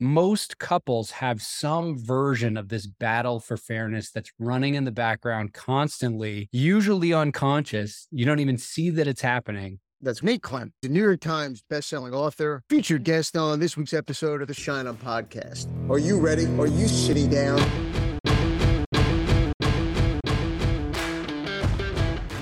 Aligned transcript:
most 0.00 0.58
couples 0.58 1.12
have 1.12 1.40
some 1.40 1.96
version 1.96 2.56
of 2.56 2.68
this 2.68 2.86
battle 2.86 3.40
for 3.40 3.56
fairness 3.56 4.10
that's 4.10 4.32
running 4.38 4.74
in 4.74 4.84
the 4.84 4.92
background 4.92 5.52
constantly, 5.52 6.48
usually 6.52 7.12
unconscious. 7.12 8.08
You 8.10 8.24
don't 8.26 8.40
even 8.40 8.58
see 8.58 8.90
that 8.90 9.06
it's 9.06 9.22
happening. 9.22 9.78
That's 10.00 10.22
Nate 10.22 10.42
Klemp, 10.42 10.72
the 10.82 10.88
New 10.88 11.02
York 11.02 11.20
Times 11.20 11.62
bestselling 11.70 12.12
author, 12.12 12.62
featured 12.68 13.04
guest 13.04 13.36
on 13.36 13.60
this 13.60 13.76
week's 13.76 13.94
episode 13.94 14.42
of 14.42 14.48
the 14.48 14.54
Shine 14.54 14.86
On 14.86 14.96
podcast. 14.96 15.68
Are 15.88 15.98
you 15.98 16.18
ready? 16.20 16.46
Are 16.58 16.66
you 16.66 16.88
sitting 16.88 17.30
down? 17.30 17.58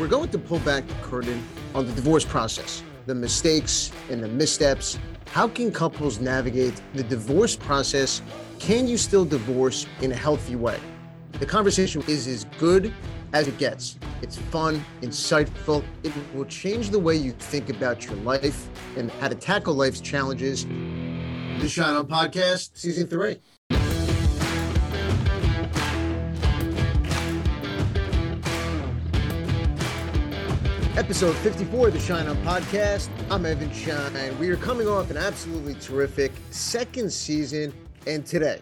We're 0.00 0.08
going 0.08 0.30
to 0.30 0.38
pull 0.38 0.58
back 0.60 0.88
the 0.88 0.94
curtain 0.94 1.40
on 1.76 1.86
the 1.86 1.92
divorce 1.92 2.24
process, 2.24 2.82
the 3.06 3.14
mistakes 3.14 3.90
and 4.10 4.22
the 4.22 4.28
missteps. 4.28 4.98
How 5.26 5.48
can 5.48 5.72
couples 5.72 6.20
navigate 6.20 6.80
the 6.94 7.02
divorce 7.02 7.56
process? 7.56 8.22
Can 8.58 8.86
you 8.86 8.96
still 8.96 9.24
divorce 9.24 9.86
in 10.00 10.12
a 10.12 10.16
healthy 10.16 10.56
way? 10.56 10.78
The 11.38 11.46
conversation 11.46 12.02
is 12.06 12.26
as 12.26 12.44
good 12.58 12.92
as 13.32 13.48
it 13.48 13.58
gets. 13.58 13.98
It's 14.20 14.36
fun, 14.36 14.84
insightful. 15.00 15.82
It 16.02 16.12
will 16.34 16.44
change 16.44 16.90
the 16.90 16.98
way 16.98 17.16
you 17.16 17.32
think 17.32 17.70
about 17.70 18.04
your 18.04 18.14
life 18.16 18.68
and 18.96 19.10
how 19.12 19.28
to 19.28 19.34
tackle 19.34 19.74
life's 19.74 20.00
challenges. 20.00 20.64
The 20.64 21.68
Shine 21.68 21.94
On 21.94 22.06
Podcast, 22.06 22.76
Season 22.76 23.06
3. 23.06 23.38
Episode 30.94 31.34
54 31.36 31.86
of 31.86 31.94
the 31.94 32.00
Shine 32.00 32.28
On 32.28 32.36
Podcast. 32.44 33.08
I'm 33.30 33.46
Evan 33.46 33.72
Shine. 33.72 34.38
We 34.38 34.50
are 34.50 34.58
coming 34.58 34.86
off 34.86 35.10
an 35.10 35.16
absolutely 35.16 35.74
terrific 35.76 36.32
second 36.50 37.10
season, 37.10 37.72
and 38.06 38.26
today 38.26 38.60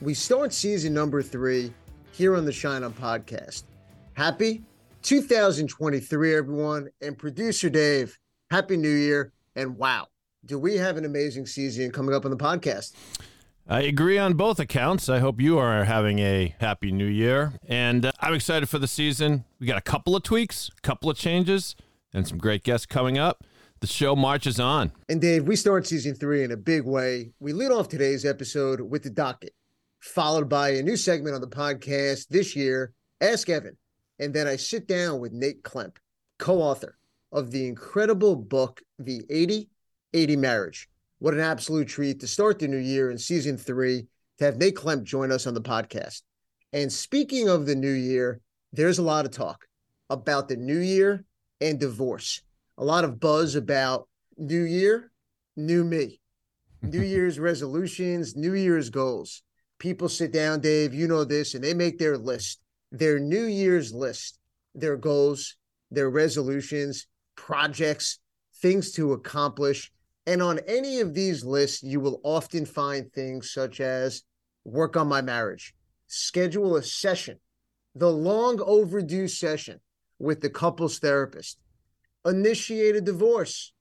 we 0.00 0.14
start 0.14 0.52
season 0.52 0.94
number 0.94 1.20
three 1.20 1.72
here 2.12 2.36
on 2.36 2.44
the 2.44 2.52
Shine 2.52 2.84
On 2.84 2.92
Podcast. 2.92 3.64
Happy 4.12 4.62
2023, 5.02 6.36
everyone, 6.36 6.90
and 7.02 7.18
producer 7.18 7.68
Dave, 7.68 8.16
Happy 8.52 8.76
New 8.76 8.88
Year, 8.94 9.32
and 9.56 9.76
wow, 9.76 10.06
do 10.44 10.60
we 10.60 10.76
have 10.76 10.96
an 10.96 11.04
amazing 11.04 11.44
season 11.44 11.90
coming 11.90 12.14
up 12.14 12.24
on 12.24 12.30
the 12.30 12.36
podcast? 12.36 12.92
I 13.66 13.80
agree 13.82 14.18
on 14.18 14.34
both 14.34 14.60
accounts. 14.60 15.08
I 15.08 15.20
hope 15.20 15.40
you 15.40 15.58
are 15.58 15.84
having 15.84 16.18
a 16.18 16.54
happy 16.60 16.92
new 16.92 17.06
year. 17.06 17.54
And 17.66 18.04
uh, 18.04 18.12
I'm 18.20 18.34
excited 18.34 18.68
for 18.68 18.78
the 18.78 18.86
season. 18.86 19.46
We 19.58 19.66
got 19.66 19.78
a 19.78 19.82
couple 19.82 20.14
of 20.14 20.22
tweaks, 20.22 20.70
a 20.76 20.80
couple 20.82 21.08
of 21.08 21.16
changes, 21.16 21.74
and 22.12 22.28
some 22.28 22.36
great 22.36 22.62
guests 22.62 22.84
coming 22.84 23.16
up. 23.16 23.42
The 23.80 23.86
show 23.86 24.14
marches 24.14 24.60
on. 24.60 24.92
And 25.08 25.18
Dave, 25.18 25.44
we 25.44 25.56
start 25.56 25.86
season 25.86 26.14
three 26.14 26.44
in 26.44 26.52
a 26.52 26.58
big 26.58 26.84
way. 26.84 27.32
We 27.40 27.54
lead 27.54 27.70
off 27.70 27.88
today's 27.88 28.26
episode 28.26 28.82
with 28.82 29.02
the 29.02 29.10
docket, 29.10 29.54
followed 29.98 30.48
by 30.48 30.70
a 30.70 30.82
new 30.82 30.96
segment 30.96 31.34
on 31.34 31.40
the 31.40 31.48
podcast 31.48 32.28
this 32.28 32.54
year, 32.54 32.92
Ask 33.22 33.48
Evan. 33.48 33.78
And 34.18 34.34
then 34.34 34.46
I 34.46 34.56
sit 34.56 34.86
down 34.86 35.20
with 35.20 35.32
Nate 35.32 35.62
Klemp, 35.62 35.96
co 36.38 36.60
author 36.60 36.98
of 37.32 37.50
the 37.50 37.66
incredible 37.66 38.36
book, 38.36 38.82
The 38.98 39.22
80 39.30 39.70
80 40.12 40.36
Marriage 40.36 40.88
what 41.18 41.34
an 41.34 41.40
absolute 41.40 41.88
treat 41.88 42.20
to 42.20 42.26
start 42.26 42.58
the 42.58 42.68
new 42.68 42.78
year 42.78 43.10
in 43.10 43.18
season 43.18 43.56
three 43.56 44.06
to 44.38 44.44
have 44.44 44.56
Nate 44.56 44.74
Klemp 44.74 45.04
join 45.04 45.30
us 45.30 45.46
on 45.46 45.54
the 45.54 45.60
podcast. 45.60 46.22
And 46.72 46.92
speaking 46.92 47.48
of 47.48 47.66
the 47.66 47.74
new 47.74 47.92
year, 47.92 48.40
there's 48.72 48.98
a 48.98 49.02
lot 49.02 49.24
of 49.24 49.30
talk 49.30 49.66
about 50.10 50.48
the 50.48 50.56
new 50.56 50.78
year 50.78 51.24
and 51.60 51.78
divorce. 51.78 52.42
A 52.78 52.84
lot 52.84 53.04
of 53.04 53.20
buzz 53.20 53.54
about 53.54 54.08
new 54.36 54.62
year, 54.62 55.12
new 55.56 55.84
me, 55.84 56.20
new 56.82 57.02
year's 57.02 57.38
resolutions, 57.38 58.34
new 58.34 58.54
year's 58.54 58.90
goals. 58.90 59.42
People 59.78 60.08
sit 60.08 60.32
down, 60.32 60.60
Dave, 60.60 60.94
you 60.94 61.06
know 61.06 61.24
this, 61.24 61.54
and 61.54 61.62
they 61.62 61.74
make 61.74 61.98
their 61.98 62.18
list, 62.18 62.60
their 62.90 63.18
new 63.18 63.44
year's 63.44 63.92
list, 63.92 64.38
their 64.74 64.96
goals, 64.96 65.56
their 65.90 66.10
resolutions, 66.10 67.06
projects, 67.36 68.18
things 68.60 68.92
to 68.92 69.12
accomplish. 69.12 69.92
And 70.26 70.40
on 70.42 70.60
any 70.66 71.00
of 71.00 71.14
these 71.14 71.44
lists, 71.44 71.82
you 71.82 72.00
will 72.00 72.20
often 72.24 72.64
find 72.64 73.12
things 73.12 73.52
such 73.52 73.80
as 73.80 74.22
work 74.64 74.96
on 74.96 75.08
my 75.08 75.20
marriage, 75.20 75.74
schedule 76.06 76.76
a 76.76 76.82
session, 76.82 77.38
the 77.94 78.10
long 78.10 78.60
overdue 78.62 79.28
session 79.28 79.80
with 80.18 80.40
the 80.40 80.48
couples 80.48 80.98
therapist, 80.98 81.58
initiate 82.24 82.96
a 82.96 83.00
divorce, 83.00 83.72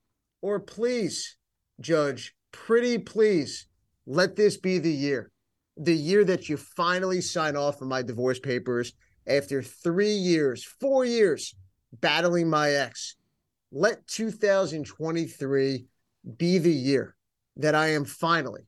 or 0.41 0.59
please, 0.59 1.37
judge, 1.79 2.35
pretty 2.51 2.97
please, 2.97 3.67
let 4.05 4.35
this 4.35 4.57
be 4.57 4.79
the 4.79 4.91
year, 4.91 5.31
the 5.77 5.95
year 5.95 6.25
that 6.25 6.49
you 6.49 6.57
finally 6.57 7.21
sign 7.21 7.55
off 7.55 7.81
on 7.81 7.87
my 7.87 8.01
divorce 8.01 8.39
papers 8.39 8.91
after 9.25 9.61
three 9.61 10.11
years, 10.11 10.65
four 10.65 11.05
years 11.05 11.55
battling 12.01 12.49
my 12.49 12.71
ex. 12.71 13.15
Let 13.71 14.05
2023 14.07 15.85
be 16.37 16.57
the 16.57 16.71
year 16.71 17.15
that 17.57 17.75
I 17.75 17.89
am 17.89 18.05
finally, 18.05 18.67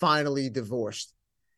finally 0.00 0.50
divorced. 0.50 1.14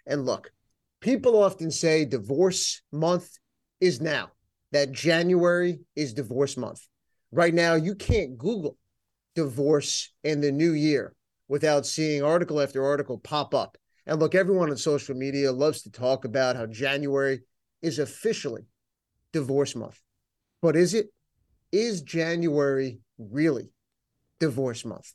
And 0.06 0.26
look, 0.26 0.52
people 1.00 1.42
often 1.42 1.70
say 1.70 2.04
divorce 2.04 2.82
month 2.92 3.38
is 3.80 4.00
now, 4.00 4.30
that 4.72 4.92
January 4.92 5.80
is 5.96 6.14
divorce 6.14 6.56
month. 6.56 6.86
Right 7.32 7.54
now, 7.54 7.74
you 7.74 7.94
can't 7.94 8.38
Google 8.38 8.76
divorce 9.34 10.12
in 10.24 10.40
the 10.40 10.52
new 10.52 10.72
year 10.72 11.14
without 11.48 11.86
seeing 11.86 12.22
article 12.22 12.60
after 12.60 12.84
article 12.84 13.18
pop 13.18 13.54
up. 13.54 13.76
And 14.06 14.18
look, 14.18 14.34
everyone 14.34 14.70
on 14.70 14.76
social 14.76 15.14
media 15.14 15.52
loves 15.52 15.82
to 15.82 15.90
talk 15.90 16.24
about 16.24 16.56
how 16.56 16.66
January 16.66 17.40
is 17.82 17.98
officially 17.98 18.62
divorce 19.32 19.74
month. 19.74 20.00
But 20.62 20.76
is 20.76 20.94
it? 20.94 21.06
Is 21.72 22.02
January 22.02 23.00
really 23.18 23.70
divorce 24.40 24.84
month? 24.84 25.12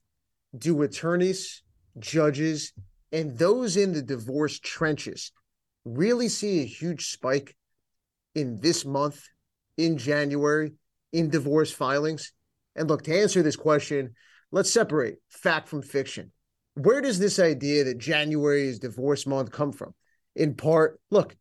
Do 0.58 0.82
attorneys, 0.82 1.64
judges, 2.00 2.74
and 3.12 3.38
those 3.38 3.78
in 3.78 3.94
the 3.94 4.02
divorce 4.02 4.60
trenches 4.60 5.32
really 5.86 6.28
see 6.28 6.62
a 6.62 6.66
huge 6.66 7.12
spike 7.12 7.56
in 8.34 8.60
this 8.60 8.86
month, 8.86 9.24
in 9.78 9.98
January, 9.98 10.74
in 11.14 11.30
divorce 11.30 11.72
filings? 11.72 12.34
And 12.76 12.90
look, 12.90 13.04
to 13.04 13.18
answer 13.18 13.42
this 13.42 13.56
question, 13.56 14.16
let's 14.52 14.72
separate 14.72 15.18
fact 15.30 15.68
from 15.68 15.82
fiction. 15.82 16.32
Where 16.74 17.02
does 17.02 17.20
this 17.20 17.40
idea 17.40 17.86
that 17.86 18.00
January 18.00 18.68
is 18.68 18.80
divorce 18.80 19.26
month 19.26 19.52
come 19.52 19.72
from? 19.72 19.94
In 20.36 20.56
part, 20.56 21.00
look, 21.10 21.36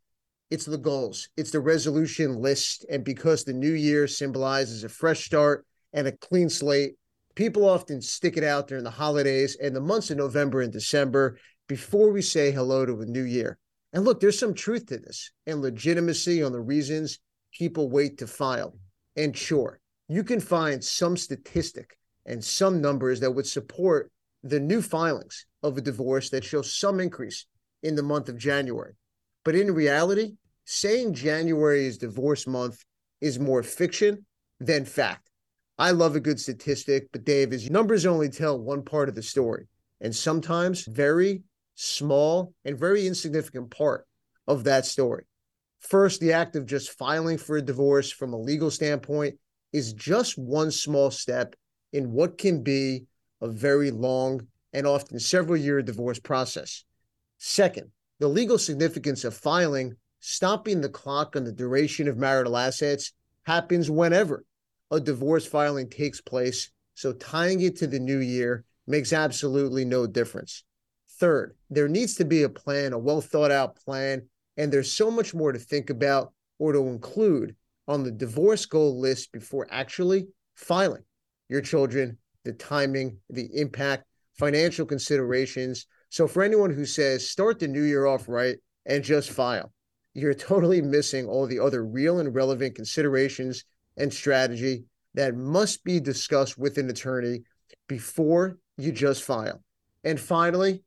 it's 0.50 0.64
the 0.66 0.78
goals, 0.78 1.28
it's 1.36 1.50
the 1.50 1.60
resolution 1.60 2.36
list. 2.36 2.86
And 2.88 3.02
because 3.02 3.42
the 3.42 3.52
new 3.52 3.72
year 3.72 4.06
symbolizes 4.06 4.84
a 4.84 4.88
fresh 4.88 5.24
start 5.24 5.66
and 5.92 6.06
a 6.06 6.12
clean 6.12 6.48
slate, 6.48 6.94
people 7.34 7.68
often 7.68 8.00
stick 8.00 8.36
it 8.36 8.44
out 8.44 8.68
during 8.68 8.84
the 8.84 8.90
holidays 8.90 9.56
and 9.56 9.74
the 9.74 9.80
months 9.80 10.10
of 10.10 10.16
November 10.16 10.60
and 10.62 10.72
December 10.72 11.38
before 11.68 12.10
we 12.10 12.22
say 12.22 12.50
hello 12.50 12.84
to 12.84 13.00
a 13.00 13.06
new 13.06 13.24
year. 13.24 13.58
And 13.92 14.04
look, 14.04 14.20
there's 14.20 14.38
some 14.38 14.54
truth 14.54 14.86
to 14.86 14.98
this 14.98 15.30
and 15.46 15.60
legitimacy 15.60 16.42
on 16.42 16.52
the 16.52 16.60
reasons 16.60 17.18
people 17.52 17.90
wait 17.90 18.18
to 18.18 18.26
file. 18.26 18.76
And 19.16 19.36
sure, 19.36 19.80
you 20.08 20.24
can 20.24 20.40
find 20.40 20.82
some 20.82 21.16
statistic 21.16 21.96
and 22.26 22.42
some 22.42 22.80
numbers 22.80 23.20
that 23.20 23.30
would 23.30 23.46
support 23.46 24.10
the 24.42 24.60
new 24.60 24.82
filings 24.82 25.46
of 25.62 25.78
a 25.78 25.80
divorce 25.80 26.30
that 26.30 26.44
show 26.44 26.62
some 26.62 27.00
increase 27.00 27.46
in 27.82 27.94
the 27.94 28.02
month 28.02 28.28
of 28.28 28.36
January. 28.36 28.94
But 29.44 29.54
in 29.54 29.72
reality, 29.72 30.34
saying 30.64 31.14
January 31.14 31.86
is 31.86 31.98
divorce 31.98 32.46
month 32.46 32.84
is 33.20 33.38
more 33.38 33.62
fiction 33.62 34.26
than 34.60 34.84
fact. 34.84 35.30
I 35.76 35.90
love 35.90 36.14
a 36.14 36.20
good 36.20 36.38
statistic, 36.38 37.08
but 37.10 37.24
Dave, 37.24 37.52
is 37.52 37.68
numbers 37.68 38.06
only 38.06 38.28
tell 38.28 38.58
one 38.58 38.82
part 38.82 39.08
of 39.08 39.14
the 39.14 39.22
story. 39.22 39.66
And 40.00 40.14
sometimes 40.14 40.84
very 40.84 41.42
small 41.74 42.54
and 42.64 42.78
very 42.78 43.06
insignificant 43.06 43.70
part 43.70 44.06
of 44.46 44.64
that 44.64 44.86
story. 44.86 45.24
First, 45.80 46.20
the 46.20 46.32
act 46.32 46.54
of 46.56 46.66
just 46.66 46.96
filing 46.96 47.38
for 47.38 47.56
a 47.56 47.62
divorce 47.62 48.10
from 48.10 48.32
a 48.32 48.38
legal 48.38 48.70
standpoint 48.70 49.36
is 49.72 49.92
just 49.92 50.38
one 50.38 50.70
small 50.70 51.10
step 51.10 51.56
in 51.92 52.12
what 52.12 52.38
can 52.38 52.62
be 52.62 53.04
a 53.40 53.48
very 53.48 53.90
long 53.90 54.46
and 54.72 54.86
often 54.86 55.18
several 55.18 55.56
year 55.56 55.82
divorce 55.82 56.20
process. 56.20 56.84
Second, 57.38 57.90
the 58.20 58.28
legal 58.28 58.58
significance 58.58 59.24
of 59.24 59.34
filing, 59.34 59.96
stopping 60.20 60.80
the 60.80 60.88
clock 60.88 61.34
on 61.34 61.44
the 61.44 61.52
duration 61.52 62.06
of 62.08 62.16
marital 62.16 62.56
assets, 62.56 63.12
happens 63.44 63.90
whenever 63.90 64.44
a 64.94 65.00
divorce 65.00 65.44
filing 65.44 65.90
takes 65.90 66.20
place. 66.20 66.70
So 66.94 67.12
tying 67.12 67.60
it 67.60 67.76
to 67.76 67.88
the 67.88 67.98
new 67.98 68.20
year 68.20 68.64
makes 68.86 69.12
absolutely 69.12 69.84
no 69.84 70.06
difference. 70.06 70.62
Third, 71.18 71.56
there 71.68 71.88
needs 71.88 72.14
to 72.16 72.24
be 72.24 72.44
a 72.44 72.48
plan, 72.48 72.92
a 72.92 72.98
well 72.98 73.20
thought 73.20 73.50
out 73.50 73.76
plan, 73.76 74.28
and 74.56 74.72
there's 74.72 74.92
so 74.92 75.10
much 75.10 75.34
more 75.34 75.52
to 75.52 75.58
think 75.58 75.90
about 75.90 76.32
or 76.60 76.72
to 76.72 76.86
include 76.86 77.56
on 77.88 78.04
the 78.04 78.12
divorce 78.12 78.66
goal 78.66 79.00
list 79.00 79.32
before 79.32 79.66
actually 79.70 80.28
filing 80.54 81.02
your 81.48 81.60
children, 81.60 82.16
the 82.44 82.52
timing, 82.52 83.18
the 83.30 83.48
impact, 83.52 84.04
financial 84.38 84.86
considerations. 84.86 85.86
So 86.08 86.28
for 86.28 86.44
anyone 86.44 86.70
who 86.72 86.86
says 86.86 87.28
start 87.28 87.58
the 87.58 87.66
new 87.66 87.82
year 87.82 88.06
off 88.06 88.28
right 88.28 88.58
and 88.86 89.02
just 89.02 89.30
file, 89.30 89.72
you're 90.14 90.34
totally 90.34 90.80
missing 90.80 91.26
all 91.26 91.46
the 91.46 91.58
other 91.58 91.84
real 91.84 92.20
and 92.20 92.32
relevant 92.32 92.76
considerations 92.76 93.64
and 93.96 94.12
strategy 94.12 94.84
that 95.14 95.36
must 95.36 95.84
be 95.84 96.00
discussed 96.00 96.58
with 96.58 96.78
an 96.78 96.90
attorney 96.90 97.42
before 97.88 98.58
you 98.76 98.92
just 98.92 99.22
file. 99.22 99.62
And 100.02 100.18
finally, 100.18 100.82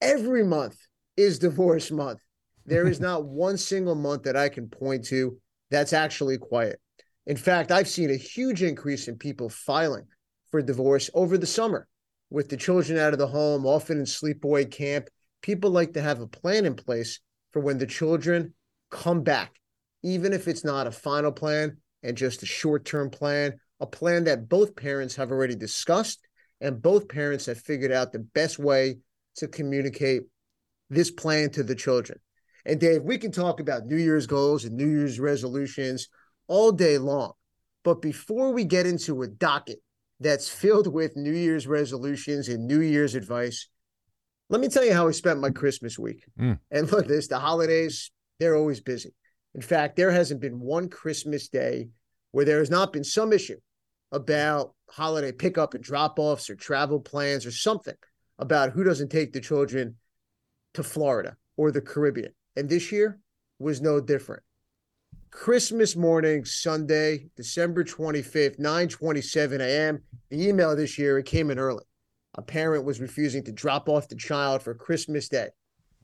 every 0.00 0.44
month 0.44 0.76
is 1.16 1.38
divorce 1.38 1.90
month. 1.90 2.20
There 2.66 2.86
is 2.86 3.00
not 3.00 3.24
one 3.24 3.56
single 3.56 3.94
month 3.94 4.24
that 4.24 4.36
I 4.36 4.48
can 4.48 4.68
point 4.68 5.06
to 5.06 5.38
that's 5.70 5.92
actually 5.92 6.38
quiet. 6.38 6.80
In 7.26 7.36
fact, 7.36 7.70
I've 7.70 7.88
seen 7.88 8.10
a 8.10 8.16
huge 8.16 8.62
increase 8.62 9.08
in 9.08 9.16
people 9.16 9.48
filing 9.48 10.06
for 10.50 10.60
divorce 10.62 11.10
over 11.14 11.38
the 11.38 11.46
summer 11.46 11.86
with 12.28 12.48
the 12.48 12.56
children 12.56 12.98
out 12.98 13.12
of 13.12 13.18
the 13.18 13.26
home, 13.26 13.66
often 13.66 13.98
in 13.98 14.04
sleepaway 14.04 14.70
camp. 14.70 15.08
People 15.42 15.70
like 15.70 15.94
to 15.94 16.02
have 16.02 16.20
a 16.20 16.26
plan 16.26 16.64
in 16.64 16.74
place 16.74 17.20
for 17.52 17.60
when 17.60 17.78
the 17.78 17.86
children 17.86 18.54
come 18.90 19.22
back, 19.22 19.54
even 20.02 20.32
if 20.32 20.48
it's 20.48 20.64
not 20.64 20.86
a 20.86 20.92
final 20.92 21.32
plan 21.32 21.76
and 22.02 22.16
just 22.16 22.42
a 22.42 22.46
short 22.46 22.84
term 22.84 23.10
plan, 23.10 23.58
a 23.80 23.86
plan 23.86 24.24
that 24.24 24.48
both 24.48 24.76
parents 24.76 25.16
have 25.16 25.30
already 25.30 25.54
discussed 25.54 26.20
and 26.60 26.82
both 26.82 27.08
parents 27.08 27.46
have 27.46 27.58
figured 27.58 27.92
out 27.92 28.12
the 28.12 28.18
best 28.18 28.58
way 28.58 28.98
to 29.36 29.48
communicate 29.48 30.22
this 30.90 31.10
plan 31.10 31.50
to 31.50 31.62
the 31.62 31.74
children. 31.74 32.18
And 32.66 32.78
Dave, 32.78 33.02
we 33.02 33.16
can 33.16 33.32
talk 33.32 33.60
about 33.60 33.86
New 33.86 33.96
Year's 33.96 34.26
goals 34.26 34.64
and 34.64 34.76
New 34.76 34.88
Year's 34.88 35.18
resolutions 35.18 36.08
all 36.46 36.72
day 36.72 36.98
long. 36.98 37.32
But 37.84 38.02
before 38.02 38.52
we 38.52 38.64
get 38.64 38.86
into 38.86 39.22
a 39.22 39.28
docket 39.28 39.78
that's 40.18 40.48
filled 40.48 40.86
with 40.86 41.16
New 41.16 41.32
Year's 41.32 41.66
resolutions 41.66 42.48
and 42.48 42.66
New 42.66 42.80
Year's 42.80 43.14
advice, 43.14 43.68
let 44.50 44.60
me 44.60 44.68
tell 44.68 44.84
you 44.84 44.92
how 44.92 45.08
I 45.08 45.12
spent 45.12 45.40
my 45.40 45.50
Christmas 45.50 45.98
week. 45.98 46.24
Mm. 46.38 46.58
And 46.70 46.92
look, 46.92 47.06
this 47.06 47.28
the 47.28 47.38
holidays, 47.38 48.10
they're 48.38 48.56
always 48.56 48.80
busy. 48.80 49.14
In 49.54 49.60
fact, 49.60 49.96
there 49.96 50.10
hasn't 50.10 50.40
been 50.40 50.60
one 50.60 50.88
Christmas 50.88 51.48
day 51.48 51.88
where 52.32 52.44
there 52.44 52.58
has 52.58 52.70
not 52.70 52.92
been 52.92 53.04
some 53.04 53.32
issue 53.32 53.58
about 54.12 54.74
holiday 54.88 55.32
pickup 55.32 55.74
and 55.74 55.82
drop 55.82 56.18
offs 56.18 56.50
or 56.50 56.54
travel 56.54 57.00
plans 57.00 57.46
or 57.46 57.50
something 57.50 57.94
about 58.38 58.70
who 58.70 58.84
doesn't 58.84 59.10
take 59.10 59.32
the 59.32 59.40
children 59.40 59.96
to 60.74 60.82
Florida 60.82 61.36
or 61.56 61.70
the 61.70 61.80
Caribbean. 61.80 62.32
And 62.56 62.68
this 62.68 62.90
year 62.90 63.18
was 63.58 63.80
no 63.80 64.00
different. 64.00 64.42
Christmas 65.30 65.94
morning, 65.94 66.44
Sunday, 66.44 67.26
December 67.36 67.84
25th, 67.84 68.58
9:27 68.58 69.60
a.m. 69.60 70.02
The 70.28 70.48
email 70.48 70.74
this 70.74 70.98
year 70.98 71.18
it 71.18 71.26
came 71.26 71.50
in 71.50 71.58
early. 71.58 71.84
A 72.34 72.42
parent 72.42 72.84
was 72.84 73.00
refusing 73.00 73.44
to 73.44 73.52
drop 73.52 73.88
off 73.88 74.08
the 74.08 74.16
child 74.16 74.62
for 74.62 74.74
Christmas 74.74 75.28
Day. 75.28 75.48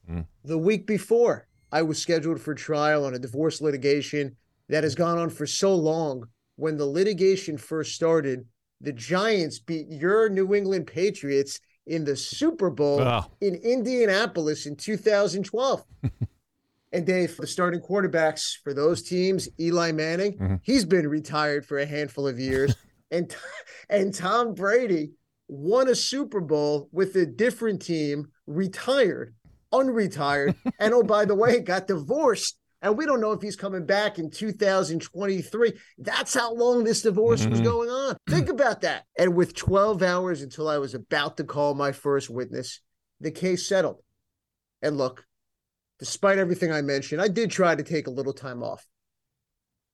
Mm. 0.09 0.27
The 0.45 0.59
week 0.59 0.87
before, 0.87 1.49
I 1.73 1.83
was 1.83 2.01
scheduled 2.01 2.41
for 2.41 2.55
trial 2.55 3.05
on 3.05 3.15
a 3.15 3.19
divorce 3.19 3.61
litigation 3.61 4.37
that 4.69 4.85
has 4.85 4.95
gone 4.95 5.19
on 5.19 5.31
for 5.31 5.47
so 5.47 5.75
long. 5.75 6.29
When 6.57 6.77
the 6.77 6.87
litigation 6.87 7.59
first 7.59 7.95
started, 7.95 8.47
the 8.81 8.93
Giants 8.93 9.59
beat 9.59 9.87
your 9.91 10.29
New 10.29 10.55
England 10.55 10.87
Patriots 10.87 11.61
in 11.87 12.05
the 12.05 12.17
Super 12.17 12.71
Bowl 12.71 13.01
oh. 13.01 13.25
in 13.41 13.55
Indianapolis 13.57 14.67
in 14.67 14.77
2012. 14.77 15.85
and 16.93 17.07
Dave, 17.07 17.37
the 17.37 17.47
starting 17.47 17.81
quarterbacks 17.81 18.57
for 18.63 18.75
those 18.75 19.03
teams, 19.03 19.49
Eli 19.61 19.93
Manning, 19.93 20.33
mm-hmm. 20.33 20.55
he's 20.63 20.85
been 20.85 21.09
retired 21.09 21.65
for 21.65 21.79
a 21.79 21.87
handful 21.87 22.27
of 22.27 22.39
years, 22.39 22.75
and 23.11 23.35
and 23.89 24.15
Tom 24.15 24.55
Brady 24.55 25.13
won 25.49 25.89
a 25.89 25.95
Super 25.95 26.41
Bowl 26.41 26.89
with 26.91 27.15
a 27.17 27.27
different 27.27 27.81
team, 27.81 28.33
retired, 28.47 29.35
unretired, 29.73 30.55
and 30.79 30.95
oh 30.95 31.03
by 31.03 31.25
the 31.25 31.35
way, 31.35 31.61
got 31.61 31.87
divorced 31.87 32.57
and 32.83 32.97
we 32.97 33.07
don't 33.07 33.21
know 33.21 33.33
if 33.33 33.43
he's 33.43 33.57
coming 33.57 33.87
back 33.87 34.19
in 34.19 34.31
2023. 34.31 35.73
That's 35.99 36.35
how 36.35 36.55
long 36.55 36.85
this 36.85 37.03
divorce 37.03 37.41
mm-hmm. 37.41 37.51
was 37.51 37.61
going 37.61 37.89
on. 37.89 38.17
Think 38.29 38.49
about 38.49 38.83
that. 38.83 39.05
And 39.19 39.35
with 39.35 39.55
12 39.55 40.03
hours 40.03 40.43
until 40.43 40.69
I 40.69 40.79
was 40.79 40.95
about 40.95 41.37
to 41.39 41.45
call 41.45 41.75
my 41.75 41.93
first 41.93 42.29
witness, 42.29 42.81
the 43.21 43.31
case 43.31 43.67
settled. 43.67 44.03
And 44.83 44.99
look, 44.99 45.25
despite 45.99 46.39
everything 46.39 46.71
I 46.71 46.83
mentioned, 46.83 47.21
I 47.21 47.29
did 47.29 47.51
try 47.51 47.75
to 47.75 47.83
take 47.83 48.07
a 48.07 48.13
little 48.13 48.35
time 48.35 48.63
off, 48.63 48.87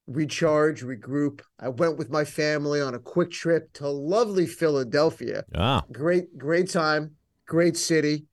recharge, 0.08 0.82
regroup. 0.82 1.40
I 1.60 1.68
went 1.68 1.98
with 1.98 2.10
my 2.10 2.24
family 2.24 2.80
on 2.82 2.94
a 2.94 2.98
quick 2.98 3.30
trip 3.30 3.72
to 3.74 3.88
lovely 3.88 4.46
Philadelphia. 4.46 5.44
Ah. 5.54 5.82
Great, 5.92 6.36
great 6.36 6.68
time, 6.68 7.12
great 7.46 7.76
city. 7.76 8.26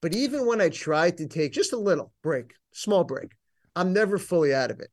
But 0.00 0.14
even 0.14 0.46
when 0.46 0.60
I 0.60 0.68
tried 0.70 1.18
to 1.18 1.26
take 1.26 1.52
just 1.52 1.72
a 1.72 1.78
little 1.78 2.12
break, 2.22 2.54
small 2.72 3.04
break, 3.04 3.32
I'm 3.76 3.92
never 3.92 4.18
fully 4.18 4.54
out 4.54 4.70
of 4.70 4.80
it. 4.80 4.90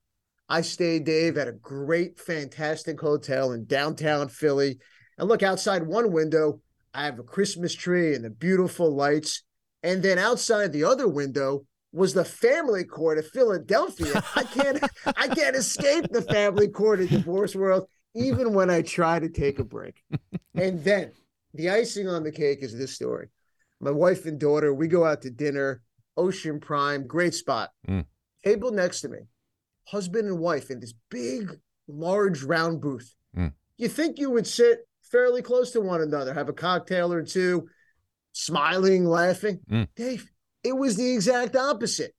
I 0.49 0.61
stayed, 0.61 1.05
Dave, 1.05 1.37
at 1.37 1.47
a 1.47 1.53
great, 1.53 2.19
fantastic 2.19 2.99
hotel 2.99 3.51
in 3.51 3.65
downtown 3.65 4.29
Philly. 4.29 4.79
And 5.17 5.27
look 5.27 5.43
outside 5.43 5.85
one 5.85 6.11
window, 6.11 6.61
I 6.93 7.05
have 7.05 7.19
a 7.19 7.23
Christmas 7.23 7.73
tree 7.73 8.15
and 8.15 8.23
the 8.23 8.29
beautiful 8.29 8.93
lights. 8.93 9.43
And 9.83 10.01
then 10.01 10.17
outside 10.17 10.73
the 10.73 10.83
other 10.83 11.07
window 11.07 11.65
was 11.91 12.13
the 12.13 12.25
family 12.25 12.83
court 12.83 13.17
of 13.17 13.27
Philadelphia. 13.27 14.23
I 14.35 14.43
can't 14.43 14.83
I 15.05 15.27
can't 15.27 15.55
escape 15.55 16.05
the 16.11 16.21
family 16.21 16.67
court 16.67 17.01
of 17.01 17.09
divorce 17.09 17.55
world, 17.55 17.87
even 18.15 18.53
when 18.53 18.69
I 18.69 18.81
try 18.81 19.19
to 19.19 19.29
take 19.29 19.59
a 19.59 19.63
break. 19.63 20.01
And 20.55 20.83
then 20.83 21.11
the 21.53 21.69
icing 21.69 22.07
on 22.07 22.23
the 22.23 22.31
cake 22.31 22.59
is 22.61 22.77
this 22.77 22.93
story. 22.93 23.29
My 23.79 23.91
wife 23.91 24.25
and 24.25 24.39
daughter, 24.39 24.73
we 24.73 24.87
go 24.87 25.05
out 25.05 25.21
to 25.21 25.29
dinner, 25.29 25.81
Ocean 26.15 26.59
Prime, 26.59 27.05
great 27.07 27.33
spot. 27.33 27.71
Mm 27.87 28.05
table 28.47 28.71
next 28.71 29.01
to 29.01 29.09
me, 29.09 29.19
husband 29.87 30.27
and 30.27 30.39
wife 30.39 30.69
in 30.69 30.79
this 30.79 30.93
big, 31.09 31.59
large, 31.87 32.43
round 32.43 32.81
booth. 32.81 33.13
Mm. 33.35 33.53
You 33.77 33.87
think 33.89 34.19
you 34.19 34.31
would 34.31 34.47
sit 34.47 34.87
fairly 35.01 35.41
close 35.41 35.71
to 35.71 35.81
one 35.81 36.01
another, 36.01 36.33
have 36.33 36.49
a 36.49 36.53
cocktail 36.53 37.11
or 37.11 37.23
two, 37.23 37.67
smiling, 38.31 39.05
laughing. 39.05 39.59
Mm. 39.69 39.87
Dave, 39.95 40.29
it 40.63 40.77
was 40.77 40.95
the 40.95 41.13
exact 41.13 41.55
opposite. 41.55 42.13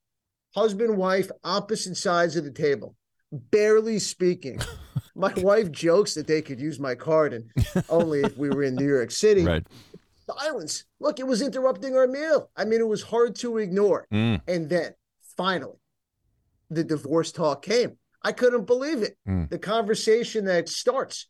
Husband, 0.55 0.97
wife, 0.97 1.31
opposite 1.45 1.97
sides 1.97 2.37
of 2.37 2.45
the 2.45 2.51
table, 2.51 2.95
barely 3.33 3.99
speaking. 3.99 4.61
my 5.15 5.33
wife 5.39 5.71
jokes 5.71 6.15
that 6.15 6.27
they 6.27 6.43
could 6.43 6.61
use 6.61 6.79
my 6.79 6.95
card 6.95 7.33
and 7.33 7.51
only 7.89 8.21
if 8.21 8.37
we 8.37 8.49
were 8.51 8.63
in 8.63 8.75
New 8.75 8.87
York 8.87 9.11
City. 9.11 9.45
Right. 9.45 9.67
Silence. 10.29 10.85
Look, 11.01 11.19
it 11.19 11.27
was 11.27 11.43
interrupting 11.43 11.97
our 11.97 12.07
meal. 12.07 12.51
I 12.57 12.65
mean, 12.65 12.81
it 12.81 12.89
was 12.89 13.03
hard 13.03 13.35
to 13.37 13.59
ignore. 13.59 14.07
Mm. 14.13 14.41
And 14.47 14.69
then 14.69 14.93
finally, 15.37 15.79
the 16.71 16.85
divorce 16.85 17.33
talk 17.33 17.63
came. 17.63 17.97
I 18.23 18.33
couldn't 18.33 18.67
believe 18.67 19.03
it. 19.03 19.17
Mm. 19.29 19.49
The 19.49 19.59
conversation 19.59 20.45
that 20.47 20.69
starts 20.69 21.29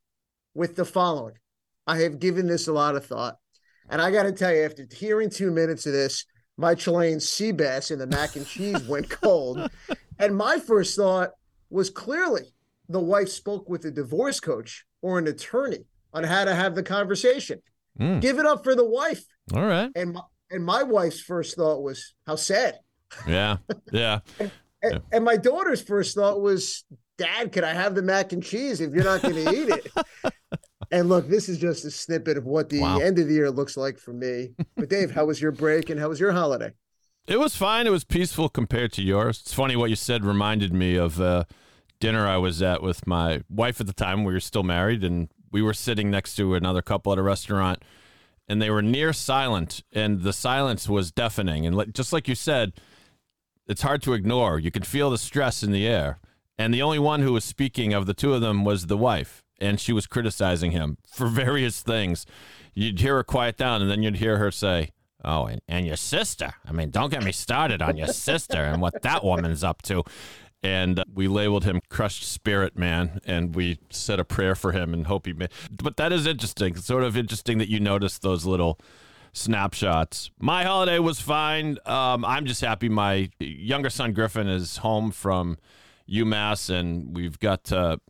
with 0.54 0.76
the 0.76 0.84
following 0.84 1.34
I 1.86 1.98
have 1.98 2.18
given 2.18 2.46
this 2.46 2.68
a 2.68 2.72
lot 2.72 2.96
of 2.96 3.06
thought. 3.06 3.36
And 3.88 4.02
I 4.02 4.10
got 4.10 4.24
to 4.24 4.32
tell 4.32 4.54
you, 4.54 4.62
after 4.62 4.86
hearing 4.90 5.30
two 5.30 5.50
minutes 5.50 5.86
of 5.86 5.92
this, 5.92 6.26
my 6.58 6.74
Chilean 6.74 7.20
sea 7.20 7.52
bass 7.52 7.90
and 7.90 8.00
the 8.00 8.06
mac 8.06 8.36
and 8.36 8.46
cheese 8.46 8.86
went 8.86 9.08
cold. 9.22 9.70
And 10.18 10.36
my 10.36 10.58
first 10.58 10.96
thought 10.96 11.30
was 11.70 11.88
clearly 11.88 12.52
the 12.88 13.00
wife 13.00 13.28
spoke 13.28 13.68
with 13.68 13.84
a 13.84 13.90
divorce 13.90 14.40
coach 14.40 14.84
or 15.00 15.18
an 15.18 15.26
attorney 15.26 15.84
on 16.12 16.24
how 16.24 16.44
to 16.44 16.54
have 16.54 16.74
the 16.74 16.82
conversation. 16.82 17.60
Mm. 18.00 18.20
Give 18.20 18.38
it 18.38 18.46
up 18.46 18.64
for 18.64 18.74
the 18.74 18.84
wife. 18.84 19.24
All 19.54 19.66
right. 19.66 19.90
And 19.94 20.12
my, 20.12 20.20
and 20.50 20.64
my 20.64 20.82
wife's 20.82 21.20
first 21.20 21.56
thought 21.56 21.82
was, 21.82 22.14
how 22.26 22.36
sad. 22.36 22.78
Yeah. 23.26 23.58
Yeah. 23.92 24.20
And, 24.80 24.92
yeah. 24.92 24.98
and 25.10 25.24
my 25.24 25.36
daughter's 25.36 25.82
first 25.82 26.14
thought 26.14 26.40
was, 26.40 26.84
Dad, 27.16 27.50
can 27.50 27.64
I 27.64 27.74
have 27.74 27.96
the 27.96 28.02
mac 28.02 28.32
and 28.32 28.40
cheese 28.40 28.80
if 28.80 28.94
you're 28.94 29.02
not 29.02 29.22
going 29.22 29.34
to 29.44 29.52
eat 29.52 29.68
it? 29.70 30.32
and 30.92 31.08
look, 31.08 31.26
this 31.26 31.48
is 31.48 31.58
just 31.58 31.84
a 31.84 31.90
snippet 31.90 32.36
of 32.36 32.44
what 32.44 32.68
the 32.68 32.78
wow. 32.78 32.98
end 32.98 33.18
of 33.18 33.26
the 33.26 33.34
year 33.34 33.50
looks 33.50 33.76
like 33.76 33.98
for 33.98 34.12
me. 34.12 34.50
But 34.76 34.88
Dave, 34.88 35.10
how 35.10 35.24
was 35.24 35.42
your 35.42 35.50
break 35.50 35.90
and 35.90 35.98
how 35.98 36.08
was 36.08 36.20
your 36.20 36.30
holiday? 36.30 36.70
It 37.26 37.38
was 37.38 37.56
fine. 37.56 37.88
It 37.88 37.90
was 37.90 38.04
peaceful 38.04 38.48
compared 38.48 38.92
to 38.92 39.02
yours. 39.02 39.40
It's 39.40 39.52
funny 39.52 39.74
what 39.74 39.90
you 39.90 39.96
said 39.96 40.24
reminded 40.24 40.72
me 40.72 40.94
of 40.94 41.20
uh, 41.20 41.44
dinner 42.00 42.26
I 42.26 42.36
was 42.36 42.62
at 42.62 42.82
with 42.82 43.06
my 43.06 43.42
wife 43.50 43.80
at 43.80 43.86
the 43.86 43.92
time. 43.92 44.24
We 44.24 44.32
were 44.32 44.40
still 44.40 44.62
married, 44.62 45.04
and 45.04 45.28
we 45.50 45.62
were 45.62 45.74
sitting 45.74 46.10
next 46.10 46.34
to 46.36 46.54
another 46.54 46.82
couple 46.82 47.12
at 47.12 47.18
a 47.18 47.22
restaurant, 47.22 47.82
and 48.48 48.60
they 48.60 48.70
were 48.70 48.82
near 48.82 49.12
silent, 49.12 49.82
and 49.92 50.22
the 50.22 50.32
silence 50.32 50.88
was 50.88 51.12
deafening. 51.12 51.66
And 51.66 51.94
just 51.94 52.12
like 52.12 52.28
you 52.28 52.34
said, 52.34 52.72
it's 53.66 53.82
hard 53.82 54.02
to 54.02 54.14
ignore. 54.14 54.58
You 54.58 54.70
could 54.70 54.86
feel 54.86 55.10
the 55.10 55.18
stress 55.18 55.62
in 55.62 55.72
the 55.72 55.86
air. 55.86 56.18
And 56.56 56.74
the 56.74 56.82
only 56.82 56.98
one 56.98 57.20
who 57.20 57.34
was 57.34 57.44
speaking 57.44 57.92
of 57.92 58.06
the 58.06 58.14
two 58.14 58.34
of 58.34 58.40
them 58.40 58.64
was 58.64 58.86
the 58.86 58.96
wife, 58.96 59.44
and 59.60 59.78
she 59.78 59.92
was 59.92 60.06
criticizing 60.06 60.72
him 60.72 60.98
for 61.06 61.26
various 61.28 61.82
things. 61.82 62.26
You'd 62.74 63.00
hear 63.00 63.16
her 63.16 63.24
quiet 63.24 63.56
down, 63.56 63.82
and 63.82 63.90
then 63.90 64.02
you'd 64.02 64.16
hear 64.16 64.38
her 64.38 64.50
say, 64.50 64.90
Oh, 65.24 65.46
and, 65.46 65.60
and 65.66 65.84
your 65.84 65.96
sister. 65.96 66.52
I 66.64 66.70
mean, 66.70 66.90
don't 66.90 67.10
get 67.10 67.24
me 67.24 67.32
started 67.32 67.82
on 67.82 67.96
your 67.96 68.06
sister 68.06 68.62
and 68.62 68.80
what 68.80 69.02
that 69.02 69.24
woman's 69.24 69.64
up 69.64 69.82
to. 69.82 70.04
And 70.62 71.04
we 71.12 71.28
labeled 71.28 71.64
him 71.64 71.80
crushed 71.88 72.24
spirit 72.24 72.76
man, 72.76 73.20
and 73.24 73.54
we 73.54 73.78
said 73.90 74.18
a 74.18 74.24
prayer 74.24 74.56
for 74.56 74.72
him 74.72 74.92
and 74.92 75.06
hope 75.06 75.26
he. 75.26 75.32
May- 75.32 75.48
but 75.70 75.96
that 75.98 76.12
is 76.12 76.26
interesting. 76.26 76.74
Sort 76.76 77.04
of 77.04 77.16
interesting 77.16 77.58
that 77.58 77.68
you 77.68 77.78
notice 77.78 78.18
those 78.18 78.44
little 78.44 78.78
snapshots. 79.32 80.30
My 80.40 80.64
holiday 80.64 80.98
was 80.98 81.20
fine. 81.20 81.78
Um, 81.86 82.24
I'm 82.24 82.44
just 82.44 82.60
happy 82.60 82.88
my 82.88 83.30
younger 83.38 83.90
son 83.90 84.12
Griffin 84.12 84.48
is 84.48 84.78
home 84.78 85.10
from 85.10 85.58
UMass 86.08 86.70
and 86.70 87.16
we've 87.16 87.38
got 87.38 87.64
to 87.64 88.00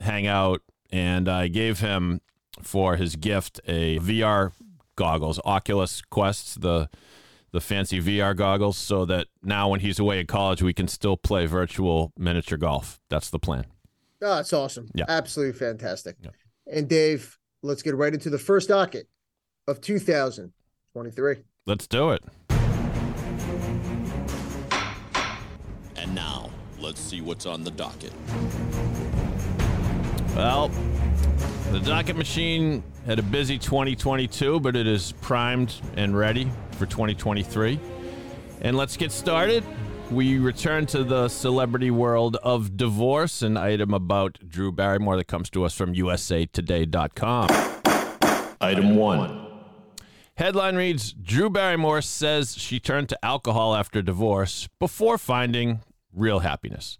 hang 0.00 0.26
out. 0.26 0.62
And 0.92 1.28
I 1.28 1.48
gave 1.48 1.80
him 1.80 2.20
for 2.62 2.96
his 2.96 3.16
gift 3.16 3.60
a 3.66 3.98
VR 3.98 4.52
goggles, 4.94 5.40
Oculus 5.44 6.02
Quests, 6.02 6.54
the 6.54 6.88
the 7.56 7.60
fancy 7.62 8.02
VR 8.02 8.36
goggles, 8.36 8.76
so 8.76 9.06
that 9.06 9.28
now 9.42 9.70
when 9.70 9.80
he's 9.80 9.98
away 9.98 10.20
at 10.20 10.28
college, 10.28 10.60
we 10.62 10.74
can 10.74 10.86
still 10.86 11.16
play 11.16 11.46
virtual 11.46 12.12
miniature 12.18 12.58
golf. 12.58 13.00
That's 13.08 13.30
the 13.30 13.38
plan. 13.38 13.64
Oh, 14.20 14.36
that's 14.36 14.52
awesome. 14.52 14.90
Yeah. 14.94 15.06
Absolutely 15.08 15.58
fantastic. 15.58 16.16
Yeah. 16.20 16.32
And 16.70 16.86
Dave, 16.86 17.38
let's 17.62 17.80
get 17.80 17.94
right 17.94 18.12
into 18.12 18.28
the 18.28 18.38
first 18.38 18.68
docket 18.68 19.08
of 19.66 19.80
2023. 19.80 21.36
Let's 21.64 21.86
do 21.86 22.10
it. 22.10 22.22
And 25.96 26.14
now, 26.14 26.50
let's 26.78 27.00
see 27.00 27.22
what's 27.22 27.46
on 27.46 27.64
the 27.64 27.70
docket. 27.70 28.12
Well, 30.36 30.68
the 31.72 31.80
docket 31.80 32.16
machine 32.16 32.82
had 33.06 33.18
a 33.18 33.22
busy 33.22 33.56
2022, 33.56 34.60
but 34.60 34.76
it 34.76 34.86
is 34.86 35.12
primed 35.22 35.74
and 35.96 36.14
ready 36.14 36.50
for 36.76 36.86
2023. 36.86 37.80
And 38.60 38.76
let's 38.76 38.96
get 38.96 39.12
started. 39.12 39.64
We 40.10 40.38
return 40.38 40.86
to 40.86 41.02
the 41.02 41.28
celebrity 41.28 41.90
world 41.90 42.36
of 42.36 42.76
divorce, 42.76 43.42
an 43.42 43.56
item 43.56 43.92
about 43.92 44.38
Drew 44.48 44.70
Barrymore 44.70 45.16
that 45.16 45.26
comes 45.26 45.50
to 45.50 45.64
us 45.64 45.74
from 45.74 45.94
usatoday.com. 45.94 47.48
Item 48.60 48.96
one. 48.96 49.46
Headline 50.36 50.76
reads 50.76 51.12
Drew 51.12 51.50
Barrymore 51.50 52.02
says 52.02 52.56
she 52.56 52.78
turned 52.78 53.08
to 53.08 53.24
alcohol 53.24 53.74
after 53.74 54.02
divorce 54.02 54.68
before 54.78 55.18
finding 55.18 55.80
real 56.12 56.40
happiness. 56.40 56.98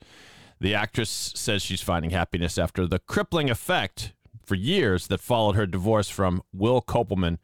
The 0.59 0.75
actress 0.75 1.33
says 1.37 1.63
she's 1.63 1.83
finding 1.83 2.11
happiness 2.11 2.57
after 2.57 2.87
the 2.87 2.99
crippling 2.99 3.51
effect 3.51 4.15
for 4.43 4.55
years 4.55 5.09
that 5.09 5.21
followed 5.21 5.55
her 5.55 5.67
divorce 5.67 6.09
from 6.09 6.43
Will 6.53 6.81
Kopelman 6.81 7.39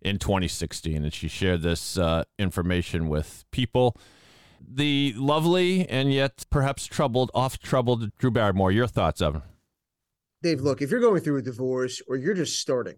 in 0.00 0.18
2016. 0.18 1.04
And 1.04 1.12
she 1.12 1.28
shared 1.28 1.62
this 1.62 1.98
uh, 1.98 2.24
information 2.38 3.08
with 3.08 3.44
people. 3.50 3.96
The 4.66 5.14
lovely 5.16 5.88
and 5.88 6.12
yet 6.12 6.44
perhaps 6.50 6.86
troubled, 6.86 7.30
oft 7.34 7.62
troubled 7.62 8.10
Drew 8.18 8.30
Barrymore. 8.30 8.72
Your 8.72 8.86
thoughts, 8.86 9.20
Evan? 9.20 9.42
Dave, 10.42 10.60
look, 10.60 10.82
if 10.82 10.90
you're 10.90 11.00
going 11.00 11.20
through 11.20 11.38
a 11.38 11.42
divorce 11.42 12.02
or 12.08 12.16
you're 12.16 12.34
just 12.34 12.60
starting 12.60 12.96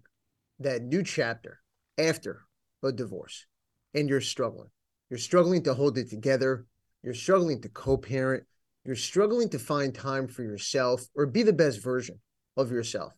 that 0.59 0.83
new 0.83 1.03
chapter 1.03 1.61
after 1.97 2.43
a 2.83 2.93
divorce 2.93 3.47
and 3.95 4.09
you're 4.09 4.21
struggling, 4.21 4.71
you're 5.11 5.19
struggling 5.19 5.63
to 5.63 5.75
hold 5.75 5.99
it 5.99 6.11
together, 6.11 6.67
you're 7.03 7.15
struggling 7.15 7.61
to 7.63 7.69
co 7.69 7.97
parent, 7.97 8.45
you're 8.85 8.97
struggling 8.97 9.49
to 9.51 9.59
find 9.59 9.95
time 9.95 10.29
for 10.29 10.43
yourself 10.43 11.07
or 11.15 11.27
be 11.27 11.43
the 11.43 11.53
best 11.53 11.83
version 11.83 12.21
of 12.57 12.71
yourself. 12.71 13.13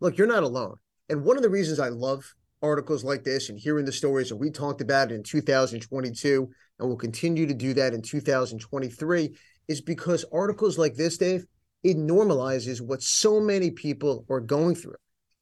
Look, 0.00 0.16
you're 0.16 0.26
not 0.26 0.42
alone. 0.42 0.76
And 1.08 1.24
one 1.24 1.36
of 1.36 1.42
the 1.42 1.50
reasons 1.50 1.80
I 1.80 1.88
love 1.88 2.34
articles 2.62 3.04
like 3.04 3.24
this 3.24 3.48
and 3.48 3.58
hearing 3.58 3.84
the 3.84 3.92
stories 3.92 4.28
that 4.28 4.36
we 4.36 4.50
talked 4.50 4.80
about 4.80 5.12
in 5.12 5.22
2022 5.22 6.48
and 6.78 6.88
will 6.88 6.96
continue 6.96 7.46
to 7.46 7.54
do 7.54 7.74
that 7.74 7.94
in 7.94 8.02
2023 8.02 9.36
is 9.68 9.80
because 9.80 10.24
articles 10.32 10.78
like 10.78 10.94
this, 10.94 11.18
Dave, 11.18 11.44
it 11.82 11.96
normalizes 11.96 12.80
what 12.80 13.02
so 13.02 13.40
many 13.40 13.70
people 13.70 14.24
are 14.28 14.40
going 14.40 14.74
through. 14.74 14.96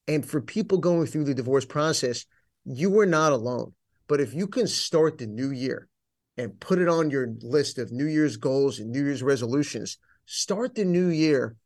And 0.08 0.24
for 0.24 0.40
people 0.40 0.78
going 0.78 1.06
through 1.06 1.24
the 1.24 1.34
divorce 1.34 1.64
process, 1.64 2.26
you 2.64 2.98
are 3.00 3.06
not 3.06 3.32
alone. 3.32 3.72
But 4.08 4.20
if 4.20 4.34
you 4.34 4.46
can 4.46 4.66
start 4.66 5.18
the 5.18 5.26
new 5.26 5.50
year 5.50 5.88
and 6.36 6.58
put 6.60 6.78
it 6.78 6.88
on 6.88 7.10
your 7.10 7.28
list 7.40 7.78
of 7.78 7.92
New 7.92 8.06
Year's 8.06 8.36
goals 8.36 8.78
and 8.78 8.90
New 8.90 9.04
Year's 9.04 9.22
resolutions, 9.22 9.98
start 10.26 10.74
the 10.74 10.84
new 10.84 11.08
year 11.08 11.56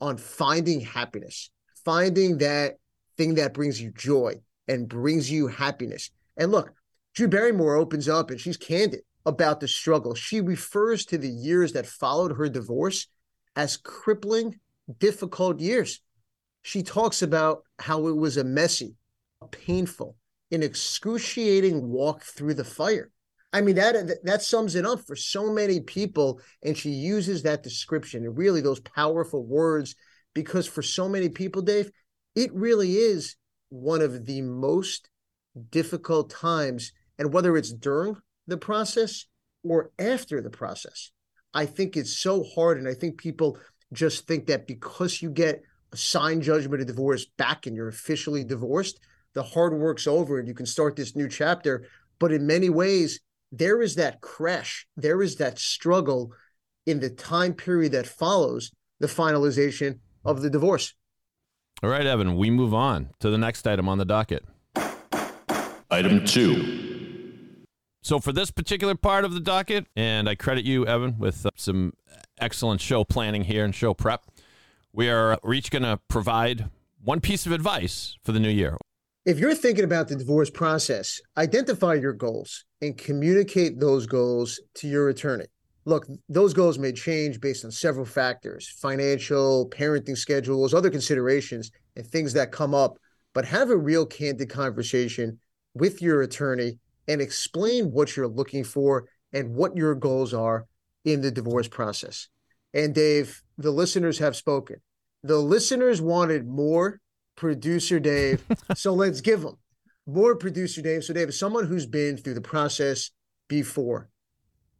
on 0.00 0.16
finding 0.16 0.80
happiness, 0.80 1.50
finding 1.84 2.38
that 2.38 2.74
thing 3.16 3.34
that 3.36 3.54
brings 3.54 3.80
you 3.80 3.92
joy 3.92 4.34
and 4.68 4.88
brings 4.88 5.30
you 5.30 5.48
happiness. 5.48 6.10
And 6.36 6.50
look, 6.50 6.72
Drew 7.14 7.28
Barrymore 7.28 7.76
opens 7.76 8.08
up 8.08 8.30
and 8.30 8.40
she's 8.40 8.56
candid 8.56 9.00
about 9.26 9.60
the 9.60 9.68
struggle. 9.68 10.14
She 10.14 10.40
refers 10.40 11.04
to 11.06 11.18
the 11.18 11.28
years 11.28 11.72
that 11.72 11.86
followed 11.86 12.36
her 12.36 12.48
divorce 12.48 13.06
as 13.54 13.76
crippling, 13.76 14.58
difficult 14.98 15.60
years. 15.60 16.00
She 16.62 16.82
talks 16.82 17.22
about 17.22 17.62
how 17.78 18.06
it 18.06 18.16
was 18.16 18.36
a 18.36 18.44
messy, 18.44 18.94
painful, 19.50 20.16
an 20.50 20.62
excruciating 20.62 21.88
walk 21.88 22.22
through 22.22 22.54
the 22.54 22.64
fire. 22.64 23.10
I 23.52 23.60
mean 23.60 23.74
that 23.74 24.24
that 24.24 24.42
sums 24.42 24.76
it 24.76 24.86
up 24.86 25.00
for 25.06 25.14
so 25.14 25.52
many 25.52 25.80
people, 25.80 26.40
and 26.62 26.76
she 26.76 26.90
uses 26.90 27.42
that 27.42 27.62
description 27.62 28.24
and 28.24 28.38
really 28.38 28.62
those 28.62 28.80
powerful 28.80 29.44
words 29.44 29.94
because 30.34 30.66
for 30.66 30.80
so 30.80 31.08
many 31.08 31.28
people, 31.28 31.60
Dave, 31.60 31.90
it 32.34 32.50
really 32.54 32.94
is 32.96 33.36
one 33.72 34.02
of 34.02 34.26
the 34.26 34.42
most 34.42 35.08
difficult 35.70 36.28
times. 36.28 36.92
And 37.18 37.32
whether 37.32 37.56
it's 37.56 37.72
during 37.72 38.16
the 38.46 38.58
process 38.58 39.24
or 39.64 39.90
after 39.98 40.42
the 40.42 40.50
process, 40.50 41.10
I 41.54 41.64
think 41.66 41.96
it's 41.96 42.16
so 42.16 42.44
hard. 42.54 42.78
And 42.78 42.86
I 42.86 42.92
think 42.92 43.18
people 43.18 43.58
just 43.92 44.26
think 44.26 44.46
that 44.46 44.66
because 44.66 45.22
you 45.22 45.30
get 45.30 45.62
a 45.92 45.96
signed 45.96 46.42
judgment 46.42 46.82
of 46.82 46.86
divorce 46.86 47.24
back 47.38 47.66
and 47.66 47.74
you're 47.74 47.88
officially 47.88 48.44
divorced, 48.44 49.00
the 49.34 49.42
hard 49.42 49.72
work's 49.72 50.06
over 50.06 50.38
and 50.38 50.46
you 50.46 50.54
can 50.54 50.66
start 50.66 50.94
this 50.94 51.16
new 51.16 51.28
chapter. 51.28 51.86
But 52.18 52.32
in 52.32 52.46
many 52.46 52.68
ways, 52.68 53.20
there 53.50 53.80
is 53.80 53.94
that 53.94 54.20
crash, 54.20 54.86
there 54.96 55.22
is 55.22 55.36
that 55.36 55.58
struggle 55.58 56.32
in 56.84 57.00
the 57.00 57.10
time 57.10 57.54
period 57.54 57.92
that 57.92 58.06
follows 58.06 58.70
the 59.00 59.06
finalization 59.06 59.98
of 60.24 60.42
the 60.42 60.50
divorce. 60.50 60.94
All 61.84 61.90
right, 61.90 62.06
Evan, 62.06 62.36
we 62.36 62.48
move 62.48 62.72
on 62.72 63.08
to 63.18 63.28
the 63.28 63.36
next 63.36 63.66
item 63.66 63.88
on 63.88 63.98
the 63.98 64.04
docket. 64.04 64.44
Item 65.90 66.24
two. 66.24 67.58
So, 68.02 68.20
for 68.20 68.32
this 68.32 68.52
particular 68.52 68.94
part 68.94 69.24
of 69.24 69.34
the 69.34 69.40
docket, 69.40 69.86
and 69.96 70.28
I 70.28 70.36
credit 70.36 70.64
you, 70.64 70.86
Evan, 70.86 71.18
with 71.18 71.44
uh, 71.44 71.50
some 71.56 71.94
excellent 72.38 72.80
show 72.80 73.02
planning 73.02 73.42
here 73.42 73.64
and 73.64 73.74
show 73.74 73.94
prep, 73.94 74.26
we 74.92 75.08
are 75.08 75.40
we're 75.42 75.54
each 75.54 75.72
going 75.72 75.82
to 75.82 75.98
provide 76.06 76.70
one 77.02 77.20
piece 77.20 77.46
of 77.46 77.52
advice 77.52 78.16
for 78.22 78.30
the 78.30 78.38
new 78.38 78.48
year. 78.48 78.76
If 79.26 79.40
you're 79.40 79.54
thinking 79.54 79.84
about 79.84 80.06
the 80.06 80.14
divorce 80.14 80.50
process, 80.50 81.20
identify 81.36 81.94
your 81.94 82.12
goals 82.12 82.64
and 82.80 82.96
communicate 82.96 83.80
those 83.80 84.06
goals 84.06 84.60
to 84.74 84.86
your 84.86 85.08
attorney. 85.08 85.46
Look, 85.84 86.06
those 86.28 86.54
goals 86.54 86.78
may 86.78 86.92
change 86.92 87.40
based 87.40 87.64
on 87.64 87.70
several 87.70 88.04
factors 88.04 88.68
financial, 88.68 89.68
parenting 89.70 90.16
schedules, 90.16 90.74
other 90.74 90.90
considerations, 90.90 91.70
and 91.96 92.06
things 92.06 92.32
that 92.34 92.52
come 92.52 92.74
up. 92.74 92.96
But 93.34 93.46
have 93.46 93.70
a 93.70 93.76
real 93.76 94.04
candid 94.04 94.50
conversation 94.50 95.38
with 95.74 96.02
your 96.02 96.22
attorney 96.22 96.78
and 97.08 97.20
explain 97.20 97.86
what 97.86 98.16
you're 98.16 98.28
looking 98.28 98.62
for 98.62 99.08
and 99.32 99.54
what 99.54 99.76
your 99.76 99.94
goals 99.94 100.34
are 100.34 100.66
in 101.04 101.20
the 101.20 101.30
divorce 101.30 101.68
process. 101.68 102.28
And 102.74 102.94
Dave, 102.94 103.42
the 103.58 103.70
listeners 103.70 104.18
have 104.18 104.36
spoken. 104.36 104.76
The 105.22 105.38
listeners 105.38 106.00
wanted 106.00 106.46
more 106.46 107.00
producer 107.36 107.98
Dave. 107.98 108.44
so 108.74 108.92
let's 108.92 109.20
give 109.20 109.42
them 109.42 109.56
more 110.06 110.36
producer 110.36 110.82
Dave. 110.82 111.04
So, 111.04 111.12
Dave, 111.12 111.28
as 111.28 111.38
someone 111.38 111.66
who's 111.66 111.86
been 111.86 112.16
through 112.16 112.34
the 112.34 112.40
process 112.40 113.10
before, 113.48 114.08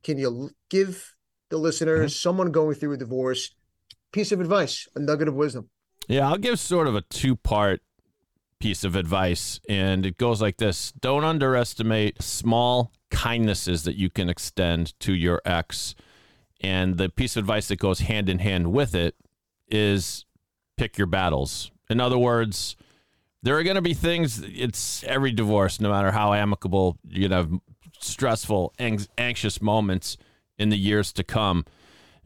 can 0.02 0.18
you 0.18 0.50
give 0.68 1.14
the 1.50 1.58
listeners, 1.58 2.12
mm-hmm. 2.12 2.28
someone 2.28 2.50
going 2.50 2.74
through 2.74 2.92
a 2.92 2.96
divorce, 2.96 3.54
piece 4.12 4.32
of 4.32 4.40
advice, 4.40 4.88
a 4.94 5.00
nugget 5.00 5.28
of 5.28 5.34
wisdom? 5.34 5.68
Yeah, 6.08 6.28
I'll 6.28 6.38
give 6.38 6.58
sort 6.58 6.88
of 6.88 6.94
a 6.94 7.02
two 7.02 7.36
part 7.36 7.82
piece 8.58 8.84
of 8.84 8.96
advice. 8.96 9.60
And 9.68 10.06
it 10.06 10.16
goes 10.18 10.40
like 10.40 10.58
this 10.58 10.92
Don't 10.92 11.24
underestimate 11.24 12.22
small 12.22 12.92
kindnesses 13.10 13.84
that 13.84 13.96
you 13.96 14.10
can 14.10 14.28
extend 14.28 14.98
to 15.00 15.12
your 15.12 15.40
ex. 15.44 15.94
And 16.60 16.96
the 16.96 17.08
piece 17.08 17.36
of 17.36 17.42
advice 17.42 17.68
that 17.68 17.76
goes 17.76 18.00
hand 18.00 18.28
in 18.28 18.38
hand 18.38 18.72
with 18.72 18.94
it 18.94 19.16
is 19.68 20.24
pick 20.76 20.96
your 20.96 21.08
battles. 21.08 21.70
In 21.90 22.00
other 22.00 22.18
words, 22.18 22.76
there 23.42 23.56
are 23.56 23.64
going 23.64 23.76
to 23.76 23.82
be 23.82 23.94
things, 23.94 24.40
it's 24.40 25.02
every 25.04 25.32
divorce, 25.32 25.80
no 25.80 25.90
matter 25.90 26.12
how 26.12 26.32
amicable, 26.32 26.98
you're 27.08 27.28
going 27.28 27.30
to 27.30 27.48
have 27.48 27.60
stressful, 28.04 28.74
ang- 28.78 29.06
anxious 29.18 29.60
moments 29.60 30.16
in 30.58 30.68
the 30.68 30.78
years 30.78 31.12
to 31.14 31.24
come. 31.24 31.64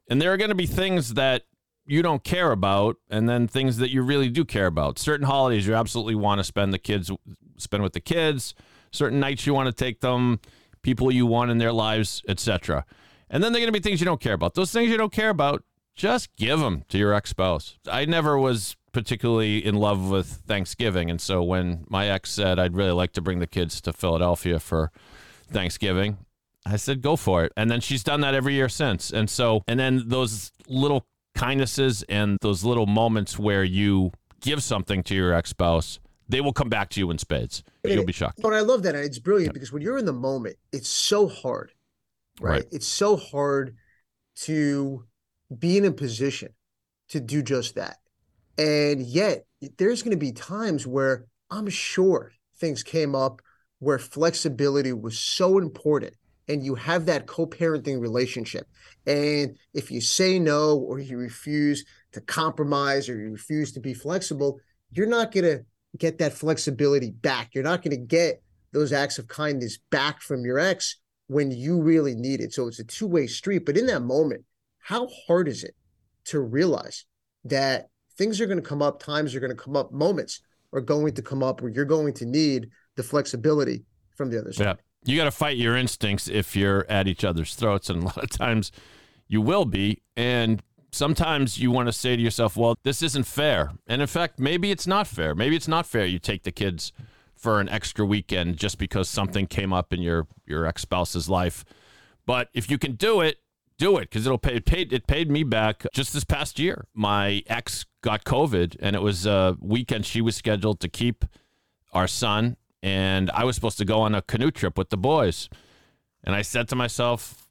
And 0.08 0.20
there 0.20 0.32
are 0.32 0.36
going 0.36 0.50
to 0.50 0.56
be 0.56 0.66
things 0.66 1.14
that 1.14 1.42
you 1.86 2.02
don't 2.02 2.24
care 2.24 2.52
about 2.52 2.96
and 3.08 3.28
then 3.28 3.46
things 3.46 3.78
that 3.78 3.90
you 3.90 4.02
really 4.02 4.28
do 4.28 4.44
care 4.44 4.66
about. 4.66 4.98
Certain 4.98 5.26
holidays 5.26 5.66
you 5.66 5.74
absolutely 5.74 6.14
want 6.14 6.38
to 6.38 6.44
spend 6.44 6.72
the 6.72 6.78
kids 6.78 7.10
spend 7.56 7.82
with 7.82 7.92
the 7.92 8.00
kids, 8.00 8.54
certain 8.90 9.20
nights 9.20 9.46
you 9.46 9.54
want 9.54 9.66
to 9.66 9.72
take 9.72 10.00
them, 10.00 10.40
people 10.82 11.10
you 11.10 11.26
want 11.26 11.50
in 11.50 11.58
their 11.58 11.72
lives, 11.72 12.22
etc. 12.28 12.84
And 13.30 13.42
then 13.42 13.52
there 13.52 13.60
are 13.60 13.64
going 13.64 13.72
to 13.72 13.80
be 13.80 13.82
things 13.82 14.00
you 14.00 14.06
don't 14.06 14.20
care 14.20 14.34
about. 14.34 14.54
Those 14.54 14.72
things 14.72 14.90
you 14.90 14.96
don't 14.96 15.12
care 15.12 15.30
about, 15.30 15.64
just 15.94 16.34
give 16.36 16.60
them 16.60 16.84
to 16.88 16.98
your 16.98 17.14
ex-spouse. 17.14 17.78
I 17.90 18.04
never 18.04 18.38
was 18.38 18.76
particularly 18.92 19.64
in 19.64 19.74
love 19.74 20.10
with 20.10 20.26
Thanksgiving. 20.46 21.10
And 21.10 21.20
so 21.20 21.42
when 21.42 21.84
my 21.88 22.08
ex 22.08 22.30
said, 22.30 22.58
I'd 22.58 22.76
really 22.76 22.92
like 22.92 23.12
to 23.12 23.20
bring 23.20 23.40
the 23.40 23.46
kids 23.46 23.80
to 23.82 23.92
Philadelphia 23.92 24.58
for 24.58 24.90
Thanksgiving, 25.50 26.18
I 26.64 26.76
said, 26.76 27.02
go 27.02 27.16
for 27.16 27.44
it. 27.44 27.52
And 27.56 27.70
then 27.70 27.80
she's 27.80 28.02
done 28.02 28.20
that 28.22 28.34
every 28.34 28.54
year 28.54 28.68
since. 28.68 29.10
And 29.10 29.30
so, 29.30 29.62
and 29.68 29.78
then 29.78 30.08
those 30.08 30.50
little 30.68 31.06
kindnesses 31.36 32.02
and 32.08 32.38
those 32.40 32.64
little 32.64 32.86
moments 32.86 33.38
where 33.38 33.62
you 33.62 34.10
give 34.40 34.62
something 34.62 35.02
to 35.04 35.14
your 35.14 35.32
ex 35.32 35.50
spouse, 35.50 36.00
they 36.28 36.40
will 36.40 36.52
come 36.52 36.68
back 36.68 36.88
to 36.90 37.00
you 37.00 37.10
in 37.10 37.18
spades. 37.18 37.62
You'll 37.84 38.04
be 38.04 38.12
shocked. 38.12 38.40
But 38.42 38.52
I 38.52 38.60
love 38.60 38.82
that. 38.82 38.94
And 38.94 39.04
it's 39.04 39.18
brilliant 39.18 39.54
because 39.54 39.72
when 39.72 39.82
you're 39.82 39.98
in 39.98 40.06
the 40.06 40.12
moment, 40.12 40.56
it's 40.72 40.88
so 40.88 41.28
hard, 41.28 41.72
right? 42.40 42.50
Right. 42.50 42.64
It's 42.72 42.88
so 42.88 43.16
hard 43.16 43.76
to 44.36 45.04
be 45.56 45.78
in 45.78 45.84
a 45.84 45.92
position 45.92 46.52
to 47.10 47.20
do 47.20 47.42
just 47.42 47.76
that. 47.76 47.98
And 48.58 49.02
yet, 49.02 49.46
there's 49.78 50.02
going 50.02 50.12
to 50.12 50.16
be 50.16 50.32
times 50.32 50.86
where 50.86 51.26
I'm 51.50 51.68
sure 51.68 52.32
things 52.58 52.82
came 52.82 53.14
up 53.14 53.40
where 53.78 53.98
flexibility 53.98 54.92
was 54.92 55.18
so 55.18 55.58
important 55.58 56.14
and 56.48 56.64
you 56.64 56.74
have 56.76 57.06
that 57.06 57.26
co-parenting 57.26 58.00
relationship. 58.00 58.68
And 59.06 59.56
if 59.74 59.90
you 59.90 60.00
say 60.00 60.38
no 60.38 60.78
or 60.78 60.98
you 60.98 61.18
refuse 61.18 61.84
to 62.12 62.20
compromise 62.20 63.08
or 63.08 63.18
you 63.18 63.30
refuse 63.30 63.72
to 63.72 63.80
be 63.80 63.94
flexible 63.94 64.60
you're 64.92 65.06
not 65.06 65.32
going 65.32 65.44
to 65.44 65.64
get 65.98 66.18
that 66.18 66.32
flexibility 66.32 67.10
back. 67.10 67.50
You're 67.54 67.64
not 67.64 67.82
going 67.82 67.90
to 67.90 67.96
get 67.96 68.42
those 68.72 68.92
acts 68.92 69.18
of 69.18 69.28
kindness 69.28 69.78
back 69.90 70.20
from 70.20 70.44
your 70.44 70.58
ex 70.58 70.96
when 71.28 71.50
you 71.50 71.80
really 71.80 72.14
need 72.14 72.40
it. 72.40 72.52
So 72.52 72.68
it's 72.68 72.78
a 72.78 72.84
two-way 72.84 73.26
street. 73.26 73.66
But 73.66 73.76
in 73.76 73.86
that 73.86 74.02
moment 74.02 74.44
how 74.86 75.08
hard 75.26 75.48
is 75.48 75.64
it 75.64 75.74
to 76.26 76.38
realize 76.38 77.06
that 77.44 77.88
things 78.16 78.40
are 78.40 78.46
going 78.46 78.62
to 78.62 78.68
come 78.68 78.82
up 78.82 79.02
times 79.02 79.34
are 79.34 79.40
going 79.40 79.50
to 79.50 79.60
come 79.60 79.74
up 79.74 79.90
moments 79.92 80.40
are 80.72 80.80
going 80.80 81.12
to 81.12 81.22
come 81.22 81.42
up 81.42 81.60
where 81.60 81.72
you're 81.72 81.84
going 81.84 82.12
to 82.12 82.24
need 82.24 82.70
the 82.96 83.02
flexibility 83.02 83.84
from 84.14 84.30
the 84.30 84.40
other 84.40 84.52
side 84.52 84.64
Yeah. 84.64 84.74
You 85.04 85.16
got 85.16 85.24
to 85.24 85.30
fight 85.30 85.56
your 85.56 85.76
instincts 85.76 86.26
if 86.26 86.56
you're 86.56 86.84
at 86.88 87.06
each 87.06 87.22
other's 87.22 87.54
throats. 87.54 87.88
And 87.88 88.02
a 88.02 88.06
lot 88.06 88.24
of 88.24 88.30
times 88.30 88.72
you 89.28 89.40
will 89.40 89.64
be. 89.64 90.02
And 90.16 90.62
sometimes 90.90 91.58
you 91.58 91.70
want 91.70 91.86
to 91.88 91.92
say 91.92 92.16
to 92.16 92.22
yourself, 92.22 92.56
well, 92.56 92.76
this 92.82 93.02
isn't 93.02 93.24
fair. 93.24 93.70
And 93.86 94.02
in 94.02 94.08
fact, 94.08 94.40
maybe 94.40 94.72
it's 94.72 94.86
not 94.86 95.06
fair. 95.06 95.34
Maybe 95.34 95.54
it's 95.54 95.68
not 95.68 95.86
fair 95.86 96.06
you 96.06 96.18
take 96.18 96.42
the 96.42 96.50
kids 96.50 96.92
for 97.36 97.60
an 97.60 97.68
extra 97.68 98.04
weekend 98.04 98.56
just 98.56 98.78
because 98.78 99.08
something 99.08 99.46
came 99.46 99.72
up 99.72 99.92
in 99.92 100.02
your, 100.02 100.26
your 100.44 100.66
ex 100.66 100.82
spouse's 100.82 101.28
life. 101.28 101.64
But 102.24 102.48
if 102.52 102.68
you 102.68 102.78
can 102.78 102.96
do 102.96 103.20
it, 103.20 103.36
do 103.78 103.98
it 103.98 104.02
because 104.02 104.26
it'll 104.26 104.38
pay. 104.38 104.54
It 104.54 104.64
paid. 104.64 104.92
It 104.92 105.06
paid 105.06 105.30
me 105.30 105.42
back 105.42 105.86
just 105.92 106.12
this 106.12 106.24
past 106.24 106.58
year. 106.58 106.86
My 106.94 107.42
ex 107.46 107.84
got 108.00 108.24
COVID, 108.24 108.76
and 108.80 108.96
it 108.96 109.02
was 109.02 109.26
a 109.26 109.56
weekend 109.60 110.06
she 110.06 110.20
was 110.20 110.34
scheduled 110.34 110.80
to 110.80 110.88
keep 110.88 111.24
our 111.92 112.08
son, 112.08 112.56
and 112.82 113.30
I 113.30 113.44
was 113.44 113.54
supposed 113.54 113.78
to 113.78 113.84
go 113.84 114.00
on 114.00 114.14
a 114.14 114.22
canoe 114.22 114.50
trip 114.50 114.78
with 114.78 114.90
the 114.90 114.96
boys. 114.96 115.48
And 116.24 116.34
I 116.34 116.42
said 116.42 116.68
to 116.68 116.76
myself, 116.76 117.48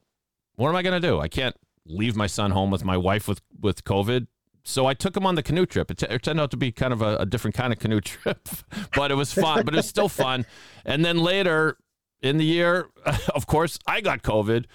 "What 0.55 0.70
am 0.70 0.75
I 0.75 0.82
going 0.82 1.00
to 1.00 1.08
do? 1.08 1.20
I 1.20 1.27
can't 1.27 1.55
leave 1.86 2.15
my 2.15 2.27
son 2.27 2.51
home 2.51 2.72
with 2.72 2.84
my 2.84 2.98
wife 2.98 3.27
with 3.27 3.41
with 3.60 3.84
COVID." 3.84 4.27
So 4.63 4.88
I 4.88 4.96
took 4.96 5.15
him 5.15 5.25
on 5.25 5.36
the 5.36 5.44
canoe 5.44 5.67
trip. 5.67 5.91
It, 5.91 6.00
t- 6.00 6.08
it 6.10 6.24
turned 6.24 6.41
out 6.41 6.50
to 6.51 6.58
be 6.58 6.72
kind 6.72 6.91
of 6.91 7.01
a, 7.01 7.17
a 7.17 7.25
different 7.25 7.55
kind 7.55 7.72
of 7.72 7.77
canoe 7.79 8.01
trip, 8.12 8.50
but 8.96 9.12
it 9.12 9.15
was 9.15 9.32
fun. 9.32 9.63
but 9.63 9.74
it 9.75 9.77
was 9.77 9.88
still 9.88 10.10
fun. 10.10 10.46
And 10.84 11.05
then 11.05 11.20
later 11.20 11.77
in 12.22 12.38
the 12.38 12.46
year, 12.46 12.89
of 13.36 13.46
course, 13.48 13.77
I 13.86 14.01
got 14.01 14.24
COVID. 14.24 14.65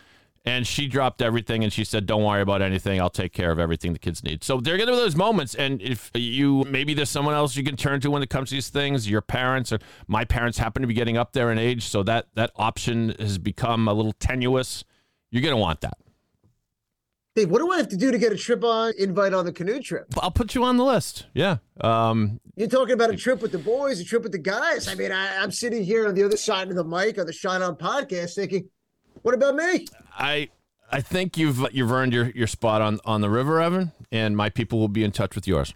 And 0.45 0.67
she 0.67 0.87
dropped 0.87 1.21
everything 1.21 1.63
and 1.63 1.73
she 1.73 1.85
said, 1.85 2.07
Don't 2.07 2.25
worry 2.25 2.41
about 2.41 2.63
anything. 2.63 2.99
I'll 2.99 3.11
take 3.11 3.33
care 3.33 3.51
of 3.51 3.59
everything 3.59 3.93
the 3.93 3.99
kids 3.99 4.25
need. 4.25 4.43
So 4.43 4.59
there 4.59 4.75
are 4.75 4.79
going 4.79 4.87
to 4.87 4.95
be 4.95 4.99
those 4.99 5.17
moments. 5.17 5.55
And 5.55 5.83
if 5.83 6.11
you 6.15 6.65
maybe 6.65 6.95
there's 6.95 7.11
someone 7.11 7.35
else 7.35 7.57
you 7.57 7.65
can 7.65 7.77
turn 7.77 8.01
to 8.01 8.11
when 8.11 8.23
it 8.23 8.31
comes 8.31 8.49
to 8.49 8.55
these 8.55 8.71
things, 8.71 9.09
your 9.09 9.21
parents 9.21 9.71
or 9.71 9.81
my 10.09 10.25
parents 10.25 10.57
happen 10.57 10.81
to 10.81 10.89
be 10.89 10.95
getting 10.95 11.19
up 11.19 11.33
there 11.35 11.53
in 11.53 11.59
age. 11.59 11.85
So 11.87 12.03
that, 12.05 12.29
that 12.35 12.53
option 12.57 13.15
has 13.19 13.37
become 13.37 13.87
a 13.87 13.93
little 13.93 14.15
tenuous. 14.15 14.85
You're 15.31 15.43
going 15.43 15.55
to 15.55 15.61
want 15.61 15.83
that. 15.83 15.99
Dave, 17.37 17.49
what 17.49 17.61
do 17.61 17.71
I 17.71 17.77
have 17.77 17.89
to 17.89 17.97
do 17.97 18.11
to 18.11 18.19
get 18.19 18.33
a 18.33 18.37
trip 18.37 18.65
on 18.65 18.93
invite 18.99 19.33
on 19.33 19.45
the 19.45 19.53
canoe 19.53 19.81
trip? 19.81 20.07
I'll 20.19 20.33
put 20.33 20.55
you 20.55 20.65
on 20.65 20.79
the 20.79 20.85
list. 20.85 21.26
Yeah. 21.33 21.59
Um, 21.81 22.41
You're 22.57 22.67
talking 22.67 22.95
about 22.95 23.11
a 23.11 23.17
trip 23.17 23.41
with 23.41 23.53
the 23.53 23.59
boys, 23.59 24.00
a 24.00 24.05
trip 24.05 24.25
with 24.25 24.33
the 24.33 24.39
guys. 24.39 24.89
I 24.89 24.97
mean, 24.97 25.13
I, 25.13 25.37
I'm 25.37 25.53
sitting 25.53 25.85
here 25.85 26.09
on 26.09 26.15
the 26.15 26.25
other 26.25 26.37
side 26.37 26.69
of 26.71 26.75
the 26.75 26.85
mic 26.85 27.19
on 27.19 27.26
the 27.26 27.33
Shine 27.33 27.63
On 27.63 27.76
podcast 27.76 28.35
thinking, 28.35 28.69
what 29.23 29.35
about 29.35 29.54
me? 29.56 29.87
I 30.19 30.49
I 30.91 31.00
think 31.00 31.37
you've 31.37 31.65
you've 31.73 31.93
earned 31.93 32.13
your, 32.13 32.30
your 32.30 32.47
spot 32.47 32.83
on, 32.83 33.00
on 33.04 33.21
the 33.21 33.30
river, 33.30 33.61
Evan, 33.61 33.93
and 34.11 34.37
my 34.37 34.49
people 34.50 34.78
will 34.78 34.89
be 34.89 35.04
in 35.04 35.13
touch 35.13 35.35
with 35.35 35.47
yours. 35.47 35.75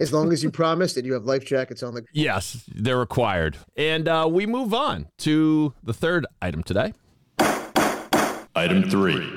As 0.00 0.12
long 0.12 0.32
as 0.32 0.42
you 0.42 0.50
promise 0.62 0.94
that 0.94 1.04
you 1.04 1.12
have 1.14 1.24
life 1.24 1.44
jackets 1.44 1.82
on 1.82 1.94
the. 1.94 2.04
Yes, 2.12 2.64
they're 2.72 2.98
required. 2.98 3.56
And 3.76 4.08
uh, 4.08 4.28
we 4.30 4.46
move 4.46 4.72
on 4.72 5.08
to 5.18 5.74
the 5.82 5.92
third 5.92 6.26
item 6.40 6.62
today. 6.62 6.92
Item 8.56 8.88
three. 8.88 9.28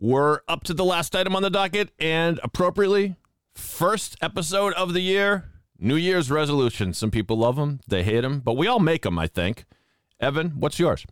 We're 0.00 0.40
up 0.46 0.62
to 0.64 0.74
the 0.74 0.84
last 0.84 1.16
item 1.16 1.34
on 1.34 1.42
the 1.42 1.50
docket, 1.50 1.90
and 1.98 2.38
appropriately, 2.44 3.16
first 3.52 4.16
episode 4.22 4.72
of 4.74 4.92
the 4.92 5.00
year, 5.00 5.50
New 5.80 5.96
Year's 5.96 6.30
resolution. 6.30 6.94
Some 6.94 7.10
people 7.10 7.36
love 7.38 7.56
them, 7.56 7.80
they 7.88 8.04
hate 8.04 8.20
them, 8.20 8.38
but 8.38 8.56
we 8.56 8.68
all 8.68 8.78
make 8.78 9.02
them, 9.02 9.18
I 9.18 9.26
think. 9.26 9.64
Evan, 10.20 10.50
what's 10.50 10.78
yours? 10.78 11.04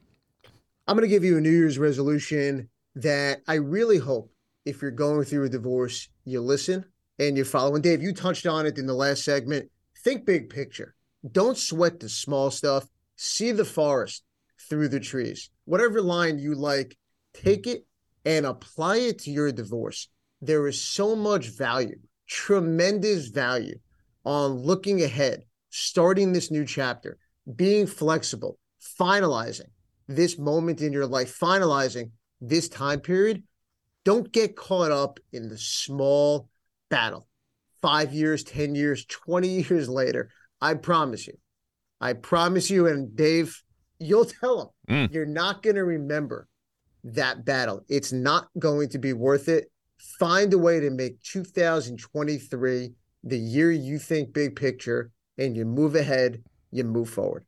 I'm 0.89 0.97
going 0.97 1.09
to 1.09 1.13
give 1.13 1.25
you 1.25 1.37
a 1.37 1.41
New 1.41 1.51
Year's 1.51 1.81
resolution 1.81 2.69
that 2.95 3.43
I 3.49 3.55
really 3.55 3.99
hope 3.99 4.33
if 4.65 4.81
you're 4.81 4.93
going 4.93 5.25
through 5.25 5.47
a 5.47 5.49
divorce, 5.49 6.09
you 6.25 6.41
listen 6.41 6.85
and 7.19 7.37
you 7.37 7.45
follow. 7.45 7.75
And 7.75 7.83
Dave, 7.83 8.03
you 8.03 8.13
touched 8.13 8.47
on 8.47 8.67
it 8.67 8.79
in 8.79 8.87
the 8.87 8.95
last 8.95 9.25
segment. 9.25 9.69
Think 10.05 10.25
big 10.25 10.49
picture. 10.49 10.95
Don't 11.33 11.59
sweat 11.59 11.99
the 11.99 12.09
small 12.09 12.53
stuff. 12.53 12.87
See 13.17 13.51
the 13.51 13.65
forest 13.65 14.23
through 14.69 14.89
the 14.89 15.01
trees. 15.01 15.51
Whatever 15.65 16.01
line 16.01 16.39
you 16.39 16.55
like, 16.55 16.97
take 17.35 17.67
it 17.67 17.85
and 18.25 18.47
apply 18.47 18.99
it 18.99 19.19
to 19.21 19.33
your 19.33 19.51
divorce. 19.51 20.09
There 20.41 20.69
is 20.69 20.81
so 20.81 21.17
much 21.17 21.49
value, 21.49 21.99
tremendous 22.29 23.27
value 23.27 23.81
on 24.25 24.53
looking 24.53 25.03
ahead, 25.03 25.47
starting 25.69 26.33
this 26.33 26.53
new 26.53 26.65
chapter, 26.65 27.19
being 27.57 27.89
flexible, 27.89 28.59
finalizing 29.01 29.71
this 30.09 30.39
moment 30.39 30.81
in 30.81 30.93
your 30.93 31.07
life, 31.07 31.39
finalizing 31.39 32.11
this 32.41 32.69
time 32.69 33.01
period. 33.01 33.43
Don't 34.05 34.31
get 34.33 34.57
caught 34.57 34.93
up 34.93 35.19
in 35.33 35.49
the 35.49 35.59
small 35.59 36.49
battle. 36.89 37.27
Five 37.83 38.13
years, 38.13 38.45
10 38.45 38.75
years, 38.75 39.05
20 39.07 39.49
years 39.69 39.89
later, 39.89 40.31
I 40.61 40.75
promise 40.75 41.27
you, 41.27 41.37
I 42.01 42.13
promise 42.15 42.71
you, 42.71 42.87
and 42.87 43.15
Dave, 43.17 43.63
you'll 43.99 44.25
tell 44.27 44.57
them 44.59 44.69
Mm. 44.89 45.13
you're 45.13 45.27
not 45.27 45.63
going 45.65 45.75
to 45.75 45.83
remember 45.85 46.47
that 47.03 47.45
battle. 47.45 47.85
It's 47.89 48.13
not 48.13 48.49
going 48.57 48.89
to 48.91 48.99
be 48.99 49.13
worth 49.13 49.49
it. 49.49 49.71
Find 50.21 50.53
a 50.55 50.59
way 50.59 50.79
to 50.79 50.91
make 50.91 51.21
2023 51.23 52.93
the 53.25 53.37
year 53.39 53.73
you 53.73 53.99
think 53.99 54.33
big 54.33 54.55
picture 54.55 55.11
and 55.39 55.57
you 55.57 55.65
move 55.65 55.97
ahead, 55.97 56.45
you 56.71 56.85
move 56.85 57.11
forward. 57.11 57.45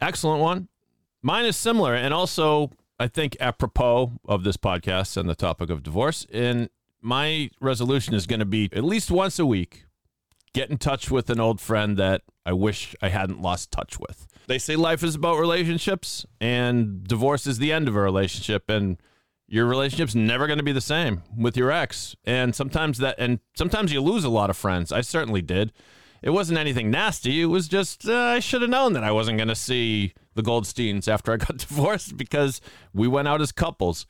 Excellent 0.00 0.40
one. 0.40 0.68
Mine 1.22 1.44
is 1.44 1.56
similar, 1.56 1.94
and 1.94 2.12
also 2.12 2.70
I 2.98 3.08
think 3.08 3.36
apropos 3.40 4.12
of 4.24 4.44
this 4.44 4.56
podcast 4.56 5.16
and 5.16 5.28
the 5.28 5.34
topic 5.34 5.70
of 5.70 5.82
divorce. 5.82 6.26
And 6.32 6.68
my 7.00 7.50
resolution 7.60 8.14
is 8.14 8.26
going 8.26 8.40
to 8.40 8.46
be 8.46 8.68
at 8.72 8.84
least 8.84 9.10
once 9.10 9.38
a 9.38 9.46
week, 9.46 9.86
get 10.52 10.70
in 10.70 10.78
touch 10.78 11.10
with 11.10 11.30
an 11.30 11.40
old 11.40 11.60
friend 11.60 11.96
that 11.96 12.22
I 12.44 12.52
wish 12.52 12.94
I 13.00 13.08
hadn't 13.08 13.40
lost 13.40 13.70
touch 13.70 13.98
with. 13.98 14.26
They 14.48 14.58
say 14.58 14.74
life 14.76 15.02
is 15.04 15.14
about 15.14 15.38
relationships, 15.38 16.26
and 16.40 17.04
divorce 17.06 17.46
is 17.46 17.58
the 17.58 17.72
end 17.72 17.88
of 17.88 17.96
a 17.96 18.00
relationship, 18.00 18.68
and 18.68 18.98
your 19.46 19.66
relationship's 19.66 20.14
never 20.14 20.46
going 20.46 20.58
to 20.58 20.64
be 20.64 20.72
the 20.72 20.80
same 20.80 21.22
with 21.36 21.56
your 21.56 21.70
ex. 21.70 22.16
And 22.24 22.54
sometimes 22.54 22.98
that, 22.98 23.16
and 23.18 23.38
sometimes 23.54 23.92
you 23.92 24.00
lose 24.00 24.24
a 24.24 24.28
lot 24.28 24.50
of 24.50 24.56
friends. 24.56 24.90
I 24.90 25.02
certainly 25.02 25.42
did. 25.42 25.72
It 26.22 26.30
wasn't 26.30 26.58
anything 26.58 26.90
nasty. 26.90 27.42
It 27.42 27.46
was 27.46 27.68
just 27.68 28.08
uh, 28.08 28.14
I 28.14 28.38
should 28.38 28.62
have 28.62 28.70
known 28.70 28.92
that 28.92 29.04
I 29.04 29.10
wasn't 29.10 29.38
going 29.38 29.48
to 29.48 29.56
see 29.56 30.14
the 30.34 30.42
Goldsteins 30.42 31.08
after 31.08 31.32
I 31.32 31.36
got 31.36 31.56
divorced 31.68 32.16
because 32.16 32.60
we 32.94 33.08
went 33.08 33.28
out 33.28 33.40
as 33.40 33.52
couples. 33.52 34.06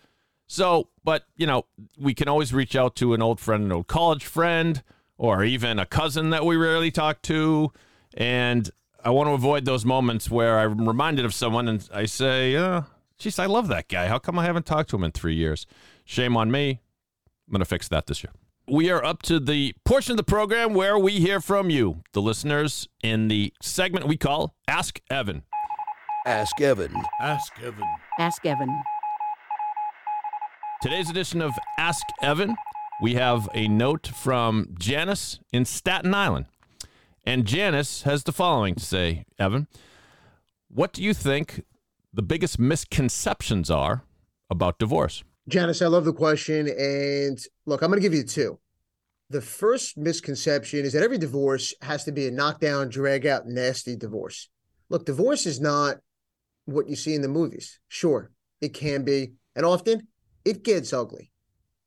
So, 0.47 0.89
but 1.03 1.25
you 1.37 1.47
know, 1.47 1.65
we 1.99 2.13
can 2.13 2.29
always 2.29 2.53
reach 2.53 2.77
out 2.77 2.95
to 2.97 3.15
an 3.15 3.23
old 3.23 3.41
friend, 3.41 3.65
an 3.65 3.73
old 3.73 3.87
college 3.87 4.27
friend, 4.27 4.83
or 5.17 5.43
even 5.43 5.79
a 5.79 5.87
cousin 5.87 6.31
that 6.31 6.45
we 6.45 6.57
rarely 6.57 6.91
talk 6.91 7.23
to. 7.23 7.73
And 8.15 8.71
I 9.03 9.11
want 9.11 9.29
to 9.29 9.33
avoid 9.33 9.65
those 9.65 9.85
moments 9.85 10.31
where 10.31 10.59
I'm 10.59 10.87
reminded 10.87 11.25
of 11.25 11.33
someone 11.33 11.69
and 11.69 11.89
I 11.95 12.05
say, 12.05 12.57
uh, 12.57 12.83
geez, 13.19 13.39
I 13.39 13.47
love 13.47 13.69
that 13.69 13.89
guy. 13.89 14.09
How 14.09 14.19
come 14.19 14.39
I 14.39 14.45
haven't 14.45 14.67
talked 14.67 14.91
to 14.91 14.97
him 14.97 15.05
in 15.05 15.13
three 15.13 15.35
years? 15.35 15.67
Shame 16.05 16.37
on 16.37 16.51
me. 16.51 16.81
I'm 17.49 17.53
going 17.53 17.61
to 17.61 17.65
fix 17.65 17.89
that 17.89 18.07
this 18.07 18.23
year. 18.23 18.33
We 18.69 18.91
are 18.91 19.05
up 19.05 19.23
to 19.23 19.41
the 19.41 19.75
portion 19.85 20.13
of 20.13 20.17
the 20.17 20.23
program 20.23 20.75
where 20.75 20.99
we 20.99 21.15
hear 21.15 21.41
from 21.41 21.69
you, 21.69 22.03
the 22.13 22.23
listeners, 22.23 22.89
in 23.03 23.29
the 23.29 23.53
segment 23.61 24.07
we 24.07 24.17
call 24.17 24.55
Ask 24.69 25.01
Evan. 25.11 25.43
Ask 26.27 26.61
Evan. 26.61 26.95
Ask 27.21 27.53
Evan. 27.61 27.89
Ask 28.19 28.47
Evan. 28.47 28.83
Today's 30.81 31.11
edition 31.11 31.43
of 31.43 31.53
Ask 31.79 32.05
Evan 32.23 32.57
we 33.03 33.15
have 33.15 33.49
a 33.53 33.67
note 33.67 34.07
from 34.07 34.77
Janice 34.79 35.41
in 35.53 35.65
Staten 35.65 36.15
Island. 36.15 36.47
And 37.25 37.45
Janice 37.45 38.03
has 38.03 38.23
the 38.23 38.31
following 38.31 38.77
to 38.77 38.85
say, 38.85 39.25
Evan. 39.41 39.67
What 40.69 40.93
do 40.93 41.03
you 41.03 41.13
think 41.13 41.65
the 42.15 42.23
biggest 42.23 42.61
misconceptions 42.61 43.73
are 43.73 44.05
about 44.49 44.79
divorce? 44.79 45.25
Janice, 45.49 45.83
I 45.83 45.87
love 45.87 46.05
the 46.05 46.13
question. 46.13 46.69
And 46.69 47.39
look, 47.67 47.83
I'm 47.83 47.91
going 47.91 48.01
to 48.01 48.09
give 48.09 48.15
you 48.15 48.25
two. 48.25 48.59
The 49.31 49.41
first 49.41 49.97
misconception 49.97 50.85
is 50.85 50.93
that 50.93 51.03
every 51.03 51.19
divorce 51.19 51.75
has 51.81 52.05
to 52.05 52.13
be 52.13 52.27
a 52.27 52.31
knockdown, 52.31 52.91
drag 52.91 53.27
out, 53.27 53.47
nasty 53.47 53.97
divorce. 53.97 54.49
Look, 54.89 55.07
divorce 55.07 55.47
is 55.47 55.61
not 55.61 55.97
what 56.67 56.89
you 56.89 56.97
see 56.97 57.15
in 57.15 57.23
the 57.23 57.29
movies. 57.29 57.81
Sure, 57.89 58.31
it 58.61 58.75
can 58.75 59.05
be. 59.05 59.33
And 59.57 59.65
often 59.65 60.09
it 60.45 60.65
gets 60.65 60.93
ugly. 60.93 61.31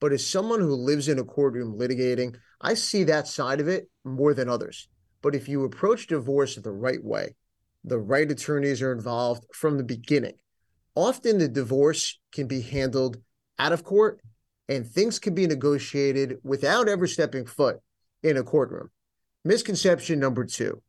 But 0.01 0.11
as 0.11 0.25
someone 0.25 0.59
who 0.59 0.73
lives 0.75 1.07
in 1.07 1.19
a 1.19 1.23
courtroom 1.23 1.77
litigating, 1.77 2.35
I 2.59 2.73
see 2.73 3.03
that 3.05 3.27
side 3.27 3.61
of 3.61 3.67
it 3.67 3.89
more 4.03 4.33
than 4.33 4.49
others. 4.49 4.87
But 5.21 5.35
if 5.35 5.47
you 5.47 5.63
approach 5.63 6.07
divorce 6.07 6.55
the 6.55 6.71
right 6.71 7.03
way, 7.03 7.35
the 7.83 7.99
right 7.99 8.29
attorneys 8.29 8.81
are 8.81 8.91
involved 8.91 9.45
from 9.53 9.77
the 9.77 9.83
beginning. 9.83 10.33
Often 10.95 11.37
the 11.37 11.47
divorce 11.47 12.19
can 12.31 12.47
be 12.47 12.61
handled 12.61 13.17
out 13.59 13.73
of 13.73 13.83
court 13.83 14.21
and 14.67 14.85
things 14.85 15.19
can 15.19 15.33
be 15.33 15.47
negotiated 15.47 16.37
without 16.43 16.87
ever 16.87 17.07
stepping 17.07 17.45
foot 17.45 17.79
in 18.23 18.37
a 18.37 18.43
courtroom. 18.43 18.89
Misconception 19.43 20.19
number 20.19 20.45
two 20.45 20.81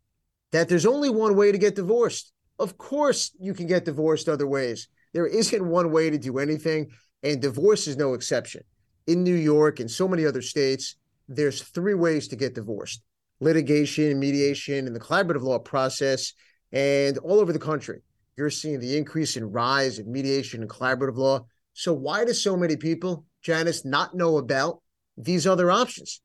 that 0.52 0.68
there's 0.68 0.86
only 0.86 1.10
one 1.10 1.36
way 1.36 1.52
to 1.52 1.58
get 1.58 1.74
divorced. 1.74 2.32
Of 2.58 2.78
course, 2.78 3.32
you 3.38 3.52
can 3.52 3.66
get 3.66 3.84
divorced 3.84 4.28
other 4.28 4.46
ways. 4.46 4.88
There 5.12 5.26
isn't 5.26 5.66
one 5.66 5.90
way 5.90 6.08
to 6.08 6.18
do 6.18 6.38
anything, 6.38 6.90
and 7.22 7.42
divorce 7.42 7.86
is 7.86 7.96
no 7.96 8.14
exception. 8.14 8.62
In 9.06 9.22
New 9.22 9.34
York 9.34 9.80
and 9.80 9.90
so 9.90 10.08
many 10.08 10.24
other 10.24 10.40
states, 10.40 10.96
there's 11.28 11.62
three 11.62 11.94
ways 11.94 12.28
to 12.28 12.36
get 12.36 12.54
divorced 12.54 13.02
litigation, 13.40 14.18
mediation, 14.18 14.86
and 14.86 14.96
the 14.96 15.00
collaborative 15.00 15.42
law 15.42 15.58
process. 15.58 16.32
And 16.72 17.18
all 17.18 17.38
over 17.38 17.52
the 17.52 17.58
country, 17.58 18.00
you're 18.36 18.50
seeing 18.50 18.80
the 18.80 18.96
increase 18.96 19.36
in 19.36 19.50
rise 19.50 19.98
in 19.98 20.10
mediation 20.10 20.62
and 20.62 20.70
collaborative 20.70 21.16
law. 21.16 21.46
So, 21.78 21.92
why 21.92 22.24
do 22.24 22.32
so 22.32 22.56
many 22.56 22.76
people, 22.76 23.26
Janice, 23.42 23.84
not 23.84 24.14
know 24.14 24.38
about 24.38 24.80
these 25.18 25.46
other 25.46 25.70
options? 25.70 26.22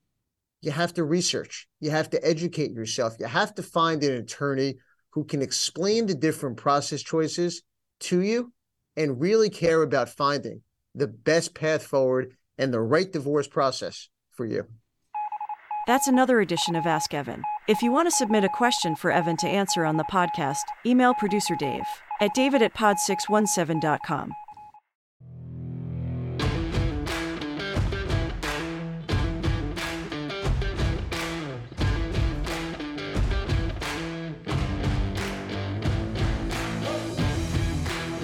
You 0.61 0.71
have 0.71 0.93
to 0.93 1.03
research, 1.03 1.67
you 1.81 1.91
have 1.91 2.09
to 2.11 2.25
educate 2.25 2.71
yourself, 2.71 3.17
you 3.19 3.25
have 3.25 3.53
to 3.55 3.63
find 3.63 4.01
an 4.01 4.13
attorney 4.13 4.77
who 5.09 5.25
can 5.25 5.41
explain 5.41 6.05
the 6.05 6.15
different 6.15 6.55
process 6.55 7.01
choices 7.01 7.63
to 7.99 8.21
you 8.21 8.53
and 8.95 9.19
really 9.19 9.49
care 9.49 9.81
about 9.81 10.07
finding 10.07 10.61
the 10.95 11.07
best 11.07 11.53
path 11.53 11.85
forward 11.85 12.33
and 12.57 12.73
the 12.73 12.79
right 12.79 13.11
divorce 13.11 13.49
process 13.49 14.07
for 14.31 14.45
you. 14.45 14.65
That's 15.85 16.07
another 16.07 16.39
edition 16.39 16.77
of 16.77 16.85
Ask 16.85 17.13
Evan. 17.13 17.43
If 17.67 17.81
you 17.81 17.91
want 17.91 18.07
to 18.07 18.15
submit 18.15 18.45
a 18.45 18.49
question 18.49 18.95
for 18.95 19.11
Evan 19.11 19.35
to 19.37 19.49
answer 19.49 19.83
on 19.83 19.97
the 19.97 20.05
podcast, 20.05 20.63
email 20.85 21.13
producer 21.13 21.55
Dave 21.57 21.83
at 22.21 22.33
david 22.35 22.61
at 22.61 22.73
pod617.com. 22.73 24.31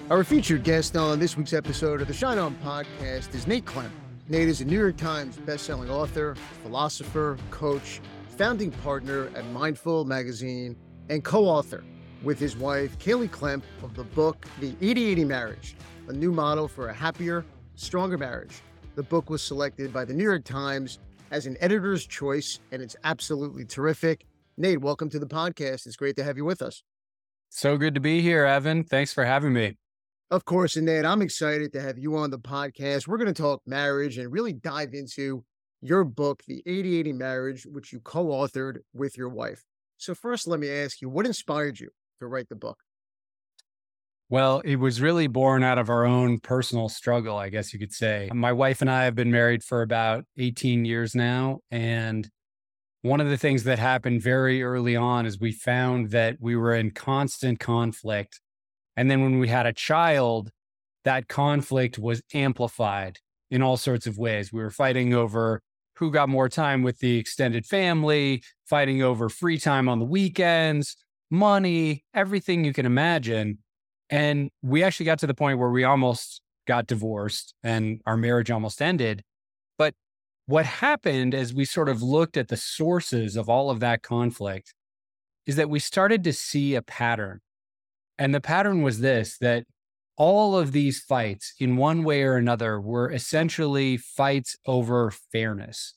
Our 0.09 0.23
featured 0.23 0.63
guest 0.63 0.95
on 0.95 1.19
this 1.19 1.35
week's 1.35 1.51
episode 1.51 1.99
of 1.99 2.07
the 2.07 2.13
Shine 2.13 2.37
On 2.37 2.55
podcast 2.63 3.35
is 3.35 3.45
Nate 3.45 3.65
Klemp. 3.65 3.91
Nate 4.29 4.47
is 4.47 4.61
a 4.61 4.65
New 4.65 4.79
York 4.79 4.95
Times 4.95 5.35
bestselling 5.35 5.89
author, 5.89 6.33
philosopher, 6.63 7.37
coach, 7.51 7.99
founding 8.37 8.71
partner 8.71 9.29
at 9.35 9.45
Mindful 9.47 10.05
Magazine, 10.05 10.77
and 11.09 11.25
co 11.25 11.43
author 11.43 11.83
with 12.23 12.39
his 12.39 12.55
wife, 12.55 12.97
Kaley 12.99 13.29
Klemp, 13.29 13.63
of 13.83 13.95
the 13.95 14.05
book 14.05 14.45
The 14.61 14.77
80 14.79 15.07
80 15.07 15.25
Marriage, 15.25 15.75
a 16.07 16.13
new 16.13 16.31
model 16.31 16.69
for 16.69 16.87
a 16.87 16.93
happier, 16.93 17.43
stronger 17.75 18.17
marriage. 18.17 18.61
The 18.95 19.03
book 19.03 19.29
was 19.29 19.41
selected 19.41 19.91
by 19.91 20.05
the 20.05 20.13
New 20.13 20.23
York 20.23 20.45
Times 20.45 20.99
as 21.31 21.47
an 21.47 21.57
editor's 21.59 22.07
choice, 22.07 22.61
and 22.71 22.81
it's 22.81 22.95
absolutely 23.03 23.65
terrific. 23.65 24.25
Nate, 24.55 24.79
welcome 24.79 25.09
to 25.09 25.19
the 25.19 25.27
podcast. 25.27 25.85
It's 25.85 25.97
great 25.97 26.15
to 26.15 26.23
have 26.23 26.37
you 26.37 26.45
with 26.45 26.61
us. 26.61 26.81
So 27.49 27.75
good 27.75 27.93
to 27.95 27.99
be 27.99 28.21
here, 28.21 28.45
Evan. 28.45 28.85
Thanks 28.85 29.11
for 29.11 29.25
having 29.25 29.51
me. 29.51 29.75
Of 30.29 30.43
course, 30.43 30.75
Nate, 30.75 31.05
I'm 31.05 31.21
excited 31.21 31.71
to 31.71 31.81
have 31.81 31.97
you 31.97 32.17
on 32.17 32.31
the 32.31 32.39
podcast. 32.39 33.07
We're 33.07 33.17
going 33.17 33.33
to 33.33 33.41
talk 33.41 33.61
marriage 33.65 34.17
and 34.17 34.29
really 34.29 34.51
dive 34.51 34.93
into 34.93 35.45
your 35.81 36.03
book, 36.03 36.43
The 36.47 36.61
80 36.65 36.99
80 36.99 37.13
Marriage, 37.13 37.65
which 37.65 37.93
you 37.93 38.01
co 38.01 38.25
authored 38.25 38.79
with 38.93 39.17
your 39.17 39.29
wife. 39.29 39.63
So, 39.95 40.13
first, 40.13 40.45
let 40.45 40.59
me 40.59 40.69
ask 40.69 41.01
you 41.01 41.07
what 41.07 41.25
inspired 41.25 41.79
you 41.79 41.89
to 42.19 42.27
write 42.27 42.49
the 42.49 42.55
book? 42.55 42.77
Well, 44.29 44.59
it 44.65 44.75
was 44.75 44.99
really 44.99 45.27
born 45.27 45.63
out 45.63 45.77
of 45.77 45.89
our 45.89 46.05
own 46.05 46.39
personal 46.39 46.89
struggle, 46.89 47.37
I 47.37 47.47
guess 47.47 47.71
you 47.71 47.79
could 47.79 47.93
say. 47.93 48.29
My 48.33 48.51
wife 48.51 48.81
and 48.81 48.91
I 48.91 49.05
have 49.05 49.15
been 49.15 49.31
married 49.31 49.63
for 49.63 49.81
about 49.81 50.25
18 50.37 50.83
years 50.83 51.15
now. 51.15 51.59
And 51.71 52.29
one 53.01 53.21
of 53.21 53.29
the 53.29 53.37
things 53.37 53.63
that 53.63 53.79
happened 53.79 54.21
very 54.21 54.61
early 54.61 54.97
on 54.97 55.25
is 55.25 55.39
we 55.39 55.53
found 55.53 56.09
that 56.09 56.35
we 56.41 56.57
were 56.57 56.75
in 56.75 56.91
constant 56.91 57.61
conflict 57.61 58.41
and 58.97 59.09
then 59.09 59.21
when 59.21 59.37
we 59.39 59.47
had 59.47 59.67
a 59.67 59.73
child, 59.73 60.49
that 61.05 61.27
conflict 61.27 61.99
was 61.99 62.21
amplified 62.33 63.19
in 63.51 63.61
all 63.61 63.77
sorts 63.77 64.07
of 64.07 64.17
ways. 64.17 64.51
We 64.51 64.61
were 64.61 64.71
fighting 64.71 65.13
over 65.13 65.61
who 65.97 66.11
got 66.11 66.29
more 66.29 66.49
time 66.49 66.83
with 66.83 66.99
the 66.99 67.17
extended 67.17 67.65
family, 67.65 68.43
fighting 68.65 69.01
over 69.01 69.29
free 69.29 69.59
time 69.59 69.87
on 69.87 69.99
the 69.99 70.05
weekends, 70.05 70.97
money, 71.29 72.03
everything 72.13 72.65
you 72.65 72.73
can 72.73 72.85
imagine. 72.85 73.59
And 74.09 74.49
we 74.61 74.83
actually 74.83 75.05
got 75.05 75.19
to 75.19 75.27
the 75.27 75.33
point 75.33 75.59
where 75.59 75.69
we 75.69 75.83
almost 75.83 76.41
got 76.65 76.87
divorced 76.87 77.53
and 77.63 78.01
our 78.05 78.17
marriage 78.17 78.51
almost 78.51 78.81
ended. 78.81 79.23
But 79.77 79.93
what 80.47 80.65
happened 80.65 81.33
as 81.33 81.53
we 81.53 81.65
sort 81.65 81.89
of 81.89 82.01
looked 82.01 82.35
at 82.35 82.47
the 82.47 82.57
sources 82.57 83.35
of 83.35 83.47
all 83.47 83.69
of 83.69 83.79
that 83.79 84.01
conflict 84.01 84.73
is 85.45 85.55
that 85.55 85.69
we 85.69 85.79
started 85.79 86.23
to 86.25 86.33
see 86.33 86.75
a 86.75 86.81
pattern 86.81 87.39
and 88.17 88.33
the 88.33 88.41
pattern 88.41 88.81
was 88.81 88.99
this 88.99 89.37
that 89.39 89.65
all 90.17 90.57
of 90.57 90.71
these 90.71 90.99
fights, 90.99 91.53
in 91.59 91.77
one 91.77 92.03
way 92.03 92.23
or 92.23 92.35
another, 92.35 92.81
were 92.81 93.11
essentially 93.11 93.97
fights 93.97 94.55
over 94.65 95.11
fairness, 95.31 95.93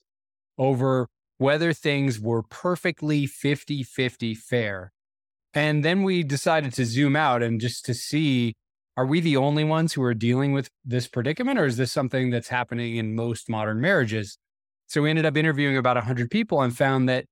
over 0.59 1.09
whether 1.38 1.72
things 1.72 2.20
were 2.20 2.42
perfectly 2.42 3.26
50 3.26 3.83
50 3.83 4.35
fair. 4.35 4.92
And 5.54 5.85
then 5.85 6.02
we 6.02 6.22
decided 6.22 6.74
to 6.74 6.85
zoom 6.85 7.16
out 7.16 7.42
and 7.42 7.61
just 7.61 7.85
to 7.87 7.94
see 7.94 8.54
are 8.96 9.06
we 9.06 9.20
the 9.20 9.38
only 9.38 9.64
ones 9.64 9.94
who 9.94 10.02
are 10.02 10.12
dealing 10.12 10.52
with 10.52 10.68
this 10.85 11.09
predicament, 11.09 11.59
or 11.59 11.64
is 11.64 11.78
this 11.78 11.90
something 11.90 12.28
that's 12.28 12.48
happening 12.48 12.96
in 12.96 13.14
most 13.14 13.48
modern 13.48 13.80
marriages? 13.80 14.37
So 14.88 15.00
we 15.00 15.09
ended 15.09 15.24
up 15.24 15.38
interviewing 15.38 15.78
about 15.78 15.96
100 15.96 16.30
people 16.30 16.61
and 16.61 16.76
found 16.76 17.09
that 17.09 17.24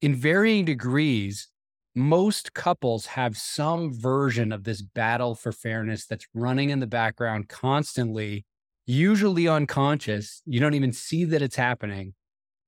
in 0.00 0.16
varying 0.16 0.64
degrees, 0.64 1.48
most 1.94 2.54
couples 2.54 3.06
have 3.06 3.36
some 3.36 3.92
version 3.92 4.52
of 4.52 4.64
this 4.64 4.82
battle 4.82 5.34
for 5.34 5.52
fairness 5.52 6.06
that's 6.06 6.26
running 6.34 6.70
in 6.70 6.80
the 6.80 6.86
background 6.86 7.48
constantly, 7.48 8.46
usually 8.86 9.46
unconscious. 9.46 10.42
You 10.46 10.60
don't 10.60 10.74
even 10.74 10.92
see 10.92 11.24
that 11.26 11.42
it's 11.42 11.56
happening. 11.56 12.14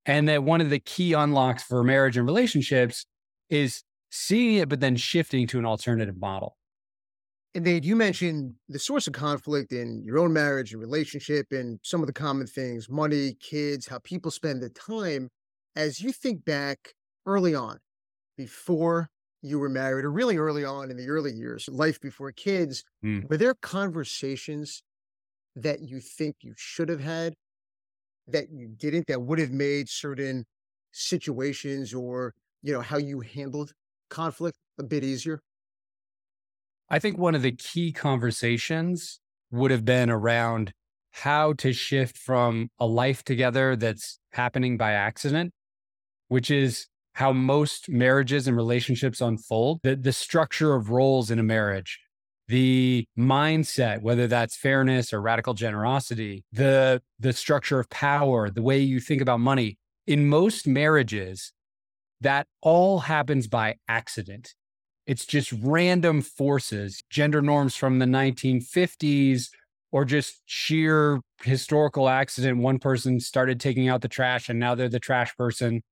And 0.07 0.29
that 0.29 0.45
one 0.45 0.61
of 0.61 0.69
the 0.69 0.81
key 0.81 1.15
unlocks 1.15 1.63
for 1.63 1.83
marriage 1.83 2.19
and 2.19 2.27
relationships 2.27 3.07
is 3.49 3.83
seeing 4.11 4.57
it, 4.57 4.69
but 4.69 4.81
then 4.81 4.97
shifting 4.97 5.47
to 5.47 5.59
an 5.59 5.65
alternative 5.65 6.19
model. 6.19 6.57
And 7.55 7.65
Nate, 7.65 7.85
you 7.85 7.97
mentioned 7.97 8.55
the 8.69 8.79
source 8.79 9.07
of 9.07 9.13
conflict 9.15 9.73
in 9.73 10.03
your 10.05 10.19
own 10.19 10.33
marriage 10.33 10.73
and 10.73 10.81
relationship 10.81 11.47
and 11.53 11.79
some 11.83 12.01
of 12.01 12.07
the 12.07 12.13
common 12.13 12.47
things 12.47 12.91
money, 12.91 13.37
kids, 13.41 13.87
how 13.87 13.99
people 14.01 14.31
spend 14.31 14.63
the 14.63 14.71
time. 14.71 15.31
As 15.77 16.01
you 16.01 16.13
think 16.13 16.45
back 16.45 16.95
early 17.27 17.55
on, 17.55 17.79
before 18.37 19.09
you 19.45 19.59
were 19.59 19.69
married 19.69 20.05
or 20.05 20.11
really 20.11 20.39
early 20.39 20.65
on 20.65 20.91
in 20.91 20.97
the 20.97 21.09
early 21.09 21.33
years, 21.33 21.69
life 21.71 22.01
before 22.01 22.33
kids, 22.33 22.83
mm. 23.05 23.29
were 23.29 23.37
there 23.37 23.55
conversations 23.55 24.83
that 25.55 25.81
you 25.83 26.01
think 26.01 26.37
you 26.41 26.55
should 26.57 26.89
have 26.89 27.01
had 27.01 27.35
that 28.27 28.51
you 28.51 28.69
didn't 28.69 29.07
that 29.07 29.21
would 29.21 29.39
have 29.39 29.51
made 29.51 29.89
certain 29.89 30.47
situations 30.93 31.93
or, 31.93 32.33
you 32.63 32.73
know, 32.73 32.81
how 32.81 32.97
you 32.97 33.21
handled 33.21 33.73
conflict 34.09 34.57
a 34.79 34.83
bit 34.83 35.05
easier? 35.05 35.41
I 36.89 36.99
think 36.99 37.19
one 37.19 37.35
of 37.35 37.43
the 37.43 37.53
key 37.53 37.93
conversations 37.93 39.21
would 39.51 39.71
have 39.71 39.85
been 39.85 40.09
around 40.09 40.73
how 41.13 41.53
to 41.53 41.73
shift 41.73 42.17
from 42.17 42.71
a 42.79 42.87
life 42.87 43.23
together 43.23 43.77
that's 43.77 44.19
happening 44.33 44.79
by 44.79 44.93
accident, 44.93 45.53
which 46.29 46.51
is 46.51 46.87
how 47.15 47.33
most 47.33 47.89
marriages 47.89 48.47
and 48.49 48.57
relationships 48.57 49.21
unfold, 49.21 49.81
the, 49.83 49.97
the 49.97 50.13
structure 50.13 50.75
of 50.75 50.91
roles 50.91 51.31
in 51.31 51.39
a 51.39 51.43
marriage. 51.43 52.01
the 52.49 53.07
mindset, 53.19 54.03
whether 54.03 54.27
that's 54.27 54.57
fairness 54.57 55.13
or 55.13 55.21
radical 55.21 55.55
generosity, 55.55 56.45
the 56.53 57.01
the 57.19 57.33
structure 57.33 57.81
of 57.81 57.89
power, 57.89 58.51
the 58.51 58.63
way 58.63 58.79
you 58.79 59.01
think 59.01 59.23
about 59.23 59.41
money. 59.41 59.79
In 60.07 60.29
most 60.29 60.67
marriages, 60.67 61.53
that 62.21 62.47
all 62.61 63.01
happens 63.01 63.47
by 63.49 63.77
accident. 63.89 64.55
It's 65.07 65.27
just 65.27 65.53
random 65.63 66.23
forces, 66.23 67.03
gender 67.11 67.41
norms 67.43 67.77
from 67.77 67.99
the 67.99 68.07
1950s, 68.07 69.49
or 69.93 70.05
just 70.05 70.43
sheer 70.47 71.21
historical 71.43 72.09
accident. 72.09 72.59
One 72.59 72.79
person 72.79 73.21
started 73.21 73.61
taking 73.61 73.89
out 73.89 74.01
the 74.03 74.09
trash 74.09 74.49
and 74.49 74.59
now 74.59 74.75
they're 74.75 74.89
the 74.89 75.01
trash 75.01 75.37
person. 75.37 75.83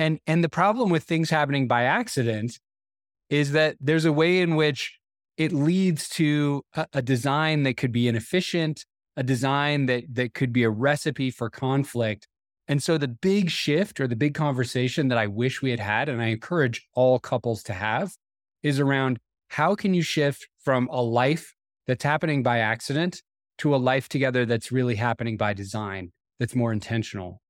And, 0.00 0.18
and 0.26 0.42
the 0.42 0.48
problem 0.48 0.88
with 0.88 1.04
things 1.04 1.28
happening 1.28 1.68
by 1.68 1.84
accident 1.84 2.58
is 3.28 3.52
that 3.52 3.76
there's 3.78 4.06
a 4.06 4.12
way 4.12 4.40
in 4.40 4.56
which 4.56 4.98
it 5.36 5.52
leads 5.52 6.08
to 6.08 6.64
a, 6.74 6.86
a 6.94 7.02
design 7.02 7.64
that 7.64 7.76
could 7.76 7.92
be 7.92 8.08
inefficient, 8.08 8.86
a 9.18 9.22
design 9.22 9.84
that, 9.86 10.04
that 10.14 10.32
could 10.32 10.54
be 10.54 10.62
a 10.62 10.70
recipe 10.70 11.30
for 11.30 11.50
conflict. 11.50 12.26
And 12.66 12.82
so 12.82 12.96
the 12.96 13.08
big 13.08 13.50
shift 13.50 14.00
or 14.00 14.08
the 14.08 14.16
big 14.16 14.32
conversation 14.32 15.08
that 15.08 15.18
I 15.18 15.26
wish 15.26 15.60
we 15.60 15.70
had 15.70 15.80
had, 15.80 16.08
and 16.08 16.22
I 16.22 16.28
encourage 16.28 16.88
all 16.94 17.18
couples 17.18 17.62
to 17.64 17.74
have, 17.74 18.14
is 18.62 18.80
around 18.80 19.18
how 19.48 19.74
can 19.74 19.92
you 19.92 20.00
shift 20.02 20.48
from 20.64 20.88
a 20.90 21.02
life 21.02 21.54
that's 21.86 22.04
happening 22.04 22.42
by 22.42 22.60
accident 22.60 23.20
to 23.58 23.74
a 23.74 23.76
life 23.76 24.08
together 24.08 24.46
that's 24.46 24.72
really 24.72 24.96
happening 24.96 25.36
by 25.36 25.52
design, 25.52 26.12
that's 26.38 26.54
more 26.54 26.72
intentional. 26.72 27.42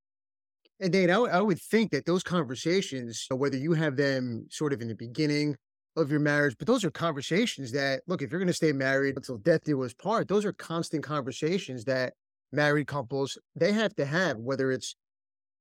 And 0.81 0.93
Dane, 0.93 1.11
I, 1.11 1.15
w- 1.15 1.33
I 1.33 1.41
would 1.43 1.61
think 1.61 1.91
that 1.91 2.07
those 2.07 2.23
conversations, 2.23 3.27
uh, 3.31 3.37
whether 3.37 3.59
you 3.59 3.75
have 3.75 3.97
them 3.97 4.47
sort 4.51 4.73
of 4.73 4.81
in 4.81 4.89
the 4.89 4.95
beginning 4.95 5.57
of 5.97 6.11
your 6.11 6.21
marriage, 6.21 6.57
but 6.59 6.67
those 6.67 6.85
are 6.85 6.91
conversations 6.91 7.71
that, 7.73 8.01
look, 8.07 8.23
if 8.23 8.31
you're 8.31 8.41
going 8.41 8.47
to 8.47 8.55
stay 8.55 8.73
married 8.73 9.17
until 9.17 9.37
death 9.37 9.65
do 9.65 9.83
us 9.83 9.93
part, 9.93 10.27
those 10.27 10.45
are 10.45 10.55
constant 10.55 11.03
conversations 11.03 11.85
that 11.85 12.15
married 12.51 12.87
couples 12.87 13.37
they 13.55 13.73
have 13.73 13.95
to 13.97 14.07
have. 14.07 14.39
Whether 14.39 14.73
it's 14.73 14.97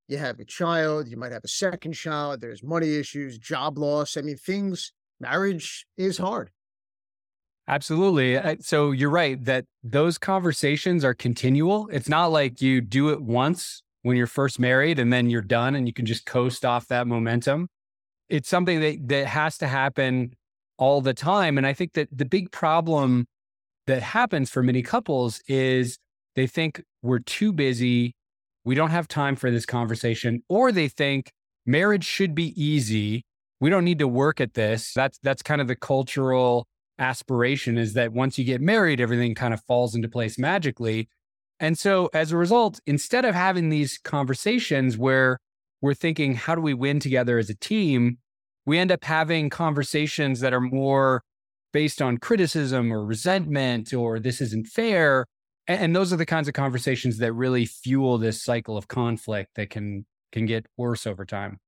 you 0.08 0.18
have 0.18 0.40
a 0.40 0.46
child, 0.46 1.10
you 1.10 1.18
might 1.18 1.34
have 1.34 1.44
a 1.44 1.50
second 1.50 1.94
child, 1.94 2.40
there's 2.40 2.64
money 2.64 2.96
issues, 2.96 3.38
job 3.38 3.78
loss. 3.78 4.16
I 4.16 4.22
mean, 4.22 4.38
things 4.38 4.94
marriage 5.20 5.86
is 5.98 6.18
hard. 6.18 6.50
Absolutely. 7.68 8.40
So 8.62 8.92
you're 8.92 9.12
right 9.12 9.44
that 9.46 9.66
those 9.84 10.18
conversations 10.18 11.04
are 11.04 11.14
continual. 11.14 11.88
It's 11.92 12.10
not 12.10 12.28
like 12.28 12.62
you 12.62 12.82
do 12.82 13.10
it 13.10 13.22
once 13.22 13.84
when 14.10 14.18
you're 14.18 14.28
first 14.28 14.60
married 14.60 15.00
and 15.00 15.14
then 15.14 15.30
you're 15.30 15.42
done 15.42 15.76
and 15.76 15.88
you 15.88 15.94
can 15.94 16.06
just 16.06 16.26
coast 16.26 16.66
off 16.66 16.88
that 16.88 17.08
momentum. 17.08 17.70
It's 18.28 18.50
something 18.50 18.82
that, 18.82 19.08
that 19.08 19.28
has 19.28 19.58
to 19.60 19.68
happen 19.68 20.34
all 20.78 21.00
the 21.00 21.14
time. 21.14 21.58
And 21.58 21.66
I 21.66 21.72
think 21.74 21.94
that 21.94 22.10
the 22.12 22.26
big 22.26 22.52
problem 22.52 23.26
that 23.88 24.02
happens 24.02 24.50
for 24.50 24.62
many 24.62 24.82
couples 24.82 25.42
is 25.48 25.98
they 26.36 26.48
think 26.48 26.82
we're 27.02 27.20
too 27.20 27.54
busy. 27.54 28.16
We 28.66 28.76
don't 28.76 28.92
have 28.92 29.08
time 29.08 29.38
for 29.38 29.50
this 29.50 29.66
conversation, 29.66 30.44
or 30.50 30.72
they 30.72 30.90
think 30.90 31.32
marriage 31.66 32.04
should 32.04 32.36
be 32.36 32.54
easy 32.62 33.24
we 33.60 33.70
don't 33.70 33.84
need 33.84 34.00
to 34.00 34.08
work 34.08 34.40
at 34.40 34.54
this. 34.54 34.94
That's 34.94 35.20
that's 35.20 35.42
kind 35.42 35.62
of 35.62 35.68
the 35.68 35.76
cultural 35.76 36.68
aspiration 36.98 37.78
is 37.78 37.94
that 37.94 38.12
once 38.12 38.38
you 38.38 38.46
get 38.46 38.62
married, 38.62 39.00
everything 39.02 39.36
kind 39.36 39.54
of 39.54 39.62
falls 39.64 39.96
into 39.96 40.10
place 40.10 40.38
magically. 40.38 41.10
And 41.60 41.78
so 41.78 42.10
as 42.14 42.32
a 42.32 42.38
result, 42.38 42.80
instead 42.86 43.26
of 43.26 43.36
having 43.36 43.70
these 43.70 43.98
conversations 43.98 44.98
where 44.98 45.40
we're 45.82 45.94
thinking, 45.94 46.36
how 46.36 46.56
do 46.56 46.62
we 46.62 46.74
win 46.74 47.00
together 47.00 47.38
as 47.38 47.50
a 47.50 47.56
team? 47.56 48.18
We 48.66 48.78
end 48.78 48.92
up 48.92 49.04
having 49.04 49.50
conversations 49.50 50.40
that 50.42 50.54
are 50.54 50.62
more 50.62 51.24
based 51.72 52.02
on 52.02 52.18
criticism 52.18 52.92
or 52.92 53.06
resentment 53.06 53.94
or 53.94 54.20
this 54.20 54.42
isn't 54.42 54.68
fair. 54.68 55.26
And 55.68 55.96
those 55.96 56.12
are 56.12 56.18
the 56.18 56.26
kinds 56.26 56.48
of 56.48 56.56
conversations 56.56 57.20
that 57.20 57.34
really 57.34 57.66
fuel 57.66 58.18
this 58.18 58.42
cycle 58.42 58.76
of 58.76 58.88
conflict 58.88 59.52
that 59.56 59.70
can 59.70 60.06
can 60.32 60.46
get 60.46 60.66
worse 60.78 61.06
over 61.06 61.26
time. 61.26 61.60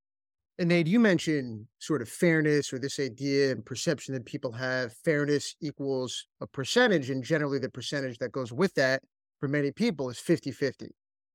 And 0.58 0.70
Nate, 0.70 0.88
you 0.88 1.00
mentioned 1.00 1.66
sort 1.80 2.02
of 2.02 2.10
fairness 2.10 2.72
or 2.72 2.80
this 2.80 3.00
idea 3.00 3.52
and 3.52 3.66
perception 3.66 4.14
that 4.14 4.26
people 4.26 4.52
have 4.52 4.94
fairness 4.94 5.56
equals 5.62 6.28
a 6.40 6.48
percentage. 6.48 7.10
And 7.10 7.24
generally, 7.24 7.58
the 7.58 7.70
percentage 7.70 8.18
that 8.20 8.32
goes 8.32 8.52
with 8.52 8.74
that 8.76 9.02
for 9.42 9.48
many 9.48 9.72
people 9.72 10.10
is 10.10 10.20
50 10.20 10.52
50. 10.52 10.92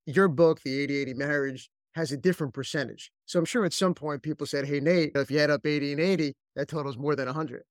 Your 0.06 0.28
book, 0.28 0.62
The 0.62 0.80
80 0.80 0.96
80 0.96 1.14
Marriage, 1.14 1.68
has 1.96 2.12
a 2.12 2.16
different 2.16 2.54
percentage. 2.54 3.10
So 3.26 3.38
I'm 3.38 3.44
sure 3.44 3.64
at 3.64 3.72
some 3.72 3.94
point 3.94 4.22
people 4.22 4.46
said, 4.46 4.66
Hey, 4.66 4.80
Nate, 4.80 5.10
if 5.14 5.30
you 5.30 5.40
add 5.40 5.50
up 5.50 5.66
80 5.66 5.92
and 5.92 6.00
80, 6.00 6.32
that 6.54 6.68
totals 6.68 6.96
more 6.96 7.16
than 7.16 7.26
100. 7.26 7.64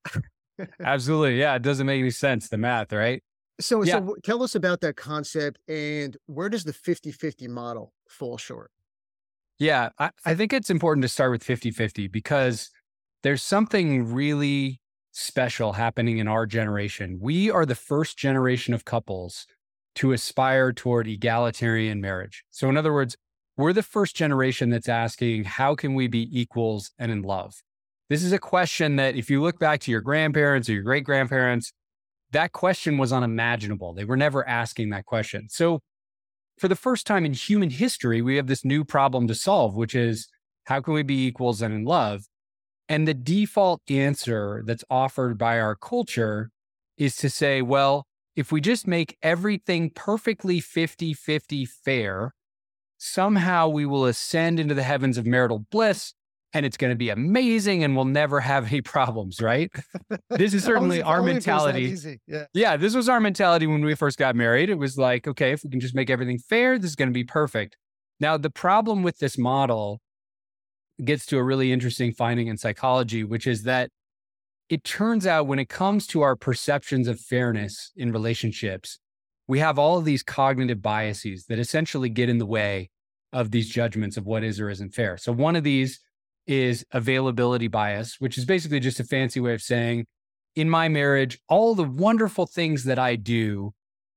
Absolutely. 0.84 1.40
Yeah. 1.40 1.56
It 1.56 1.62
doesn't 1.62 1.86
make 1.88 2.00
any 2.00 2.12
sense, 2.12 2.50
the 2.50 2.58
math, 2.58 2.92
right? 2.92 3.24
So, 3.62 3.84
yeah. 3.84 4.00
so 4.00 4.16
tell 4.24 4.44
us 4.44 4.56
about 4.56 4.82
that 4.82 4.98
concept 4.98 5.60
and 5.70 6.18
where 6.26 6.50
does 6.50 6.66
the 6.66 6.74
50 6.74 7.12
50 7.12 7.48
model 7.48 7.94
fall 8.10 8.38
short? 8.38 8.72
Yeah, 9.58 9.90
I, 9.98 10.10
I 10.26 10.36
think 10.36 10.52
it's 10.52 10.70
important 10.70 11.04
to 11.04 11.08
start 11.08 11.32
with 11.32 11.42
50 11.42 11.72
50 11.72 12.10
because 12.10 12.70
there's 13.24 13.42
something 13.42 14.12
really 14.12 14.82
special 15.14 15.72
happening 15.72 16.18
in 16.18 16.28
our 16.28 16.46
generation. 16.46 17.20
We 17.22 17.50
are 17.50 17.66
the 17.66 17.76
first 17.76 18.18
generation 18.18 18.74
of 18.74 18.84
couples 18.84 19.48
to 19.96 20.12
aspire 20.12 20.72
toward 20.74 21.08
egalitarian 21.08 22.02
marriage. 22.02 22.44
So, 22.52 22.70
in 22.70 22.78
other 22.78 22.94
words, 22.94 23.16
we're 23.58 23.74
the 23.74 23.84
first 23.84 24.16
generation 24.16 24.70
that's 24.70 24.90
asking, 24.90 25.46
how 25.46 25.76
can 25.76 25.96
we 25.96 26.08
be 26.08 26.30
equals 26.32 26.92
and 27.00 27.12
in 27.12 27.22
love? 27.22 27.56
This 28.10 28.24
is 28.24 28.34
a 28.34 28.40
question 28.40 28.98
that, 28.98 29.16
if 29.16 29.30
you 29.30 29.42
look 29.42 29.60
back 29.60 29.80
to 29.82 29.92
your 29.92 30.02
grandparents 30.02 30.70
or 30.70 30.74
your 30.74 30.84
great 30.84 31.06
grandparents, 31.06 31.72
that 32.32 32.52
question 32.52 32.98
was 32.98 33.14
unimaginable. 33.14 33.94
They 33.94 34.06
were 34.06 34.18
never 34.18 34.48
asking 34.48 34.90
that 34.90 35.06
question. 35.06 35.48
So, 35.50 35.80
for 36.58 36.68
the 36.68 36.76
first 36.76 37.06
time 37.08 37.26
in 37.26 37.34
human 37.34 37.70
history, 37.70 38.22
we 38.22 38.36
have 38.36 38.48
this 38.48 38.64
new 38.64 38.86
problem 38.86 39.28
to 39.28 39.36
solve, 39.36 39.76
which 39.76 39.96
is 39.96 40.28
how 40.66 40.82
can 40.82 40.94
we 40.94 41.04
be 41.04 41.26
equals 41.26 41.62
and 41.62 41.74
in 41.74 41.84
love? 41.84 42.24
And 42.88 43.08
the 43.08 43.14
default 43.14 43.82
answer 43.90 44.64
that's 44.66 44.84
offered 44.90 45.38
by 45.38 45.60
our 45.60 45.76
culture 45.76 46.52
is 46.98 47.16
to 47.18 47.30
say, 47.30 47.62
well, 47.62 48.06
if 48.36 48.52
we 48.52 48.62
just 48.62 48.88
make 48.88 49.18
everything 49.22 49.90
perfectly 49.90 50.60
50 50.60 51.14
50 51.14 51.66
fair, 51.66 52.34
somehow 52.98 53.68
we 53.68 53.86
will 53.86 54.06
ascend 54.06 54.60
into 54.60 54.74
the 54.74 54.84
heavens 54.84 55.18
of 55.18 55.26
marital 55.26 55.60
bliss 55.60 56.14
and 56.54 56.66
it's 56.66 56.78
going 56.78 56.92
to 56.92 56.96
be 56.96 57.10
amazing 57.10 57.84
and 57.84 57.98
we'll 57.98 58.06
never 58.06 58.40
have 58.40 58.68
any 58.68 58.82
problems, 58.94 59.42
right? 59.42 59.70
This 60.30 60.54
is 60.54 60.64
certainly 60.66 61.02
our 61.02 61.22
mentality. 61.22 61.96
Yeah. 62.28 62.46
yeah, 62.54 62.78
this 62.78 62.96
was 62.96 63.10
our 63.10 63.20
mentality 63.20 63.68
when 63.68 63.84
we 63.84 63.94
first 63.94 64.18
got 64.18 64.36
married. 64.36 64.70
It 64.70 64.78
was 64.78 64.98
like, 64.98 65.28
okay, 65.28 65.52
if 65.52 65.64
we 65.64 65.70
can 65.70 65.82
just 65.82 65.96
make 65.96 66.10
everything 66.10 66.40
fair, 66.40 66.80
this 66.80 66.92
is 66.92 66.96
going 66.96 67.10
to 67.10 67.14
be 67.14 67.26
perfect. 67.26 67.76
Now, 68.22 68.38
the 68.38 68.50
problem 68.50 69.04
with 69.04 69.18
this 69.20 69.38
model 69.38 70.00
gets 71.04 71.26
to 71.26 71.38
a 71.38 71.44
really 71.44 71.74
interesting 71.74 72.14
finding 72.14 72.48
in 72.48 72.58
psychology, 72.58 73.26
which 73.26 73.48
is 73.48 73.64
that 73.64 73.90
it 74.70 74.84
turns 74.84 75.28
out 75.28 75.48
when 75.48 75.60
it 75.60 75.70
comes 75.70 76.08
to 76.08 76.22
our 76.22 76.36
perceptions 76.36 77.08
of 77.08 77.20
fairness 77.20 77.92
in 77.96 78.12
relationships, 78.12 79.00
we 79.48 79.60
have 79.60 79.78
all 79.78 79.98
of 79.98 80.06
these 80.06 80.24
cognitive 80.24 80.82
biases 80.82 81.46
that 81.46 81.60
essentially 81.60 82.10
get 82.10 82.30
in 82.30 82.40
the 82.40 82.46
way 82.46 82.90
of 83.32 83.52
these 83.52 83.70
judgments 83.70 84.18
of 84.18 84.26
what 84.26 84.44
is 84.44 84.60
or 84.60 84.70
isn't 84.70 84.94
fair. 84.94 85.18
So, 85.18 85.32
one 85.32 85.56
of 85.56 85.64
these 85.64 86.00
is 86.48 86.86
availability 86.92 87.68
bias, 87.68 88.16
which 88.20 88.38
is 88.38 88.46
basically 88.46 88.80
just 88.80 89.00
a 89.00 89.04
fancy 89.04 89.40
way 89.40 89.54
of 89.54 89.62
saying 89.62 90.06
in 90.56 90.70
my 90.70 90.88
marriage, 90.88 91.40
all 91.50 91.76
the 91.76 91.84
wonderful 91.84 92.46
things 92.46 92.86
that 92.86 92.98
I 92.98 93.18
do, 93.18 93.74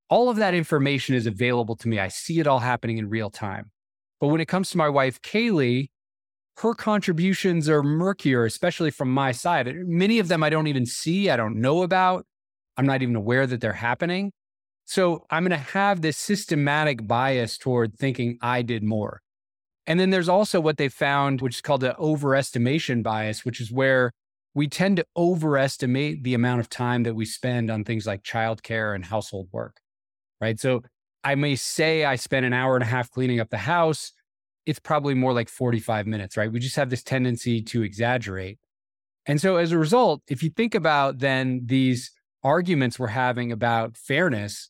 all 0.08 0.30
of 0.30 0.36
that 0.36 0.54
information 0.54 1.14
is 1.14 1.26
available 1.26 1.76
to 1.76 1.88
me. 1.88 1.98
I 1.98 2.08
see 2.08 2.38
it 2.38 2.46
all 2.46 2.60
happening 2.60 2.98
in 2.98 3.08
real 3.08 3.30
time. 3.30 3.70
But 4.20 4.28
when 4.28 4.40
it 4.40 4.48
comes 4.48 4.70
to 4.70 4.78
my 4.78 4.88
wife, 4.88 5.20
Kaley, 5.20 5.90
her 6.58 6.74
contributions 6.74 7.68
are 7.68 7.82
murkier, 7.82 8.44
especially 8.44 8.90
from 8.90 9.12
my 9.12 9.30
side. 9.30 9.72
Many 9.86 10.18
of 10.18 10.26
them 10.26 10.42
I 10.42 10.50
don't 10.50 10.66
even 10.66 10.86
see, 10.86 11.30
I 11.30 11.36
don't 11.36 11.60
know 11.60 11.82
about. 11.82 12.26
I'm 12.76 12.86
not 12.86 13.00
even 13.00 13.14
aware 13.14 13.46
that 13.46 13.60
they're 13.60 13.72
happening. 13.72 14.32
So 14.84 15.24
I'm 15.30 15.44
going 15.44 15.50
to 15.50 15.56
have 15.72 16.00
this 16.00 16.16
systematic 16.16 17.06
bias 17.06 17.58
toward 17.58 17.94
thinking 17.94 18.38
I 18.42 18.62
did 18.62 18.82
more. 18.82 19.20
And 19.86 20.00
then 20.00 20.10
there's 20.10 20.28
also 20.28 20.60
what 20.60 20.78
they 20.78 20.88
found, 20.88 21.40
which 21.40 21.56
is 21.56 21.60
called 21.60 21.82
the 21.82 21.94
overestimation 21.98 23.02
bias, 23.02 23.44
which 23.44 23.60
is 23.60 23.70
where 23.70 24.12
we 24.54 24.66
tend 24.66 24.96
to 24.96 25.06
overestimate 25.16 26.24
the 26.24 26.34
amount 26.34 26.60
of 26.60 26.68
time 26.68 27.04
that 27.04 27.14
we 27.14 27.24
spend 27.24 27.70
on 27.70 27.84
things 27.84 28.06
like 28.06 28.24
childcare 28.24 28.94
and 28.94 29.04
household 29.04 29.48
work, 29.52 29.76
right? 30.40 30.58
So 30.58 30.82
I 31.22 31.36
may 31.36 31.54
say 31.54 32.04
I 32.04 32.16
spent 32.16 32.46
an 32.46 32.52
hour 32.52 32.74
and 32.74 32.82
a 32.82 32.86
half 32.86 33.10
cleaning 33.10 33.38
up 33.38 33.50
the 33.50 33.58
house. 33.58 34.12
It's 34.68 34.78
probably 34.78 35.14
more 35.14 35.32
like 35.32 35.48
45 35.48 36.06
minutes, 36.06 36.36
right? 36.36 36.52
We 36.52 36.60
just 36.60 36.76
have 36.76 36.90
this 36.90 37.02
tendency 37.02 37.62
to 37.62 37.82
exaggerate. 37.82 38.58
And 39.24 39.40
so 39.40 39.56
as 39.56 39.72
a 39.72 39.78
result, 39.78 40.20
if 40.28 40.42
you 40.42 40.50
think 40.50 40.74
about 40.74 41.20
then 41.20 41.62
these 41.64 42.10
arguments 42.44 42.98
we're 42.98 43.06
having 43.06 43.50
about 43.50 43.96
fairness, 43.96 44.68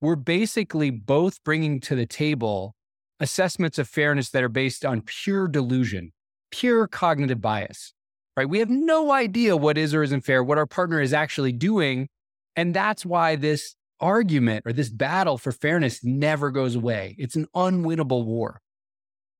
we're 0.00 0.16
basically 0.16 0.90
both 0.90 1.44
bringing 1.44 1.78
to 1.82 1.94
the 1.94 2.06
table 2.06 2.74
assessments 3.20 3.78
of 3.78 3.88
fairness 3.88 4.30
that 4.30 4.42
are 4.42 4.48
based 4.48 4.84
on 4.84 5.00
pure 5.02 5.46
delusion, 5.46 6.12
pure 6.50 6.88
cognitive 6.88 7.40
bias, 7.40 7.94
right? 8.36 8.48
We 8.48 8.58
have 8.58 8.68
no 8.68 9.12
idea 9.12 9.56
what 9.56 9.78
is 9.78 9.94
or 9.94 10.02
isn't 10.02 10.22
fair, 10.22 10.42
what 10.42 10.58
our 10.58 10.66
partner 10.66 11.00
is 11.00 11.12
actually 11.12 11.52
doing. 11.52 12.08
And 12.56 12.74
that's 12.74 13.06
why 13.06 13.36
this 13.36 13.76
argument 14.00 14.64
or 14.66 14.72
this 14.72 14.90
battle 14.90 15.38
for 15.38 15.52
fairness 15.52 16.02
never 16.02 16.50
goes 16.50 16.74
away. 16.74 17.14
It's 17.16 17.36
an 17.36 17.46
unwinnable 17.54 18.24
war. 18.24 18.60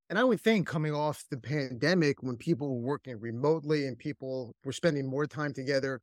And 0.09 0.19
I 0.19 0.25
would 0.25 0.41
think 0.41 0.67
coming 0.67 0.95
off 0.95 1.25
the 1.31 1.37
pandemic, 1.37 2.23
when 2.23 2.37
people 2.37 2.69
were 2.69 2.87
working 2.87 3.19
remotely 3.19 3.87
and 3.87 3.99
people 3.99 4.55
were 4.65 4.73
spending 4.73 5.07
more 5.09 5.27
time 5.27 5.53
together, 5.53 6.01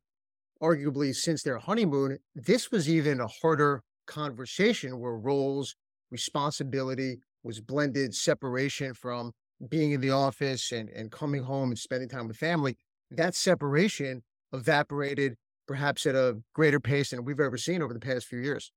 arguably 0.62 1.14
since 1.14 1.42
their 1.42 1.58
honeymoon, 1.58 2.18
this 2.34 2.70
was 2.70 2.88
even 2.88 3.20
a 3.20 3.26
harder 3.26 3.82
conversation 4.06 5.00
where 5.00 5.16
roles, 5.16 5.74
responsibility 6.10 7.18
was 7.42 7.60
blended, 7.60 8.14
separation 8.14 8.92
from 8.92 9.32
being 9.68 9.92
in 9.92 10.00
the 10.02 10.10
office 10.10 10.70
and, 10.70 10.90
and 10.90 11.10
coming 11.10 11.42
home 11.44 11.70
and 11.70 11.78
spending 11.78 12.08
time 12.08 12.28
with 12.28 12.36
family. 12.36 12.76
That 13.10 13.34
separation 13.34 14.22
evaporated 14.52 15.36
perhaps 15.66 16.04
at 16.04 16.14
a 16.14 16.42
greater 16.54 16.80
pace 16.80 17.10
than 17.10 17.24
we've 17.24 17.40
ever 17.40 17.56
seen 17.56 17.80
over 17.80 17.94
the 17.94 18.00
past 18.00 18.26
few 18.26 18.38
years. 18.38 18.70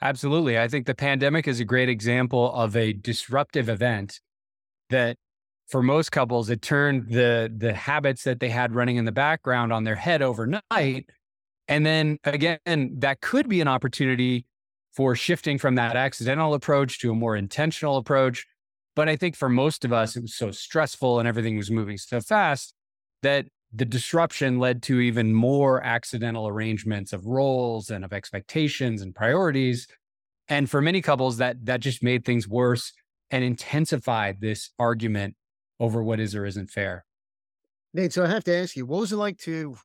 Absolutely. 0.00 0.58
I 0.58 0.68
think 0.68 0.86
the 0.86 0.94
pandemic 0.94 1.46
is 1.46 1.60
a 1.60 1.64
great 1.64 1.88
example 1.90 2.50
of 2.52 2.76
a 2.76 2.94
disruptive 2.94 3.68
event 3.68 4.20
that 4.90 5.16
for 5.68 5.82
most 5.82 6.10
couples 6.10 6.50
it 6.50 6.62
turned 6.62 7.10
the 7.10 7.52
the 7.54 7.74
habits 7.74 8.24
that 8.24 8.40
they 8.40 8.48
had 8.48 8.74
running 8.74 8.96
in 8.96 9.04
the 9.04 9.12
background 9.12 9.72
on 9.72 9.84
their 9.84 9.94
head 9.94 10.22
overnight. 10.22 11.08
And 11.68 11.84
then 11.84 12.18
again 12.24 12.96
that 12.98 13.20
could 13.20 13.48
be 13.48 13.60
an 13.60 13.68
opportunity 13.68 14.46
for 14.92 15.14
shifting 15.14 15.58
from 15.58 15.74
that 15.76 15.96
accidental 15.96 16.54
approach 16.54 16.98
to 17.00 17.10
a 17.10 17.14
more 17.14 17.36
intentional 17.36 17.98
approach. 17.98 18.46
But 18.96 19.08
i 19.08 19.16
think 19.16 19.36
for 19.36 19.48
most 19.48 19.84
of 19.84 19.92
us 19.92 20.16
it 20.16 20.22
was 20.22 20.34
so 20.34 20.50
stressful 20.50 21.18
and 21.18 21.28
everything 21.28 21.56
was 21.56 21.70
moving 21.70 21.98
so 21.98 22.20
fast 22.20 22.74
that 23.22 23.46
the 23.72 23.84
disruption 23.84 24.58
led 24.58 24.82
to 24.84 25.00
even 25.00 25.34
more 25.34 25.84
accidental 25.84 26.48
arrangements 26.48 27.12
of 27.12 27.26
roles 27.26 27.90
and 27.90 28.04
of 28.04 28.12
expectations 28.12 29.02
and 29.02 29.14
priorities. 29.14 29.86
And 30.48 30.70
for 30.70 30.80
many 30.80 31.02
couples 31.02 31.36
that 31.36 31.66
that 31.66 31.80
just 31.80 32.02
made 32.02 32.24
things 32.24 32.48
worse 32.48 32.92
and 33.30 33.44
intensified 33.44 34.40
this 34.40 34.70
argument 34.78 35.34
over 35.80 36.02
what 36.02 36.20
is 36.20 36.34
or 36.34 36.44
isn't 36.44 36.70
fair. 36.70 37.04
Nate, 37.94 38.12
so 38.12 38.24
I 38.24 38.28
have 38.28 38.44
to 38.44 38.54
ask 38.54 38.76
you, 38.76 38.86
what 38.86 39.00
was 39.00 39.12
it 39.12 39.16
like 39.16 39.38
to 39.38 39.76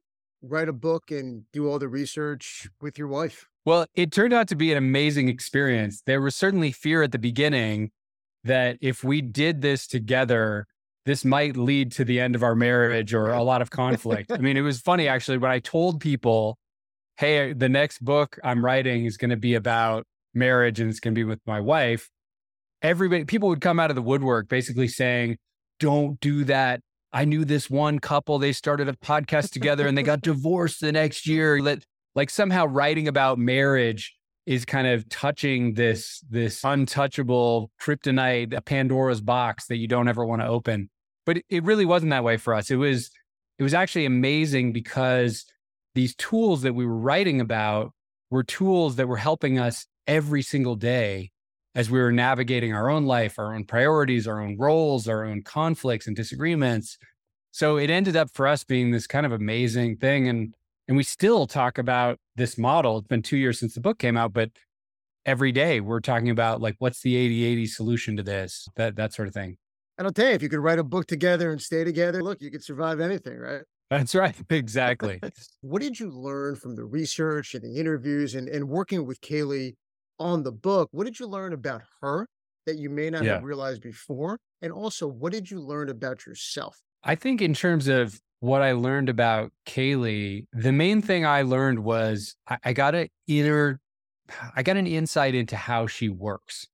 write 0.41 0.67
a 0.67 0.73
book 0.73 1.11
and 1.11 1.43
do 1.53 1.69
all 1.69 1.79
the 1.79 1.87
research 1.87 2.67
with 2.81 2.97
your 2.97 3.07
wife? 3.07 3.47
Well, 3.65 3.85
it 3.95 4.11
turned 4.11 4.33
out 4.33 4.49
to 4.49 4.55
be 4.55 4.71
an 4.71 4.77
amazing 4.77 5.29
experience. 5.29 6.01
There 6.05 6.21
was 6.21 6.35
certainly 6.35 6.71
fear 6.71 7.01
at 7.01 7.13
the 7.13 7.19
beginning 7.19 7.91
that 8.43 8.77
if 8.81 9.03
we 9.03 9.21
did 9.21 9.61
this 9.61 9.87
together, 9.87 10.67
this 11.05 11.23
might 11.23 11.55
lead 11.55 11.91
to 11.93 12.03
the 12.03 12.19
end 12.19 12.35
of 12.35 12.43
our 12.43 12.55
marriage 12.55 13.13
or 13.13 13.31
a 13.31 13.43
lot 13.43 13.61
of 13.61 13.69
conflict. 13.69 14.31
I 14.31 14.37
mean, 14.37 14.57
it 14.57 14.61
was 14.61 14.81
funny 14.81 15.07
actually 15.07 15.37
when 15.37 15.51
I 15.51 15.59
told 15.59 16.01
people, 16.01 16.57
hey, 17.17 17.53
the 17.53 17.69
next 17.69 18.03
book 18.03 18.37
I'm 18.43 18.63
writing 18.65 19.05
is 19.05 19.15
going 19.15 19.29
to 19.31 19.37
be 19.37 19.55
about 19.55 20.05
marriage 20.33 20.79
and 20.79 20.89
it's 20.89 20.99
going 20.99 21.13
to 21.13 21.19
be 21.19 21.23
with 21.23 21.39
my 21.45 21.61
wife 21.61 22.09
everybody, 22.83 23.25
people 23.25 23.49
would 23.49 23.61
come 23.61 23.79
out 23.79 23.89
of 23.89 23.95
the 23.95 24.01
woodwork 24.01 24.49
basically 24.49 24.87
saying, 24.87 25.37
don't 25.79 26.19
do 26.19 26.43
that. 26.43 26.81
I 27.13 27.25
knew 27.25 27.45
this 27.45 27.69
one 27.69 27.99
couple, 27.99 28.37
they 28.39 28.53
started 28.53 28.89
a 28.89 28.93
podcast 28.93 29.51
together 29.51 29.87
and 29.87 29.97
they 29.97 30.03
got 30.03 30.21
divorced 30.21 30.81
the 30.81 30.91
next 30.91 31.27
year. 31.27 31.61
That 31.61 31.83
like 32.15 32.29
somehow 32.29 32.65
writing 32.65 33.07
about 33.07 33.39
marriage 33.39 34.15
is 34.45 34.65
kind 34.65 34.87
of 34.87 35.07
touching 35.09 35.73
this 35.75 36.21
this 36.29 36.63
untouchable 36.63 37.71
kryptonite, 37.81 38.53
a 38.53 38.61
Pandora's 38.61 39.21
box 39.21 39.67
that 39.67 39.77
you 39.77 39.87
don't 39.87 40.07
ever 40.07 40.25
want 40.25 40.41
to 40.41 40.47
open. 40.47 40.89
But 41.25 41.41
it 41.49 41.63
really 41.63 41.85
wasn't 41.85 42.09
that 42.09 42.23
way 42.23 42.37
for 42.37 42.53
us. 42.53 42.69
It 42.69 42.75
was 42.75 43.09
it 43.59 43.63
was 43.63 43.73
actually 43.73 44.05
amazing 44.05 44.73
because 44.73 45.45
these 45.95 46.15
tools 46.15 46.63
that 46.63 46.73
we 46.73 46.85
were 46.85 46.97
writing 46.97 47.39
about 47.39 47.91
were 48.31 48.43
tools 48.43 48.95
that 48.95 49.07
were 49.07 49.17
helping 49.17 49.59
us 49.59 49.85
every 50.07 50.41
single 50.41 50.75
day 50.75 51.31
as 51.75 51.89
we 51.89 51.99
were 51.99 52.11
navigating 52.11 52.73
our 52.73 52.89
own 52.89 53.05
life, 53.05 53.39
our 53.39 53.53
own 53.53 53.65
priorities, 53.65 54.27
our 54.27 54.41
own 54.41 54.57
roles, 54.57 55.07
our 55.07 55.25
own 55.25 55.41
conflicts 55.41 56.07
and 56.07 56.15
disagreements. 56.15 56.97
So 57.51 57.77
it 57.77 57.89
ended 57.89 58.15
up 58.15 58.29
for 58.33 58.47
us 58.47 58.63
being 58.63 58.91
this 58.91 59.07
kind 59.07 59.25
of 59.25 59.31
amazing 59.31 59.97
thing. 59.97 60.27
And 60.27 60.53
and 60.87 60.97
we 60.97 61.03
still 61.03 61.47
talk 61.47 61.77
about 61.77 62.19
this 62.35 62.57
model. 62.57 62.97
It's 62.97 63.07
been 63.07 63.21
two 63.21 63.37
years 63.37 63.57
since 63.57 63.73
the 63.73 63.79
book 63.79 63.99
came 63.99 64.17
out, 64.17 64.33
but 64.33 64.49
every 65.25 65.53
day 65.53 65.79
we're 65.79 66.01
talking 66.01 66.29
about 66.29 66.59
like 66.59 66.75
what's 66.79 67.01
the 67.01 67.15
80-80 67.15 67.69
solution 67.69 68.17
to 68.17 68.23
this, 68.23 68.67
that 68.75 68.97
that 68.97 69.13
sort 69.13 69.27
of 69.27 69.33
thing. 69.33 69.57
And 69.97 70.07
I'll 70.07 70.13
tell 70.13 70.27
you, 70.27 70.33
if 70.33 70.41
you 70.41 70.49
could 70.49 70.59
write 70.59 70.79
a 70.79 70.83
book 70.83 71.07
together 71.07 71.51
and 71.51 71.61
stay 71.61 71.83
together, 71.83 72.21
look, 72.21 72.41
you 72.41 72.51
could 72.51 72.63
survive 72.63 72.99
anything, 72.99 73.37
right? 73.37 73.61
That's 73.89 74.15
right. 74.15 74.35
Exactly. 74.49 75.19
what 75.61 75.81
did 75.81 75.99
you 75.99 76.09
learn 76.09 76.55
from 76.55 76.75
the 76.75 76.83
research 76.83 77.53
and 77.53 77.63
the 77.63 77.79
interviews 77.79 78.35
and, 78.35 78.49
and 78.49 78.67
working 78.67 79.05
with 79.05 79.21
Kaley 79.21 79.75
on 80.23 80.43
the 80.43 80.51
book, 80.51 80.89
what 80.91 81.03
did 81.03 81.19
you 81.19 81.27
learn 81.27 81.53
about 81.53 81.81
her 82.01 82.27
that 82.65 82.77
you 82.77 82.89
may 82.89 83.09
not 83.09 83.23
yeah. 83.23 83.33
have 83.33 83.43
realized 83.43 83.81
before? 83.81 84.39
And 84.61 84.71
also, 84.71 85.05
what 85.05 85.33
did 85.33 85.51
you 85.51 85.59
learn 85.59 85.89
about 85.89 86.25
yourself? 86.25 86.81
I 87.03 87.15
think, 87.15 87.41
in 87.41 87.53
terms 87.53 87.87
of 87.87 88.21
what 88.39 88.61
I 88.61 88.71
learned 88.71 89.09
about 89.09 89.51
Kaley, 89.65 90.47
the 90.53 90.71
main 90.71 91.01
thing 91.01 91.25
I 91.25 91.41
learned 91.41 91.79
was 91.79 92.35
I, 92.47 92.57
I 92.63 92.73
got 92.73 92.95
an 92.95 93.09
inner, 93.27 93.81
I 94.55 94.63
got 94.63 94.77
an 94.77 94.87
insight 94.87 95.35
into 95.35 95.57
how 95.57 95.87
she 95.87 96.07
works. 96.07 96.67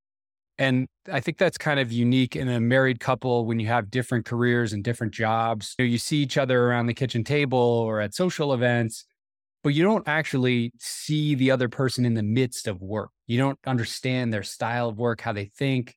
And 0.59 0.87
I 1.11 1.21
think 1.21 1.37
that's 1.37 1.57
kind 1.57 1.79
of 1.79 1.91
unique 1.91 2.35
in 2.35 2.49
a 2.49 2.59
married 2.59 2.99
couple 2.99 3.45
when 3.45 3.59
you 3.59 3.67
have 3.67 3.89
different 3.89 4.25
careers 4.25 4.73
and 4.73 4.83
different 4.83 5.13
jobs. 5.13 5.73
You, 5.79 5.85
know, 5.85 5.89
you 5.89 5.97
see 5.97 6.17
each 6.17 6.37
other 6.37 6.65
around 6.65 6.87
the 6.87 6.93
kitchen 6.93 7.23
table 7.23 7.57
or 7.57 8.01
at 8.01 8.13
social 8.13 8.53
events, 8.53 9.05
but 9.63 9.69
you 9.69 9.83
don't 9.83 10.07
actually 10.07 10.71
see 10.79 11.35
the 11.35 11.51
other 11.51 11.69
person 11.69 12.05
in 12.05 12.13
the 12.13 12.23
midst 12.23 12.67
of 12.67 12.81
work. 12.81 13.09
You 13.27 13.37
don't 13.37 13.59
understand 13.65 14.33
their 14.33 14.43
style 14.43 14.89
of 14.89 14.97
work, 14.97 15.21
how 15.21 15.33
they 15.33 15.45
think, 15.45 15.95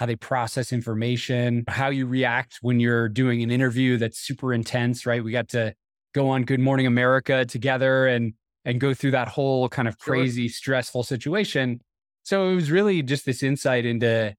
how 0.00 0.06
they 0.06 0.16
process 0.16 0.72
information, 0.72 1.64
how 1.68 1.90
you 1.90 2.06
react 2.06 2.58
when 2.62 2.80
you're 2.80 3.08
doing 3.08 3.42
an 3.42 3.50
interview 3.50 3.98
that's 3.98 4.18
super 4.18 4.54
intense, 4.54 5.04
right? 5.06 5.22
We 5.22 5.30
got 5.30 5.48
to 5.50 5.74
go 6.14 6.30
on 6.30 6.44
Good 6.44 6.60
Morning 6.60 6.86
America 6.86 7.44
together 7.44 8.06
and 8.06 8.34
and 8.64 8.80
go 8.80 8.92
through 8.92 9.12
that 9.12 9.28
whole 9.28 9.68
kind 9.68 9.88
of 9.88 9.98
crazy 9.98 10.48
sure. 10.48 10.54
stressful 10.54 11.02
situation. 11.02 11.80
So 12.22 12.48
it 12.48 12.54
was 12.54 12.70
really 12.70 13.02
just 13.02 13.24
this 13.24 13.42
insight 13.42 13.86
into 13.86 14.34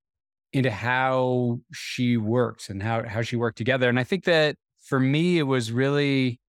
into 0.54 0.72
how 0.72 1.60
she 1.72 2.18
works 2.18 2.70
and 2.70 2.82
how 2.84 3.08
how 3.08 3.22
she 3.22 3.36
worked 3.36 3.58
together. 3.58 3.88
And 3.88 4.00
I 4.00 4.04
think 4.04 4.26
that 4.26 4.56
for 4.84 5.00
me 5.00 5.38
it 5.38 5.44
was 5.44 5.72
really 5.72 6.41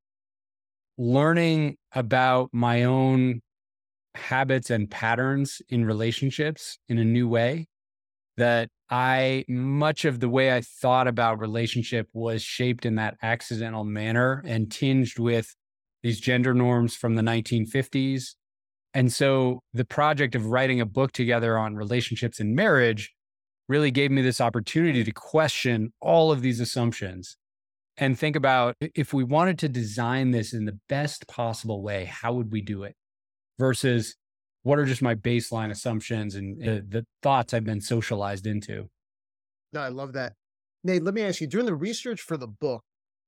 learning 0.98 1.76
about 1.94 2.50
my 2.52 2.84
own 2.84 3.40
habits 4.14 4.70
and 4.70 4.90
patterns 4.90 5.62
in 5.68 5.84
relationships 5.84 6.78
in 6.88 6.98
a 6.98 7.04
new 7.04 7.28
way 7.28 7.66
that 8.36 8.68
I 8.90 9.44
much 9.48 10.04
of 10.04 10.20
the 10.20 10.28
way 10.28 10.54
I 10.54 10.60
thought 10.60 11.08
about 11.08 11.40
relationship 11.40 12.08
was 12.12 12.42
shaped 12.42 12.84
in 12.84 12.96
that 12.96 13.16
accidental 13.22 13.84
manner 13.84 14.42
and 14.46 14.70
tinged 14.70 15.18
with 15.18 15.54
these 16.02 16.20
gender 16.20 16.52
norms 16.52 16.94
from 16.94 17.14
the 17.14 17.22
1950s. 17.22 18.34
And 18.94 19.12
so 19.12 19.60
the 19.72 19.84
project 19.84 20.34
of 20.34 20.46
writing 20.46 20.80
a 20.80 20.86
book 20.86 21.12
together 21.12 21.56
on 21.56 21.74
relationships 21.74 22.40
and 22.40 22.54
marriage 22.54 23.12
really 23.68 23.90
gave 23.90 24.10
me 24.10 24.20
this 24.20 24.40
opportunity 24.40 25.04
to 25.04 25.12
question 25.12 25.92
all 26.00 26.30
of 26.30 26.42
these 26.42 26.60
assumptions 26.60 27.36
and 27.96 28.18
think 28.18 28.36
about 28.36 28.76
if 28.80 29.12
we 29.12 29.24
wanted 29.24 29.58
to 29.60 29.68
design 29.68 30.30
this 30.30 30.52
in 30.52 30.64
the 30.64 30.78
best 30.88 31.26
possible 31.28 31.82
way, 31.82 32.06
how 32.06 32.32
would 32.32 32.52
we 32.52 32.60
do 32.60 32.84
it? 32.84 32.96
Versus 33.58 34.16
what 34.62 34.78
are 34.78 34.84
just 34.84 35.02
my 35.02 35.14
baseline 35.14 35.70
assumptions 35.70 36.34
and 36.34 36.60
the, 36.60 36.84
the 36.88 37.06
thoughts 37.22 37.52
I've 37.52 37.64
been 37.64 37.80
socialized 37.80 38.46
into. 38.46 38.88
No, 39.72 39.80
I 39.80 39.88
love 39.88 40.12
that. 40.14 40.34
Nate, 40.84 41.02
let 41.02 41.14
me 41.14 41.22
ask 41.22 41.40
you 41.40 41.46
during 41.46 41.66
the 41.66 41.74
research 41.74 42.20
for 42.20 42.36
the 42.36 42.46
book, 42.46 42.82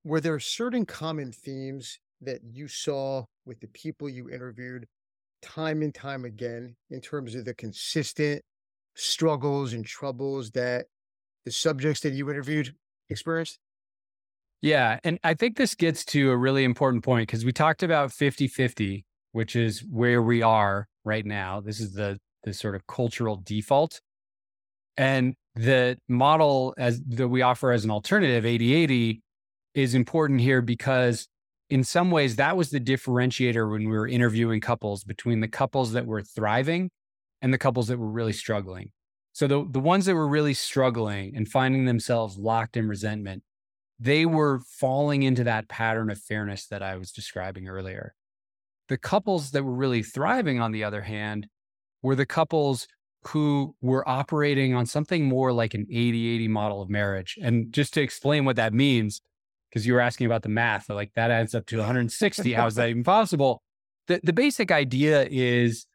were 0.05 0.21
there 0.21 0.39
certain 0.39 0.87
common 0.87 1.33
themes 1.33 1.99
that 2.21 2.41
you 2.45 2.69
saw 2.69 3.25
with 3.45 3.61
the 3.61 3.69
people 3.69 4.09
you 4.09 4.31
interviewed 4.31 4.87
time 5.43 5.83
and 5.83 5.95
time 5.95 6.25
again 6.25 6.75
in 6.91 7.01
terms 7.01 7.35
of 7.35 7.45
the 7.45 7.55
consistent 7.55 8.43
struggles 8.95 9.73
and 9.73 9.85
troubles 9.85 10.51
that 10.53 10.87
the 11.45 11.51
subjects 11.51 12.01
that 12.01 12.13
you 12.13 12.31
interviewed 12.31 12.75
experienced? 13.11 13.59
Yeah. 14.65 14.99
And 15.05 15.19
I 15.23 15.35
think 15.35 15.59
this 15.59 15.75
gets 15.75 16.07
to 16.07 16.31
a 16.31 16.37
really 16.39 16.65
important 16.65 17.05
point 17.05 17.29
because 17.29 17.45
we 17.45 17.53
talked 17.53 17.83
about 17.83 18.11
50 18.13 18.49
50, 18.49 19.05
which 19.33 19.57
is 19.57 19.85
where 19.91 20.23
we 20.23 20.41
are 20.41 20.89
right 21.05 21.27
now. 21.27 21.61
This 21.61 21.81
is 21.81 21.93
the, 21.93 22.19
the 22.45 22.55
sort 22.55 22.75
of 22.75 22.87
cultural 22.87 23.43
default. 23.45 24.01
And 24.97 25.35
the 25.55 25.99
model 26.09 26.73
as 26.79 27.03
that 27.09 27.29
we 27.29 27.43
offer 27.43 27.73
as 27.73 27.85
an 27.85 27.91
alternative, 27.91 28.47
80 28.47 28.73
80, 28.73 29.23
is 29.75 29.95
important 29.95 30.41
here 30.41 30.63
because 30.63 31.29
in 31.69 31.85
some 31.85 32.11
ways 32.11 32.37
that 32.37 32.57
was 32.57 32.71
the 32.71 32.81
differentiator 32.81 33.71
when 33.71 33.83
we 33.83 33.95
were 33.95 34.09
interviewing 34.09 34.63
couples 34.63 35.05
between 35.05 35.41
the 35.41 35.49
couples 35.49 35.93
that 35.93 36.07
were 36.07 36.23
thriving 36.23 36.91
and 37.43 37.53
the 37.53 37.59
couples 37.59 37.89
that 37.89 37.99
were 37.99 38.11
really 38.11 38.33
struggling. 38.33 38.93
So 39.35 39.47
the, 39.47 39.69
the 39.71 39.81
ones 39.81 40.07
that 40.07 40.15
were 40.15 40.29
really 40.29 40.55
struggling 40.55 41.37
and 41.37 41.47
finding 41.47 41.85
themselves 41.85 42.39
locked 42.39 42.79
in 42.79 42.89
resentment, 42.89 43.43
they 43.99 44.27
were 44.27 44.61
falling 44.61 45.23
into 45.23 45.45
that 45.45 45.69
pattern 45.69 46.11
of 46.11 46.19
fairness 46.19 46.67
that 46.67 46.83
I 46.83 46.97
was 46.97 47.13
describing 47.13 47.69
earlier. 47.69 48.15
The 48.89 48.99
couples 48.99 49.53
that 49.53 49.65
were 49.65 49.75
really 49.75 50.03
thriving, 50.03 50.61
on 50.61 50.73
the 50.73 50.85
other 50.85 51.03
hand, 51.03 51.49
were 52.03 52.15
the 52.15 52.27
couples 52.27 52.87
who 53.29 53.75
were 53.81 54.07
operating 54.07 54.75
on 54.75 54.85
something 54.85 55.25
more 55.25 55.53
like 55.53 55.75
an 55.75 55.87
80 55.91 56.35
80 56.35 56.49
model 56.49 56.83
of 56.83 56.91
marriage. 56.91 57.39
And 57.41 57.73
just 57.73 57.95
to 57.95 58.03
explain 58.03 58.45
what 58.45 58.57
that 58.57 58.75
means, 58.75 59.23
because 59.71 59.87
you 59.87 59.95
were 59.95 60.01
asking 60.01 60.27
about 60.27 60.43
the 60.43 60.49
math, 60.49 60.91
like 60.91 61.13
that 61.15 61.31
adds 61.31 61.55
up 61.55 61.67
to 61.67 61.79
160. 61.79 62.53
How 62.53 62.67
is 62.67 62.75
that 62.75 62.91
even 62.91 63.05
possible? 63.05 63.63
The, 64.07 64.21
the 64.23 64.33
basic 64.33 64.71
idea 64.71 65.27
is 65.31 65.87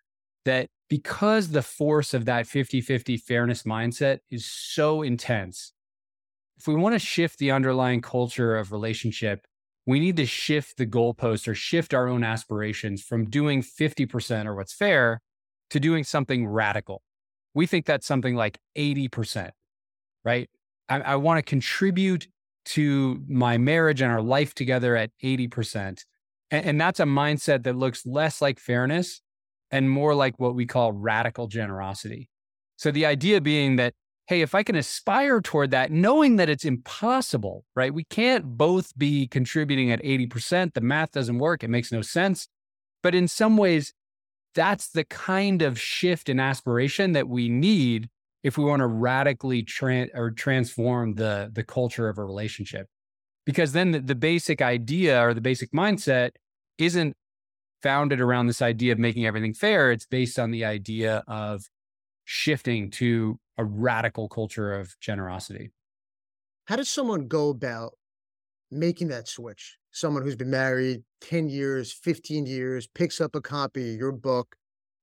that 0.46 0.70
because 0.90 1.50
the 1.50 1.62
force 1.62 2.16
of 2.16 2.26
that 2.26 2.48
50 2.48 2.82
50 2.82 3.18
fairness 3.18 3.64
mindset 3.64 4.20
is 4.32 4.46
so 4.46 5.04
intense, 5.04 5.74
if 6.60 6.68
we 6.68 6.76
want 6.76 6.94
to 6.94 7.00
shift 7.00 7.40
the 7.40 7.52
underlying 7.52 8.02
culture 8.02 8.58
of 8.58 8.72
relationship, 8.72 9.46
we 9.86 10.00
need 10.00 10.18
to 10.18 10.26
shift 10.26 10.78
the 10.78 10.86
goalpost 10.86 11.48
or 11.48 11.56
shift 11.56 11.94
our 11.94 12.08
own 12.08 12.24
aspirations 12.24 13.02
from 13.02 13.30
doing 13.30 13.64
50% 13.64 14.46
or 14.46 14.56
what's 14.56 14.74
fair 14.74 15.22
to 15.70 15.80
doing 15.80 16.04
something 16.04 16.46
radical. 16.48 17.02
We 17.54 17.66
think 17.66 17.86
that's 17.86 18.06
something 18.06 18.36
like 18.36 18.60
80%, 18.78 19.52
right? 20.24 20.50
I, 20.90 21.00
I 21.00 21.16
want 21.16 21.38
to 21.40 21.42
contribute 21.42 22.28
to 22.66 23.24
my 23.28 23.58
marriage 23.58 24.02
and 24.02 24.12
our 24.12 24.22
life 24.22 24.54
together 24.54 24.96
at 24.96 25.12
80%. 25.24 26.04
And, 26.52 26.66
and 26.66 26.82
that's 26.82 27.00
a 27.00 27.06
mindset 27.06 27.64
that 27.64 27.76
looks 27.76 28.06
less 28.06 28.42
like 28.42 28.60
fairness 28.60 29.22
and 29.72 29.90
more 29.90 30.14
like 30.14 30.40
what 30.40 30.56
we 30.56 30.66
call 30.66 30.92
radical 30.92 31.48
generosity. 31.48 32.30
So 32.76 32.92
the 32.92 33.06
idea 33.06 33.42
being 33.42 33.78
that, 33.78 33.94
hey, 34.30 34.42
if 34.42 34.54
I 34.54 34.62
can 34.62 34.76
aspire 34.76 35.42
toward 35.42 35.72
that, 35.72 35.92
knowing 35.92 36.36
that 36.36 36.50
it's 36.50 36.64
impossible, 36.64 37.66
right? 37.76 37.92
We 37.92 38.04
can't 38.04 38.46
both 38.46 38.96
be 38.96 39.26
contributing 39.26 39.92
at 39.92 40.04
80%. 40.04 40.76
The 40.76 40.82
math 40.82 41.14
doesn't 41.14 41.40
work. 41.40 41.64
It 41.64 41.72
makes 41.72 41.92
no 41.92 42.04
sense. 42.04 42.48
But 43.02 43.16
in 43.16 43.28
some 43.28 43.58
ways, 43.58 43.92
that's 44.54 44.90
the 44.90 45.04
kind 45.04 45.64
of 45.64 45.80
shift 45.80 46.30
in 46.30 46.40
aspiration 46.40 47.14
that 47.14 47.28
we 47.28 47.50
need 47.50 48.08
if 48.44 48.56
we 48.56 48.64
want 48.64 48.82
to 48.82 48.88
radically 48.88 49.66
or 50.14 50.32
transform 50.32 51.16
the 51.16 51.50
the 51.52 51.64
culture 51.64 52.08
of 52.08 52.18
a 52.18 52.24
relationship 52.24 52.88
because 53.46 53.74
then 53.74 53.92
the, 53.92 54.00
the 54.00 54.16
basic 54.16 54.62
idea 54.62 55.22
or 55.22 55.34
the 55.34 55.42
basic 55.42 55.72
mindset 55.72 56.32
isn't 56.78 57.16
founded 57.84 58.22
around 58.22 58.48
this 58.48 58.62
idea 58.62 58.94
of 58.94 59.00
making 59.00 59.26
everything 59.26 59.54
fair 59.54 59.92
it's 59.92 60.06
based 60.06 60.40
on 60.40 60.52
the 60.52 60.64
idea 60.64 61.24
of 61.28 61.66
shifting 62.24 62.90
to 62.90 63.40
a 63.60 63.66
radical 63.66 64.30
culture 64.30 64.74
of 64.74 64.98
generosity. 65.02 65.70
How 66.66 66.78
does 66.78 66.90
someone 66.90 67.28
go 67.28 67.50
about 67.50 67.92
making 68.72 69.10
that 69.10 69.28
switch? 69.28 69.78
Someone 69.92 70.24
who's 70.24 70.38
been 70.38 70.50
married 70.50 71.04
10 71.22 71.50
years 71.50 71.92
15 71.92 72.46
years 72.46 72.88
picks 72.88 73.20
up 73.20 73.36
a 73.36 73.42
copy 73.42 73.94
of 73.94 74.00
your 74.00 74.14
book 74.14 74.56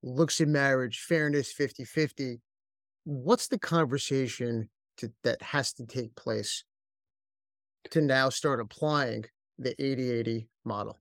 looks 0.02 0.40
at 0.40 0.48
marriage 0.48 1.00
fairness 1.00 1.52
50-50 1.52 2.38
what's 3.04 3.48
the 3.48 3.58
conversation 3.58 4.68
to, 4.96 5.12
that 5.22 5.40
has 5.42 5.72
to 5.74 5.84
take 5.84 6.14
place 6.16 6.64
to 7.90 8.00
now 8.00 8.28
start 8.28 8.60
applying 8.60 9.24
the 9.58 9.74
80-80 9.76 10.46
model? 10.64 10.98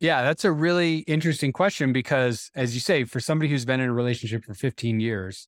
Yeah 0.00 0.22
that's 0.22 0.44
a 0.44 0.50
really 0.50 0.98
interesting 1.00 1.52
question 1.52 1.92
because 1.92 2.50
as 2.56 2.74
you 2.74 2.80
say 2.80 3.04
for 3.04 3.20
somebody 3.20 3.50
who's 3.50 3.64
been 3.64 3.80
in 3.80 3.90
a 3.90 3.94
relationship 3.94 4.44
for 4.44 4.54
15 4.54 4.98
years 4.98 5.46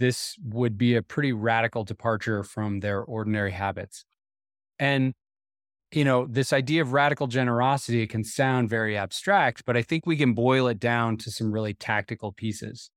this 0.00 0.36
would 0.42 0.76
be 0.76 0.96
a 0.96 1.02
pretty 1.02 1.32
radical 1.32 1.84
departure 1.84 2.42
from 2.42 2.80
their 2.80 3.02
ordinary 3.02 3.52
habits 3.52 4.04
and 4.80 5.14
you 5.92 6.04
know 6.04 6.26
this 6.26 6.52
idea 6.52 6.82
of 6.82 6.92
radical 6.92 7.28
generosity 7.28 8.02
it 8.02 8.10
can 8.10 8.24
sound 8.24 8.68
very 8.68 8.96
abstract 8.96 9.64
but 9.64 9.76
i 9.76 9.82
think 9.82 10.04
we 10.06 10.16
can 10.16 10.34
boil 10.34 10.66
it 10.66 10.80
down 10.80 11.16
to 11.16 11.30
some 11.30 11.52
really 11.52 11.74
tactical 11.74 12.32
pieces 12.32 12.90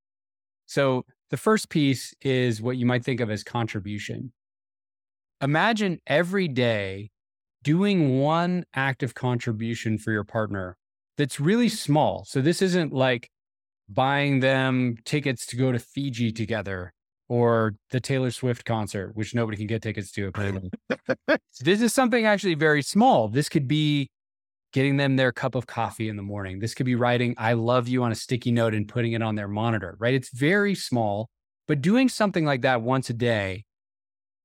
so 0.65 1.05
the 1.29 1.37
first 1.37 1.69
piece 1.69 2.13
is 2.21 2.61
what 2.61 2.77
you 2.77 2.85
might 2.85 3.03
think 3.03 3.19
of 3.19 3.29
as 3.29 3.43
contribution. 3.43 4.31
Imagine 5.41 5.99
every 6.07 6.47
day 6.47 7.09
doing 7.63 8.19
one 8.19 8.65
active 8.75 9.13
contribution 9.13 9.97
for 9.97 10.11
your 10.11 10.23
partner 10.23 10.77
that's 11.17 11.39
really 11.39 11.69
small. 11.69 12.23
So 12.25 12.41
this 12.41 12.61
isn't 12.61 12.93
like 12.93 13.29
buying 13.89 14.39
them 14.39 14.95
tickets 15.05 15.45
to 15.47 15.55
go 15.55 15.71
to 15.71 15.79
Fiji 15.79 16.31
together 16.31 16.93
or 17.29 17.75
the 17.91 17.99
Taylor 17.99 18.31
Swift 18.31 18.65
concert, 18.65 19.15
which 19.15 19.33
nobody 19.33 19.57
can 19.57 19.67
get 19.67 19.81
tickets 19.81 20.11
to 20.11 20.27
apparently. 20.27 20.69
this 21.61 21.81
is 21.81 21.93
something 21.93 22.25
actually 22.25 22.55
very 22.55 22.81
small. 22.81 23.27
This 23.27 23.49
could 23.49 23.67
be 23.67 24.09
getting 24.73 24.97
them 24.97 25.15
their 25.15 25.31
cup 25.31 25.55
of 25.55 25.67
coffee 25.67 26.09
in 26.09 26.17
the 26.17 26.23
morning. 26.23 26.59
This 26.59 26.73
could 26.73 26.85
be 26.85 26.95
writing, 26.95 27.35
I 27.37 27.53
love 27.53 27.87
you 27.87 28.03
on 28.03 28.11
a 28.11 28.15
sticky 28.15 28.51
note 28.51 28.73
and 28.73 28.87
putting 28.87 29.13
it 29.13 29.21
on 29.21 29.35
their 29.35 29.47
monitor, 29.47 29.95
right? 29.99 30.13
It's 30.13 30.29
very 30.33 30.73
small, 30.75 31.29
but 31.67 31.81
doing 31.81 32.09
something 32.09 32.43
like 32.43 32.61
that 32.63 32.81
once 32.81 33.09
a 33.09 33.13
day, 33.13 33.65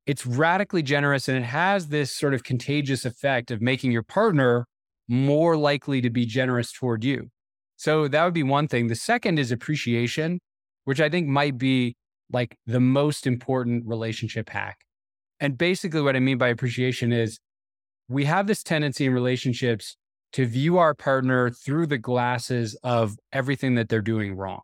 it's 0.07 0.25
radically 0.25 0.83
generous 0.83 1.29
and 1.29 1.37
it 1.37 1.45
has 1.45 1.89
this 1.89 2.15
sort 2.15 2.35
of 2.35 2.45
contagious 2.45 3.05
effect 3.05 3.51
of 3.51 3.61
making 3.61 3.91
your 3.91 4.03
partner 4.03 4.67
more 5.09 5.57
likely 5.57 6.01
to 6.03 6.11
be 6.11 6.27
generous 6.27 6.73
toward 6.73 7.05
you. 7.05 7.31
So 7.79 8.09
that 8.09 8.25
would 8.25 8.35
be 8.35 8.43
one 8.43 8.67
thing. 8.67 8.89
The 8.89 8.97
second 8.97 9.39
is 9.39 9.53
appreciation, 9.53 10.41
which 10.85 11.01
I 11.01 11.09
think 11.09 11.29
might 11.29 11.57
be 11.57 11.97
like 12.31 12.59
the 12.67 12.81
most 12.81 13.27
important 13.27 13.87
relationship 13.87 14.51
hack. 14.51 14.79
And 15.39 15.57
basically, 15.57 16.03
what 16.03 16.17
I 16.17 16.21
mean 16.21 16.39
by 16.39 16.49
appreciation 16.49 17.13
is 17.13 17.39
we 18.09 18.25
have 18.25 18.49
this 18.49 18.65
tendency 18.65 19.07
in 19.07 19.15
relationships 19.15 19.97
to 20.33 20.45
view 20.45 20.77
our 20.77 20.93
partner 20.93 21.51
through 21.51 21.87
the 21.87 21.99
glasses 21.99 22.75
of 22.83 23.17
everything 23.33 23.77
that 23.77 23.89
they're 23.89 24.03
doing 24.03 24.35
wrong. 24.35 24.61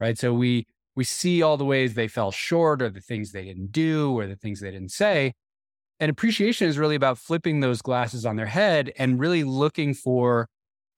Right. 0.00 0.18
So 0.18 0.34
we 0.34 0.66
we 0.96 1.04
see 1.04 1.40
all 1.40 1.56
the 1.56 1.64
ways 1.64 1.94
they 1.94 2.08
fell 2.08 2.32
short 2.32 2.82
or 2.82 2.90
the 2.90 3.00
things 3.00 3.30
they 3.30 3.44
didn't 3.44 3.70
do 3.70 4.12
or 4.18 4.26
the 4.26 4.36
things 4.36 4.60
they 4.60 4.72
didn't 4.72 4.90
say. 4.90 5.34
And 6.00 6.10
appreciation 6.10 6.68
is 6.68 6.78
really 6.78 6.96
about 6.96 7.18
flipping 7.18 7.60
those 7.60 7.80
glasses 7.80 8.26
on 8.26 8.34
their 8.34 8.46
head 8.46 8.92
and 8.98 9.20
really 9.20 9.44
looking 9.44 9.94
for 9.94 10.48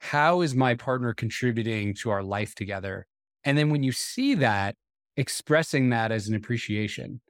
how 0.01 0.41
is 0.41 0.55
my 0.55 0.75
partner 0.75 1.15
contributing 1.15 1.95
to 2.03 2.11
our 2.11 2.23
life 2.23 2.55
together? 2.55 3.07
And 3.45 3.57
then 3.57 3.71
when 3.71 3.83
you 3.83 3.93
see 3.93 4.35
that, 4.35 4.77
expressing 5.17 5.91
that 5.91 6.13
as 6.13 6.29
an 6.29 6.35
appreciation. 6.35 7.21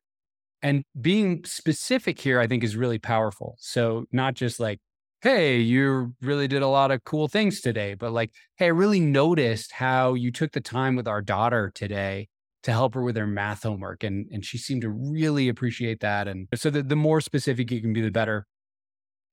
And 0.63 0.83
being 1.01 1.45
specific 1.45 2.21
here, 2.21 2.41
I 2.41 2.47
think, 2.47 2.65
is 2.65 2.77
really 2.77 2.99
powerful. 2.99 3.57
So, 3.61 4.07
not 4.11 4.35
just 4.35 4.59
like, 4.59 4.81
hey, 5.23 5.59
you 5.59 6.15
really 6.21 6.49
did 6.49 6.63
a 6.63 6.69
lot 6.69 6.91
of 6.91 7.05
cool 7.05 7.29
things 7.29 7.61
today. 7.61 7.95
But 7.95 8.13
like, 8.13 8.33
hey, 8.57 8.67
I 8.67 8.69
really 8.69 9.01
noticed 9.01 9.73
how 9.73 10.15
you 10.15 10.31
took 10.33 10.53
the 10.53 10.61
time 10.61 10.97
with 10.97 11.09
our 11.09 11.23
daughter 11.23 11.71
today 11.75 12.29
to 12.63 12.73
help 12.73 12.95
her 12.95 13.03
with 13.03 13.17
her 13.17 13.27
math 13.27 13.63
homework. 13.63 14.03
And, 14.03 14.27
and 14.33 14.45
she 14.45 14.59
seemed 14.59 14.83
to 14.83 14.91
really 14.91 15.49
appreciate 15.49 16.01
that. 16.01 16.27
And 16.27 16.49
so 16.55 16.71
the, 16.71 16.83
the 16.83 16.97
more 16.97 17.21
specific 17.21 17.71
you 17.71 17.81
can 17.81 17.93
be, 17.93 18.01
the 18.01 18.11
better. 18.11 18.47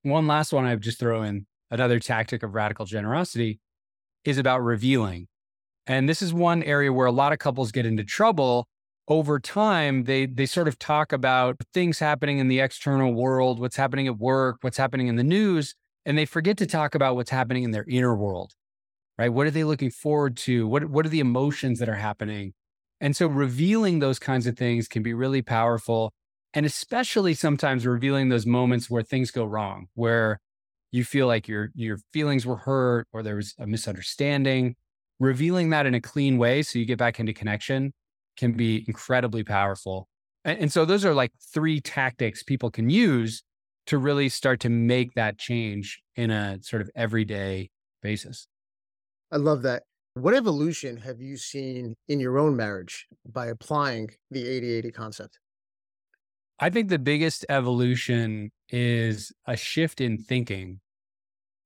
One 0.03 0.27
last 0.27 0.53
one 0.53 0.65
I 0.65 0.73
would 0.73 0.83
just 0.83 0.99
throw 0.99 1.23
in 1.23 1.45
another 1.71 1.99
tactic 1.99 2.43
of 2.43 2.53
radical 2.53 2.85
generosity 2.85 3.59
is 4.25 4.37
about 4.37 4.61
revealing. 4.61 5.27
And 5.85 6.07
this 6.07 6.21
is 6.21 6.33
one 6.33 6.63
area 6.63 6.93
where 6.93 7.07
a 7.07 7.11
lot 7.11 7.33
of 7.33 7.39
couples 7.39 7.71
get 7.71 7.85
into 7.85 8.03
trouble. 8.03 8.67
Over 9.07 9.39
time 9.39 10.05
they 10.05 10.25
they 10.25 10.45
sort 10.45 10.69
of 10.69 10.79
talk 10.79 11.11
about 11.11 11.57
things 11.73 11.99
happening 11.99 12.37
in 12.37 12.47
the 12.47 12.61
external 12.61 13.13
world 13.13 13.59
what's 13.59 13.75
happening 13.75 14.07
at 14.07 14.17
work 14.17 14.59
what's 14.61 14.77
happening 14.77 15.07
in 15.07 15.17
the 15.17 15.25
news 15.25 15.75
and 16.05 16.17
they 16.17 16.25
forget 16.25 16.55
to 16.59 16.65
talk 16.65 16.95
about 16.95 17.15
what's 17.17 17.29
happening 17.29 17.63
in 17.63 17.71
their 17.71 17.85
inner 17.89 18.15
world 18.15 18.53
right? 19.17 19.29
What 19.29 19.47
are 19.47 19.51
they 19.51 19.63
looking 19.63 19.91
forward 19.91 20.37
to? 20.37 20.67
What 20.67 20.85
what 20.85 21.05
are 21.05 21.09
the 21.09 21.19
emotions 21.19 21.79
that 21.79 21.89
are 21.89 21.95
happening? 21.95 22.53
And 23.01 23.15
so 23.15 23.27
revealing 23.27 23.99
those 23.99 24.19
kinds 24.19 24.47
of 24.47 24.57
things 24.57 24.87
can 24.87 25.03
be 25.03 25.13
really 25.13 25.41
powerful 25.41 26.13
and 26.53 26.65
especially 26.65 27.33
sometimes 27.33 27.85
revealing 27.85 28.29
those 28.29 28.45
moments 28.45 28.89
where 28.89 29.03
things 29.03 29.31
go 29.31 29.43
wrong 29.43 29.87
where 29.95 30.39
you 30.93 31.03
feel 31.03 31.27
like 31.27 31.47
your 31.47 31.69
your 31.75 31.97
feelings 32.13 32.45
were 32.45 32.55
hurt 32.55 33.07
or 33.11 33.21
there 33.21 33.35
was 33.35 33.53
a 33.59 33.67
misunderstanding 33.67 34.75
revealing 35.19 35.69
that 35.71 35.85
in 35.85 35.93
a 35.93 36.01
clean 36.01 36.37
way 36.37 36.61
so 36.61 36.79
you 36.79 36.85
get 36.85 36.97
back 36.97 37.19
into 37.19 37.33
connection 37.33 37.91
can 38.37 38.53
be 38.53 38.85
incredibly 38.87 39.43
powerful 39.43 40.07
and, 40.45 40.59
and 40.59 40.71
so 40.71 40.85
those 40.85 41.03
are 41.03 41.13
like 41.13 41.31
three 41.53 41.81
tactics 41.81 42.43
people 42.43 42.71
can 42.71 42.89
use 42.89 43.43
to 43.87 43.97
really 43.97 44.29
start 44.29 44.59
to 44.61 44.69
make 44.69 45.13
that 45.15 45.37
change 45.37 46.01
in 46.15 46.31
a 46.31 46.57
sort 46.61 46.81
of 46.81 46.89
everyday 46.95 47.69
basis. 48.01 48.47
I 49.31 49.37
love 49.37 49.61
that. 49.63 49.83
What 50.15 50.35
evolution 50.35 50.97
have 50.97 51.19
you 51.19 51.37
seen 51.37 51.95
in 52.07 52.19
your 52.19 52.37
own 52.37 52.55
marriage 52.55 53.07
by 53.25 53.47
applying 53.47 54.11
the 54.29 54.47
80 54.47 54.71
80 54.73 54.91
concept? 54.91 55.39
I 56.59 56.69
think 56.69 56.89
the 56.89 56.99
biggest 56.99 57.45
evolution 57.49 58.51
is 58.69 59.31
a 59.47 59.57
shift 59.57 60.01
in 60.01 60.17
thinking. 60.19 60.79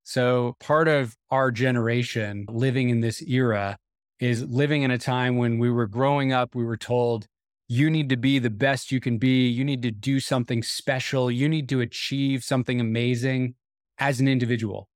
So, 0.10 0.56
part 0.62 0.88
of 0.88 1.18
our 1.32 1.52
generation 1.52 2.46
living 2.48 2.88
in 2.88 3.02
this 3.02 3.22
era 3.24 3.78
is 4.22 4.42
living 4.46 4.84
in 4.84 4.90
a 4.90 4.98
time 4.98 5.36
when 5.36 5.60
we 5.60 5.70
were 5.70 5.86
growing 5.86 6.32
up, 6.32 6.56
we 6.56 6.64
were 6.64 6.78
told 6.78 7.28
you 7.68 7.90
need 7.90 8.08
to 8.08 8.16
be 8.16 8.40
the 8.40 8.50
best 8.50 8.90
you 8.90 9.02
can 9.02 9.18
be. 9.18 9.50
You 9.50 9.66
need 9.66 9.82
to 9.82 9.92
do 9.92 10.22
something 10.22 10.64
special. 10.64 11.30
You 11.30 11.50
need 11.50 11.68
to 11.68 11.82
achieve 11.82 12.46
something 12.46 12.80
amazing 12.80 13.56
as 13.98 14.22
an 14.22 14.30
individual. 14.30 14.88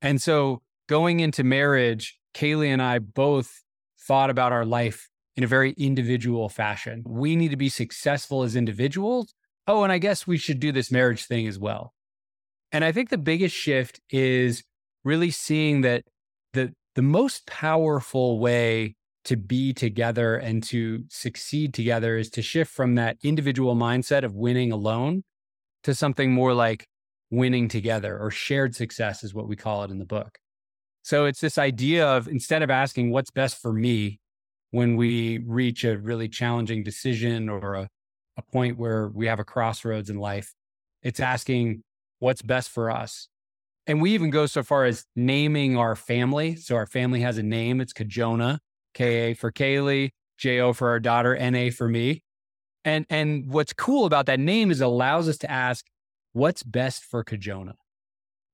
And 0.00 0.22
so 0.22 0.62
going 0.88 1.20
into 1.20 1.44
marriage, 1.44 2.18
Kaley 2.32 2.68
and 2.68 2.80
I 2.80 3.00
both 3.00 3.64
thought 4.00 4.30
about 4.30 4.52
our 4.52 4.64
life 4.64 5.10
in 5.36 5.44
a 5.44 5.46
very 5.46 5.72
individual 5.72 6.48
fashion. 6.48 7.02
We 7.06 7.36
need 7.36 7.50
to 7.50 7.58
be 7.58 7.68
successful 7.68 8.44
as 8.44 8.56
individuals. 8.56 9.34
Oh, 9.66 9.82
and 9.82 9.92
I 9.92 9.98
guess 9.98 10.26
we 10.26 10.38
should 10.38 10.58
do 10.58 10.72
this 10.72 10.90
marriage 10.90 11.26
thing 11.26 11.46
as 11.46 11.58
well. 11.58 11.92
And 12.72 12.84
I 12.84 12.92
think 12.92 13.08
the 13.08 13.18
biggest 13.18 13.54
shift 13.54 14.00
is 14.10 14.62
really 15.04 15.30
seeing 15.30 15.82
that 15.82 16.04
the 16.52 16.72
the 16.94 17.02
most 17.02 17.46
powerful 17.46 18.38
way 18.38 18.96
to 19.24 19.36
be 19.36 19.72
together 19.72 20.36
and 20.36 20.62
to 20.64 21.04
succeed 21.10 21.74
together 21.74 22.16
is 22.16 22.30
to 22.30 22.42
shift 22.42 22.72
from 22.72 22.94
that 22.94 23.16
individual 23.22 23.76
mindset 23.76 24.24
of 24.24 24.34
winning 24.34 24.72
alone 24.72 25.22
to 25.84 25.94
something 25.94 26.32
more 26.32 26.54
like 26.54 26.86
winning 27.30 27.68
together 27.68 28.18
or 28.18 28.30
shared 28.30 28.74
success 28.74 29.22
is 29.22 29.34
what 29.34 29.46
we 29.46 29.54
call 29.54 29.84
it 29.84 29.90
in 29.90 29.98
the 29.98 30.04
book. 30.04 30.38
So 31.02 31.26
it's 31.26 31.40
this 31.40 31.58
idea 31.58 32.06
of 32.06 32.26
instead 32.26 32.62
of 32.62 32.70
asking 32.70 33.10
what's 33.10 33.30
best 33.30 33.60
for 33.60 33.72
me 33.72 34.18
when 34.70 34.96
we 34.96 35.38
reach 35.46 35.84
a 35.84 35.98
really 35.98 36.28
challenging 36.28 36.82
decision 36.82 37.48
or 37.48 37.74
a, 37.74 37.88
a 38.36 38.42
point 38.50 38.78
where 38.78 39.08
we 39.08 39.26
have 39.26 39.38
a 39.38 39.44
crossroads 39.44 40.10
in 40.10 40.18
life, 40.18 40.52
it's 41.02 41.20
asking 41.20 41.82
what's 42.18 42.42
best 42.42 42.70
for 42.70 42.90
us. 42.90 43.28
And 43.86 44.02
we 44.02 44.12
even 44.12 44.30
go 44.30 44.46
so 44.46 44.62
far 44.62 44.84
as 44.84 45.06
naming 45.16 45.76
our 45.76 45.96
family. 45.96 46.56
So 46.56 46.76
our 46.76 46.86
family 46.86 47.20
has 47.20 47.38
a 47.38 47.42
name. 47.42 47.80
It's 47.80 47.92
Kajona, 47.92 48.58
K 48.94 49.30
A 49.30 49.34
for 49.34 49.50
Kaley, 49.50 50.10
J 50.36 50.60
O 50.60 50.72
for 50.72 50.88
our 50.90 51.00
daughter, 51.00 51.34
N 51.34 51.54
A 51.54 51.70
for 51.70 51.88
me. 51.88 52.22
And 52.84 53.06
and 53.08 53.50
what's 53.50 53.72
cool 53.72 54.04
about 54.04 54.26
that 54.26 54.40
name 54.40 54.70
is 54.70 54.80
allows 54.80 55.28
us 55.28 55.38
to 55.38 55.50
ask, 55.50 55.86
what's 56.32 56.62
best 56.62 57.04
for 57.04 57.24
Kajona? 57.24 57.74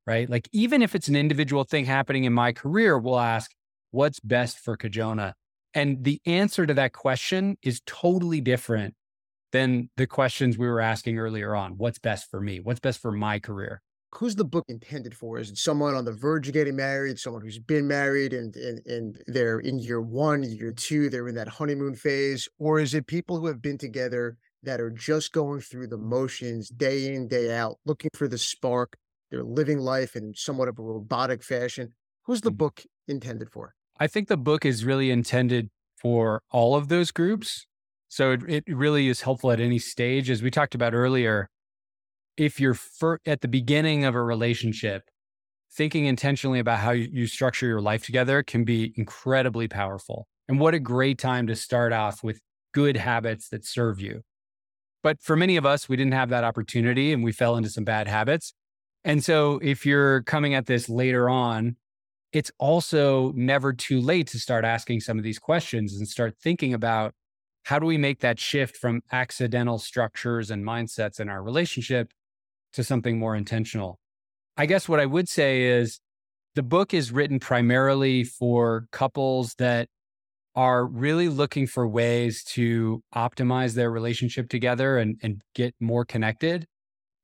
Right? 0.06 0.28
Like 0.30 0.48
even 0.52 0.82
if 0.82 0.94
it's 0.94 1.08
an 1.08 1.16
individual 1.16 1.64
thing 1.64 1.84
happening 1.84 2.24
in 2.24 2.32
my 2.32 2.52
career, 2.52 2.98
we'll 2.98 3.18
ask, 3.18 3.50
what's 3.90 4.20
best 4.20 4.58
for 4.58 4.76
Kajona? 4.76 5.32
And 5.72 6.04
the 6.04 6.20
answer 6.26 6.66
to 6.66 6.74
that 6.74 6.92
question 6.92 7.56
is 7.62 7.80
totally 7.86 8.40
different 8.40 8.94
than 9.54 9.88
the 9.96 10.06
questions 10.06 10.58
we 10.58 10.66
were 10.66 10.80
asking 10.80 11.16
earlier 11.16 11.54
on. 11.54 11.78
What's 11.78 12.00
best 12.00 12.28
for 12.28 12.40
me? 12.40 12.58
What's 12.58 12.80
best 12.80 13.00
for 13.00 13.12
my 13.12 13.38
career? 13.38 13.82
Who's 14.16 14.34
the 14.34 14.44
book 14.44 14.64
intended 14.68 15.14
for? 15.14 15.38
Is 15.38 15.48
it 15.48 15.58
someone 15.58 15.94
on 15.94 16.04
the 16.04 16.12
verge 16.12 16.48
of 16.48 16.54
getting 16.54 16.74
married, 16.74 17.20
someone 17.20 17.40
who's 17.40 17.60
been 17.60 17.86
married 17.86 18.32
and, 18.32 18.54
and, 18.56 18.84
and 18.84 19.22
they're 19.28 19.60
in 19.60 19.78
year 19.78 20.00
one, 20.00 20.42
year 20.42 20.72
two, 20.72 21.08
they're 21.08 21.28
in 21.28 21.36
that 21.36 21.46
honeymoon 21.46 21.94
phase? 21.94 22.48
Or 22.58 22.80
is 22.80 22.94
it 22.94 23.06
people 23.06 23.38
who 23.38 23.46
have 23.46 23.62
been 23.62 23.78
together 23.78 24.36
that 24.64 24.80
are 24.80 24.90
just 24.90 25.32
going 25.32 25.60
through 25.60 25.86
the 25.86 25.98
motions 25.98 26.68
day 26.68 27.14
in, 27.14 27.28
day 27.28 27.54
out, 27.54 27.76
looking 27.86 28.10
for 28.14 28.26
the 28.26 28.38
spark? 28.38 28.96
They're 29.30 29.44
living 29.44 29.78
life 29.78 30.16
in 30.16 30.34
somewhat 30.34 30.66
of 30.66 30.80
a 30.80 30.82
robotic 30.82 31.44
fashion. 31.44 31.94
Who's 32.24 32.40
the 32.40 32.50
mm. 32.50 32.58
book 32.58 32.82
intended 33.06 33.50
for? 33.50 33.74
I 34.00 34.08
think 34.08 34.26
the 34.26 34.36
book 34.36 34.66
is 34.66 34.84
really 34.84 35.12
intended 35.12 35.70
for 35.96 36.42
all 36.50 36.74
of 36.74 36.88
those 36.88 37.12
groups. 37.12 37.66
So 38.14 38.30
it, 38.30 38.42
it 38.46 38.64
really 38.68 39.08
is 39.08 39.22
helpful 39.22 39.50
at 39.50 39.58
any 39.58 39.80
stage. 39.80 40.30
As 40.30 40.40
we 40.40 40.48
talked 40.48 40.76
about 40.76 40.94
earlier, 40.94 41.50
if 42.36 42.60
you're 42.60 42.74
fir- 42.74 43.18
at 43.26 43.40
the 43.40 43.48
beginning 43.48 44.04
of 44.04 44.14
a 44.14 44.22
relationship, 44.22 45.10
thinking 45.72 46.06
intentionally 46.06 46.60
about 46.60 46.78
how 46.78 46.92
you, 46.92 47.08
you 47.10 47.26
structure 47.26 47.66
your 47.66 47.80
life 47.80 48.04
together 48.04 48.44
can 48.44 48.62
be 48.62 48.94
incredibly 48.96 49.66
powerful. 49.66 50.28
And 50.48 50.60
what 50.60 50.74
a 50.74 50.78
great 50.78 51.18
time 51.18 51.48
to 51.48 51.56
start 51.56 51.92
off 51.92 52.22
with 52.22 52.38
good 52.72 52.96
habits 52.98 53.48
that 53.48 53.66
serve 53.66 54.00
you. 54.00 54.22
But 55.02 55.20
for 55.20 55.34
many 55.34 55.56
of 55.56 55.66
us, 55.66 55.88
we 55.88 55.96
didn't 55.96 56.14
have 56.14 56.28
that 56.28 56.44
opportunity 56.44 57.12
and 57.12 57.24
we 57.24 57.32
fell 57.32 57.56
into 57.56 57.68
some 57.68 57.82
bad 57.82 58.06
habits. 58.06 58.54
And 59.02 59.24
so 59.24 59.58
if 59.60 59.84
you're 59.84 60.22
coming 60.22 60.54
at 60.54 60.66
this 60.66 60.88
later 60.88 61.28
on, 61.28 61.78
it's 62.32 62.52
also 62.60 63.32
never 63.32 63.72
too 63.72 64.00
late 64.00 64.28
to 64.28 64.38
start 64.38 64.64
asking 64.64 65.00
some 65.00 65.18
of 65.18 65.24
these 65.24 65.40
questions 65.40 65.96
and 65.96 66.06
start 66.06 66.36
thinking 66.40 66.72
about 66.72 67.12
how 67.64 67.78
do 67.78 67.86
we 67.86 67.98
make 67.98 68.20
that 68.20 68.38
shift 68.38 68.76
from 68.76 69.02
accidental 69.10 69.78
structures 69.78 70.50
and 70.50 70.64
mindsets 70.64 71.18
in 71.18 71.28
our 71.28 71.42
relationship 71.42 72.12
to 72.74 72.84
something 72.84 73.18
more 73.18 73.34
intentional? 73.34 73.98
I 74.56 74.66
guess 74.66 74.88
what 74.88 75.00
I 75.00 75.06
would 75.06 75.28
say 75.28 75.62
is 75.62 75.98
the 76.54 76.62
book 76.62 76.94
is 76.94 77.10
written 77.10 77.40
primarily 77.40 78.22
for 78.22 78.86
couples 78.92 79.54
that 79.58 79.88
are 80.54 80.86
really 80.86 81.28
looking 81.28 81.66
for 81.66 81.88
ways 81.88 82.44
to 82.44 83.02
optimize 83.14 83.74
their 83.74 83.90
relationship 83.90 84.48
together 84.48 84.98
and, 84.98 85.16
and 85.22 85.42
get 85.54 85.74
more 85.80 86.04
connected. 86.04 86.66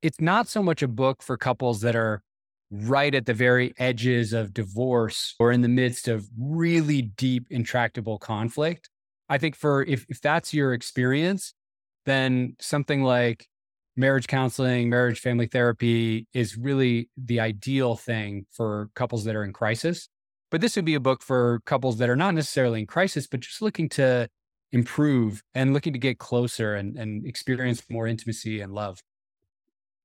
It's 0.01 0.19
not 0.19 0.49
so 0.49 0.61
much 0.61 0.81
a 0.81 0.87
book 0.87 1.23
for 1.23 1.37
couples 1.37 1.81
that 1.81 1.95
are 1.95 2.23
right 2.71 3.13
at 3.13 3.25
the 3.25 3.33
very 3.33 3.73
edges 3.77 4.33
of 4.33 4.53
divorce 4.53 5.35
or 5.39 5.51
in 5.51 5.61
the 5.61 5.69
midst 5.69 6.07
of 6.07 6.27
really 6.37 7.01
deep, 7.01 7.45
intractable 7.49 8.17
conflict. 8.17 8.89
I 9.31 9.37
think 9.37 9.55
for 9.55 9.83
if, 9.83 10.05
if 10.09 10.19
that's 10.19 10.53
your 10.53 10.73
experience, 10.73 11.53
then 12.05 12.57
something 12.59 13.01
like 13.01 13.47
marriage 13.95 14.27
counseling, 14.27 14.89
marriage 14.89 15.21
family 15.21 15.47
therapy 15.47 16.27
is 16.33 16.57
really 16.57 17.09
the 17.15 17.39
ideal 17.39 17.95
thing 17.95 18.45
for 18.51 18.89
couples 18.93 19.23
that 19.23 19.35
are 19.37 19.45
in 19.45 19.53
crisis. 19.53 20.09
But 20.49 20.59
this 20.59 20.75
would 20.75 20.83
be 20.83 20.95
a 20.95 20.99
book 20.99 21.23
for 21.23 21.61
couples 21.65 21.97
that 21.99 22.09
are 22.09 22.17
not 22.17 22.33
necessarily 22.33 22.81
in 22.81 22.87
crisis, 22.87 23.25
but 23.25 23.39
just 23.39 23.61
looking 23.61 23.87
to 23.91 24.27
improve 24.73 25.41
and 25.55 25.73
looking 25.73 25.93
to 25.93 25.99
get 25.99 26.19
closer 26.19 26.75
and, 26.75 26.97
and 26.97 27.25
experience 27.25 27.81
more 27.89 28.07
intimacy 28.07 28.59
and 28.59 28.73
love. 28.73 28.99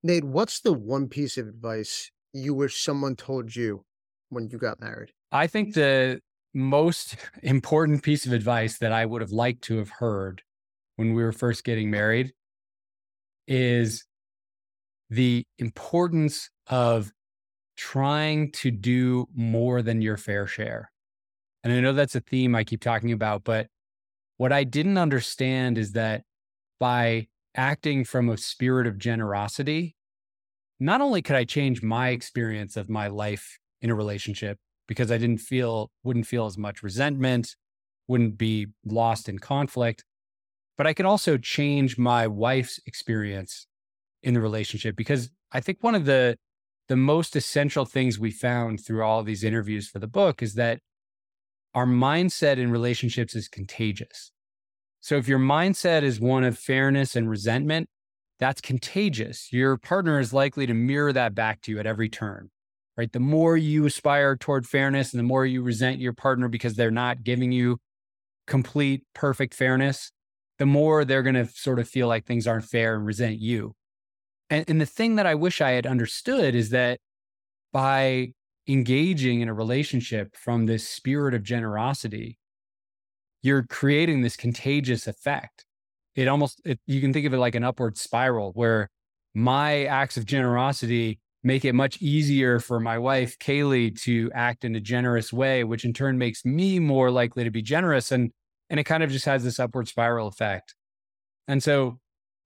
Nate, 0.04 0.22
what's 0.22 0.60
the 0.60 0.72
one 0.72 1.08
piece 1.08 1.36
of 1.36 1.48
advice 1.48 2.12
you 2.32 2.54
wish 2.54 2.80
someone 2.80 3.16
told 3.16 3.56
you 3.56 3.84
when 4.28 4.48
you 4.50 4.58
got 4.58 4.78
married? 4.80 5.10
I 5.32 5.48
think 5.48 5.74
the 5.74 6.20
most 6.56 7.16
important 7.42 8.02
piece 8.02 8.26
of 8.26 8.32
advice 8.32 8.78
that 8.78 8.92
I 8.92 9.06
would 9.06 9.20
have 9.20 9.30
liked 9.30 9.62
to 9.64 9.78
have 9.78 9.90
heard 9.90 10.42
when 10.96 11.12
we 11.12 11.22
were 11.22 11.32
first 11.32 11.62
getting 11.62 11.90
married 11.90 12.32
is 13.46 14.04
the 15.10 15.44
importance 15.58 16.50
of 16.66 17.12
trying 17.76 18.50
to 18.50 18.70
do 18.70 19.28
more 19.34 19.82
than 19.82 20.00
your 20.00 20.16
fair 20.16 20.46
share. 20.46 20.90
And 21.62 21.72
I 21.72 21.80
know 21.80 21.92
that's 21.92 22.16
a 22.16 22.20
theme 22.20 22.54
I 22.54 22.64
keep 22.64 22.80
talking 22.80 23.12
about, 23.12 23.44
but 23.44 23.68
what 24.38 24.52
I 24.52 24.64
didn't 24.64 24.98
understand 24.98 25.78
is 25.78 25.92
that 25.92 26.22
by 26.80 27.28
acting 27.54 28.04
from 28.04 28.28
a 28.28 28.36
spirit 28.36 28.86
of 28.86 28.98
generosity, 28.98 29.94
not 30.80 31.00
only 31.00 31.22
could 31.22 31.36
I 31.36 31.44
change 31.44 31.82
my 31.82 32.08
experience 32.08 32.76
of 32.76 32.88
my 32.88 33.08
life 33.08 33.58
in 33.80 33.90
a 33.90 33.94
relationship, 33.94 34.58
because 34.86 35.10
I 35.10 35.18
didn't 35.18 35.38
feel, 35.38 35.90
wouldn't 36.04 36.26
feel 36.26 36.46
as 36.46 36.56
much 36.56 36.82
resentment, 36.82 37.56
wouldn't 38.08 38.38
be 38.38 38.68
lost 38.84 39.28
in 39.28 39.38
conflict. 39.38 40.04
But 40.76 40.86
I 40.86 40.92
could 40.92 41.06
also 41.06 41.38
change 41.38 41.98
my 41.98 42.26
wife's 42.26 42.80
experience 42.86 43.66
in 44.22 44.34
the 44.34 44.40
relationship 44.40 44.96
because 44.96 45.30
I 45.52 45.60
think 45.60 45.78
one 45.80 45.94
of 45.94 46.04
the 46.04 46.36
the 46.88 46.96
most 46.96 47.34
essential 47.34 47.84
things 47.84 48.18
we 48.18 48.30
found 48.30 48.78
through 48.78 49.02
all 49.02 49.24
these 49.24 49.42
interviews 49.42 49.88
for 49.88 49.98
the 49.98 50.06
book 50.06 50.40
is 50.40 50.54
that 50.54 50.78
our 51.74 51.86
mindset 51.86 52.58
in 52.58 52.70
relationships 52.70 53.34
is 53.34 53.48
contagious. 53.48 54.30
So 55.00 55.16
if 55.16 55.26
your 55.26 55.40
mindset 55.40 56.02
is 56.02 56.20
one 56.20 56.44
of 56.44 56.56
fairness 56.56 57.16
and 57.16 57.28
resentment, 57.28 57.88
that's 58.38 58.60
contagious. 58.60 59.52
Your 59.52 59.76
partner 59.76 60.20
is 60.20 60.32
likely 60.32 60.66
to 60.66 60.74
mirror 60.74 61.12
that 61.12 61.34
back 61.34 61.60
to 61.62 61.72
you 61.72 61.80
at 61.80 61.86
every 61.86 62.08
turn 62.08 62.50
right? 62.96 63.12
The 63.12 63.20
more 63.20 63.56
you 63.56 63.86
aspire 63.86 64.36
toward 64.36 64.66
fairness 64.66 65.12
and 65.12 65.18
the 65.18 65.24
more 65.24 65.44
you 65.44 65.62
resent 65.62 66.00
your 66.00 66.12
partner 66.12 66.48
because 66.48 66.74
they're 66.74 66.90
not 66.90 67.22
giving 67.22 67.52
you 67.52 67.78
complete, 68.46 69.04
perfect 69.14 69.54
fairness, 69.54 70.10
the 70.58 70.66
more 70.66 71.04
they're 71.04 71.22
going 71.22 71.34
to 71.34 71.46
sort 71.46 71.78
of 71.78 71.88
feel 71.88 72.08
like 72.08 72.24
things 72.24 72.46
aren't 72.46 72.64
fair 72.64 72.94
and 72.94 73.04
resent 73.04 73.38
you. 73.38 73.74
And, 74.48 74.64
and 74.68 74.80
the 74.80 74.86
thing 74.86 75.16
that 75.16 75.26
I 75.26 75.34
wish 75.34 75.60
I 75.60 75.72
had 75.72 75.86
understood 75.86 76.54
is 76.54 76.70
that 76.70 77.00
by 77.72 78.32
engaging 78.68 79.40
in 79.40 79.48
a 79.48 79.54
relationship 79.54 80.34
from 80.36 80.66
this 80.66 80.88
spirit 80.88 81.34
of 81.34 81.42
generosity, 81.42 82.38
you're 83.42 83.64
creating 83.64 84.22
this 84.22 84.36
contagious 84.36 85.06
effect. 85.06 85.64
It 86.14 86.28
almost, 86.28 86.60
it, 86.64 86.80
you 86.86 87.00
can 87.00 87.12
think 87.12 87.26
of 87.26 87.34
it 87.34 87.38
like 87.38 87.54
an 87.54 87.64
upward 87.64 87.98
spiral 87.98 88.52
where 88.54 88.88
my 89.34 89.84
acts 89.84 90.16
of 90.16 90.24
generosity 90.24 91.20
make 91.46 91.64
it 91.64 91.74
much 91.74 92.02
easier 92.02 92.58
for 92.58 92.80
my 92.80 92.98
wife, 92.98 93.38
Kaley, 93.38 93.96
to 94.02 94.28
act 94.34 94.64
in 94.64 94.74
a 94.74 94.80
generous 94.80 95.32
way, 95.32 95.62
which 95.62 95.84
in 95.84 95.92
turn 95.92 96.18
makes 96.18 96.44
me 96.44 96.80
more 96.80 97.08
likely 97.08 97.44
to 97.44 97.52
be 97.52 97.62
generous. 97.62 98.10
And, 98.10 98.32
and 98.68 98.80
it 98.80 98.84
kind 98.84 99.04
of 99.04 99.10
just 99.10 99.26
has 99.26 99.44
this 99.44 99.60
upward 99.60 99.86
spiral 99.86 100.26
effect. 100.26 100.74
And 101.46 101.62
so 101.62 102.00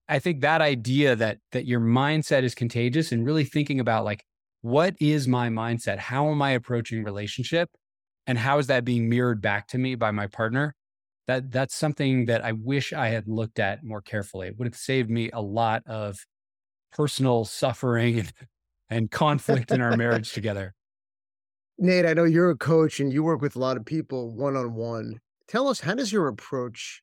I 0.07 0.19
think 0.19 0.41
that 0.41 0.61
idea 0.61 1.15
that, 1.15 1.39
that 1.51 1.65
your 1.65 1.79
mindset 1.79 2.43
is 2.43 2.53
contagious 2.53 3.11
and 3.11 3.25
really 3.25 3.43
thinking 3.43 3.79
about 3.79 4.05
like, 4.05 4.23
what 4.61 4.93
is 4.99 5.27
my 5.27 5.49
mindset? 5.49 5.97
How 5.97 6.29
am 6.29 6.39
I 6.43 6.51
approaching 6.51 7.03
relationship? 7.03 7.71
And 8.27 8.37
how 8.37 8.59
is 8.59 8.67
that 8.67 8.85
being 8.85 9.09
mirrored 9.09 9.41
back 9.41 9.67
to 9.69 9.79
me 9.79 9.95
by 9.95 10.11
my 10.11 10.27
partner? 10.27 10.75
That 11.25 11.51
that's 11.51 11.73
something 11.73 12.25
that 12.27 12.45
I 12.45 12.51
wish 12.51 12.93
I 12.93 13.07
had 13.07 13.27
looked 13.27 13.57
at 13.57 13.83
more 13.83 14.01
carefully. 14.01 14.49
It 14.49 14.59
would 14.59 14.67
have 14.67 14.75
saved 14.75 15.09
me 15.09 15.31
a 15.31 15.41
lot 15.41 15.81
of 15.87 16.19
personal 16.91 17.45
suffering 17.45 18.19
and 18.19 18.31
and 18.91 19.09
conflict 19.09 19.71
in 19.71 19.81
our 19.81 19.97
marriage 19.97 20.33
together. 20.33 20.75
Nate, 21.79 22.05
I 22.05 22.13
know 22.13 22.25
you're 22.25 22.51
a 22.51 22.57
coach 22.57 22.99
and 22.99 23.11
you 23.11 23.23
work 23.23 23.41
with 23.41 23.55
a 23.55 23.59
lot 23.59 23.77
of 23.77 23.85
people 23.85 24.35
one 24.35 24.55
on 24.55 24.75
one. 24.75 25.19
Tell 25.47 25.67
us, 25.67 25.79
how 25.79 25.95
does 25.95 26.13
your 26.13 26.27
approach, 26.27 27.01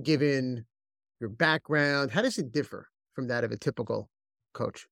given 0.00 0.66
your 1.18 1.30
background, 1.30 2.12
how 2.12 2.22
does 2.22 2.38
it 2.38 2.52
differ 2.52 2.86
from 3.14 3.26
that 3.28 3.42
of 3.42 3.50
a 3.50 3.56
typical 3.56 4.08
coach? 4.54 4.86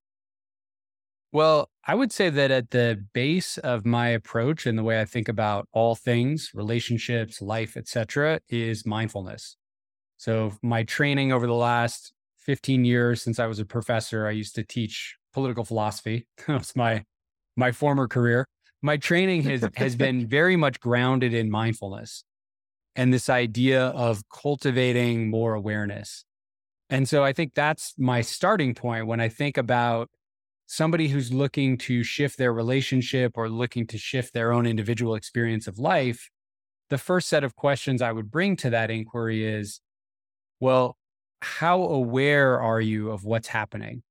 Well, 1.30 1.70
I 1.86 1.94
would 1.94 2.10
say 2.10 2.30
that 2.30 2.50
at 2.50 2.70
the 2.70 3.04
base 3.12 3.58
of 3.58 3.84
my 3.84 4.08
approach 4.08 4.66
and 4.66 4.78
the 4.78 4.82
way 4.82 5.00
I 5.00 5.04
think 5.04 5.28
about 5.28 5.68
all 5.72 5.94
things, 5.94 6.50
relationships, 6.54 7.42
life, 7.42 7.76
etc., 7.76 8.40
is 8.48 8.86
mindfulness. 8.86 9.56
So 10.16 10.52
my 10.62 10.84
training 10.84 11.30
over 11.30 11.46
the 11.46 11.54
last 11.54 12.12
15 12.38 12.86
years 12.86 13.22
since 13.22 13.38
I 13.38 13.46
was 13.46 13.58
a 13.58 13.66
professor, 13.66 14.26
I 14.26 14.30
used 14.30 14.54
to 14.54 14.64
teach 14.64 15.17
political 15.32 15.64
philosophy. 15.64 16.26
that 16.46 16.58
was 16.58 16.76
my 16.76 17.04
my 17.56 17.72
former 17.72 18.08
career. 18.08 18.46
My 18.82 18.96
training 18.96 19.42
has 19.42 19.68
has 19.76 19.96
been 20.06 20.26
very 20.26 20.56
much 20.56 20.80
grounded 20.80 21.34
in 21.34 21.50
mindfulness 21.50 22.24
and 22.96 23.12
this 23.12 23.28
idea 23.28 23.86
of 23.88 24.22
cultivating 24.28 25.30
more 25.30 25.54
awareness. 25.54 26.24
And 26.90 27.08
so 27.08 27.22
I 27.22 27.32
think 27.32 27.54
that's 27.54 27.94
my 27.98 28.22
starting 28.22 28.74
point 28.74 29.06
when 29.06 29.20
I 29.20 29.28
think 29.28 29.56
about 29.56 30.08
somebody 30.66 31.08
who's 31.08 31.32
looking 31.32 31.78
to 31.78 32.02
shift 32.02 32.38
their 32.38 32.52
relationship 32.52 33.32
or 33.36 33.48
looking 33.48 33.86
to 33.86 33.98
shift 33.98 34.34
their 34.34 34.52
own 34.52 34.66
individual 34.66 35.14
experience 35.14 35.66
of 35.66 35.78
life, 35.78 36.28
the 36.90 36.98
first 36.98 37.28
set 37.28 37.44
of 37.44 37.54
questions 37.56 38.02
I 38.02 38.12
would 38.12 38.30
bring 38.30 38.56
to 38.56 38.70
that 38.70 38.90
inquiry 38.90 39.46
is 39.46 39.80
well, 40.60 40.96
how 41.40 41.82
aware 41.82 42.60
are 42.60 42.80
you 42.80 43.10
of 43.10 43.24
what's 43.24 43.48
happening? 43.48 44.02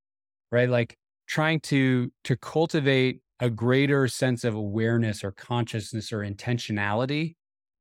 Right? 0.51 0.69
Like 0.69 0.97
trying 1.27 1.59
to 1.59 2.11
to 2.23 2.35
cultivate 2.37 3.21
a 3.39 3.49
greater 3.49 4.07
sense 4.07 4.43
of 4.43 4.55
awareness 4.55 5.23
or 5.23 5.31
consciousness 5.31 6.11
or 6.11 6.19
intentionality 6.19 7.35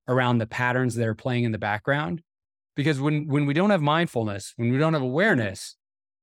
around 0.09 0.38
the 0.38 0.47
patterns 0.47 0.94
that 0.94 1.07
are 1.07 1.14
playing 1.14 1.44
in 1.44 1.53
the 1.53 1.59
background 1.59 2.22
because 2.74 3.01
when 3.01 3.26
when 3.26 3.47
we 3.47 3.55
don't 3.55 3.70
have 3.70 3.82
mindfulness 3.82 4.53
when 4.57 4.70
we 4.70 4.78
don't 4.78 4.92
have 4.92 5.03
awareness 5.03 5.76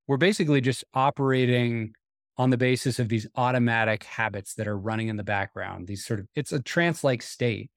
we're 0.07 0.17
basically 0.17 0.61
just 0.61 0.83
operating 0.93 1.93
on 2.37 2.49
the 2.49 2.57
basis 2.57 2.99
of 2.99 3.09
these 3.09 3.27
automatic 3.35 4.03
habits 4.03 4.55
that 4.55 4.67
are 4.67 4.77
running 4.77 5.07
in 5.07 5.17
the 5.17 5.23
background, 5.23 5.87
these 5.87 6.03
sort 6.03 6.19
of, 6.19 6.27
it's 6.35 6.51
a 6.51 6.61
trance 6.61 7.03
like 7.03 7.21
state. 7.21 7.69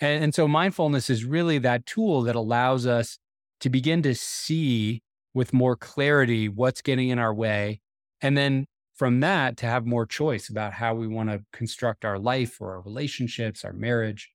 And, 0.00 0.24
and 0.24 0.34
so 0.34 0.48
mindfulness 0.48 1.08
is 1.08 1.24
really 1.24 1.58
that 1.58 1.86
tool 1.86 2.22
that 2.22 2.34
allows 2.34 2.86
us 2.86 3.18
to 3.60 3.70
begin 3.70 4.02
to 4.02 4.14
see 4.14 5.02
with 5.32 5.52
more 5.52 5.76
clarity 5.76 6.48
what's 6.48 6.82
getting 6.82 7.08
in 7.08 7.18
our 7.18 7.32
way. 7.32 7.80
And 8.20 8.36
then 8.36 8.66
from 8.94 9.20
that, 9.20 9.56
to 9.58 9.66
have 9.66 9.86
more 9.86 10.06
choice 10.06 10.48
about 10.48 10.74
how 10.74 10.94
we 10.94 11.08
want 11.08 11.30
to 11.30 11.44
construct 11.52 12.04
our 12.04 12.18
life 12.18 12.60
or 12.60 12.74
our 12.74 12.80
relationships, 12.80 13.64
our 13.64 13.72
marriage. 13.72 14.30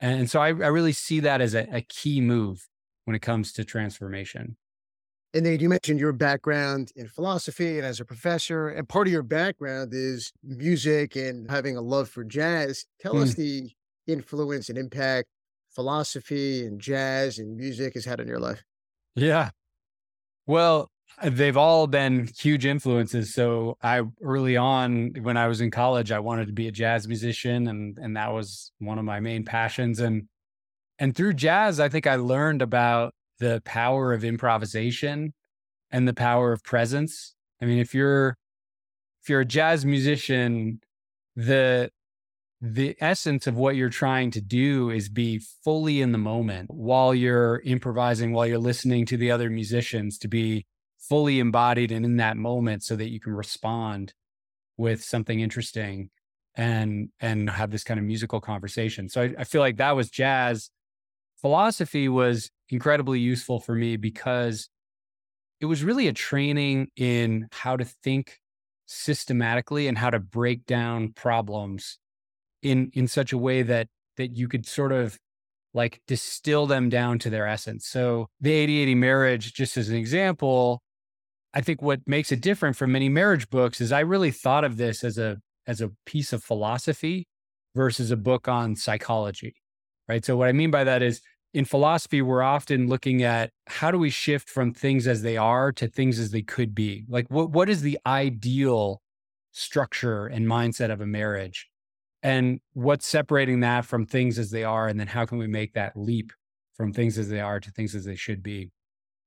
And 0.00 0.30
so 0.30 0.40
I, 0.40 0.48
I 0.48 0.68
really 0.68 0.92
see 0.92 1.20
that 1.20 1.40
as 1.40 1.54
a, 1.54 1.66
a 1.72 1.80
key 1.80 2.20
move 2.20 2.68
when 3.04 3.16
it 3.16 3.22
comes 3.22 3.52
to 3.54 3.64
transformation. 3.64 4.56
And 5.34 5.44
then 5.44 5.60
you 5.60 5.68
mentioned 5.68 6.00
your 6.00 6.12
background 6.12 6.90
in 6.96 7.08
philosophy 7.08 7.76
and 7.78 7.86
as 7.86 8.00
a 8.00 8.04
professor, 8.04 8.68
and 8.68 8.88
part 8.88 9.06
of 9.06 9.12
your 9.12 9.22
background 9.22 9.92
is 9.92 10.32
music 10.42 11.16
and 11.16 11.50
having 11.50 11.76
a 11.76 11.82
love 11.82 12.08
for 12.08 12.24
jazz. 12.24 12.86
Tell 13.00 13.14
mm. 13.14 13.22
us 13.22 13.34
the 13.34 13.70
influence 14.06 14.68
and 14.68 14.78
impact 14.78 15.28
philosophy 15.70 16.64
and 16.64 16.80
jazz 16.80 17.38
and 17.38 17.56
music 17.56 17.94
has 17.94 18.04
had 18.04 18.20
on 18.20 18.26
your 18.26 18.40
life. 18.40 18.62
Yeah. 19.14 19.50
Well, 20.46 20.90
they've 21.22 21.56
all 21.56 21.86
been 21.86 22.28
huge 22.38 22.64
influences. 22.64 23.34
So 23.34 23.76
I 23.82 24.02
early 24.22 24.56
on 24.56 25.14
when 25.22 25.36
I 25.36 25.48
was 25.48 25.60
in 25.60 25.70
college, 25.70 26.12
I 26.12 26.18
wanted 26.20 26.46
to 26.46 26.52
be 26.52 26.68
a 26.68 26.72
jazz 26.72 27.08
musician 27.08 27.68
and 27.68 27.98
and 27.98 28.16
that 28.16 28.32
was 28.32 28.72
one 28.78 28.98
of 28.98 29.04
my 29.04 29.20
main 29.20 29.44
passions 29.44 30.00
and 30.00 30.28
and 30.98 31.14
through 31.14 31.34
jazz, 31.34 31.78
I 31.78 31.88
think 31.88 32.06
I 32.06 32.16
learned 32.16 32.60
about 32.60 33.14
the 33.38 33.62
power 33.64 34.12
of 34.12 34.24
improvisation 34.24 35.32
and 35.90 36.08
the 36.08 36.14
power 36.14 36.52
of 36.52 36.64
presence. 36.64 37.34
I 37.62 37.66
mean, 37.66 37.78
if 37.78 37.94
you're 37.94 38.36
if 39.22 39.28
you're 39.28 39.40
a 39.40 39.46
jazz 39.46 39.84
musician, 39.84 40.80
the 41.36 41.90
the 42.60 42.96
essence 43.00 43.46
of 43.46 43.56
what 43.56 43.76
you're 43.76 43.88
trying 43.88 44.32
to 44.32 44.40
do 44.40 44.90
is 44.90 45.08
be 45.08 45.38
fully 45.38 46.00
in 46.00 46.10
the 46.10 46.18
moment 46.18 46.68
while 46.72 47.14
you're 47.14 47.60
improvising, 47.60 48.32
while 48.32 48.46
you're 48.46 48.58
listening 48.58 49.06
to 49.06 49.16
the 49.16 49.30
other 49.30 49.48
musicians, 49.48 50.18
to 50.18 50.28
be 50.28 50.66
fully 51.08 51.38
embodied 51.38 51.92
and 51.92 52.04
in 52.04 52.16
that 52.16 52.36
moment 52.36 52.82
so 52.82 52.96
that 52.96 53.10
you 53.10 53.20
can 53.20 53.32
respond 53.32 54.12
with 54.76 55.02
something 55.02 55.40
interesting 55.40 56.10
and 56.54 57.10
and 57.20 57.48
have 57.48 57.70
this 57.70 57.84
kind 57.84 57.98
of 57.98 58.04
musical 58.04 58.40
conversation. 58.40 59.08
So 59.08 59.22
I, 59.22 59.34
I 59.38 59.44
feel 59.44 59.60
like 59.60 59.76
that 59.76 59.96
was 59.96 60.10
jazz. 60.10 60.70
Philosophy 61.40 62.08
was 62.08 62.50
incredibly 62.68 63.20
useful 63.20 63.60
for 63.60 63.74
me 63.74 63.96
because 63.96 64.68
it 65.60 65.66
was 65.66 65.84
really 65.84 66.08
a 66.08 66.12
training 66.12 66.88
in 66.96 67.48
how 67.52 67.76
to 67.76 67.84
think 67.84 68.38
systematically 68.86 69.86
and 69.86 69.98
how 69.98 70.10
to 70.10 70.18
break 70.18 70.66
down 70.66 71.12
problems 71.12 71.98
in 72.62 72.90
in 72.94 73.06
such 73.06 73.32
a 73.32 73.38
way 73.38 73.62
that 73.62 73.88
that 74.16 74.36
you 74.36 74.48
could 74.48 74.66
sort 74.66 74.92
of 74.92 75.18
like 75.74 76.00
distill 76.06 76.66
them 76.66 76.88
down 76.88 77.18
to 77.20 77.30
their 77.30 77.46
essence. 77.46 77.86
So 77.86 78.28
the 78.40 78.50
80-80 78.50 78.96
marriage, 78.96 79.52
just 79.52 79.76
as 79.76 79.90
an 79.90 79.96
example, 79.96 80.82
I 81.58 81.60
think 81.60 81.82
what 81.82 81.98
makes 82.06 82.30
it 82.30 82.40
different 82.40 82.76
from 82.76 82.92
many 82.92 83.08
marriage 83.08 83.50
books 83.50 83.80
is 83.80 83.90
I 83.90 83.98
really 83.98 84.30
thought 84.30 84.62
of 84.62 84.76
this 84.76 85.02
as 85.02 85.18
a 85.18 85.38
as 85.66 85.80
a 85.80 85.90
piece 86.06 86.32
of 86.32 86.44
philosophy 86.44 87.26
versus 87.74 88.12
a 88.12 88.16
book 88.16 88.46
on 88.46 88.76
psychology. 88.76 89.56
Right. 90.08 90.24
So 90.24 90.36
what 90.36 90.48
I 90.48 90.52
mean 90.52 90.70
by 90.70 90.84
that 90.84 91.02
is 91.02 91.20
in 91.52 91.64
philosophy, 91.64 92.22
we're 92.22 92.44
often 92.44 92.86
looking 92.86 93.24
at 93.24 93.50
how 93.66 93.90
do 93.90 93.98
we 93.98 94.08
shift 94.08 94.48
from 94.48 94.72
things 94.72 95.08
as 95.08 95.22
they 95.22 95.36
are 95.36 95.72
to 95.72 95.88
things 95.88 96.20
as 96.20 96.30
they 96.30 96.42
could 96.42 96.76
be? 96.76 97.04
Like, 97.08 97.26
what, 97.28 97.50
what 97.50 97.68
is 97.68 97.82
the 97.82 97.98
ideal 98.06 99.02
structure 99.50 100.28
and 100.28 100.46
mindset 100.46 100.92
of 100.92 101.00
a 101.00 101.06
marriage? 101.06 101.66
And 102.22 102.60
what's 102.74 103.08
separating 103.08 103.60
that 103.60 103.84
from 103.84 104.06
things 104.06 104.38
as 104.38 104.52
they 104.52 104.62
are? 104.62 104.86
And 104.86 105.00
then 105.00 105.08
how 105.08 105.26
can 105.26 105.38
we 105.38 105.48
make 105.48 105.72
that 105.72 105.96
leap 105.96 106.32
from 106.76 106.92
things 106.92 107.18
as 107.18 107.28
they 107.28 107.40
are 107.40 107.58
to 107.58 107.70
things 107.72 107.96
as 107.96 108.04
they 108.04 108.14
should 108.14 108.44
be? 108.44 108.70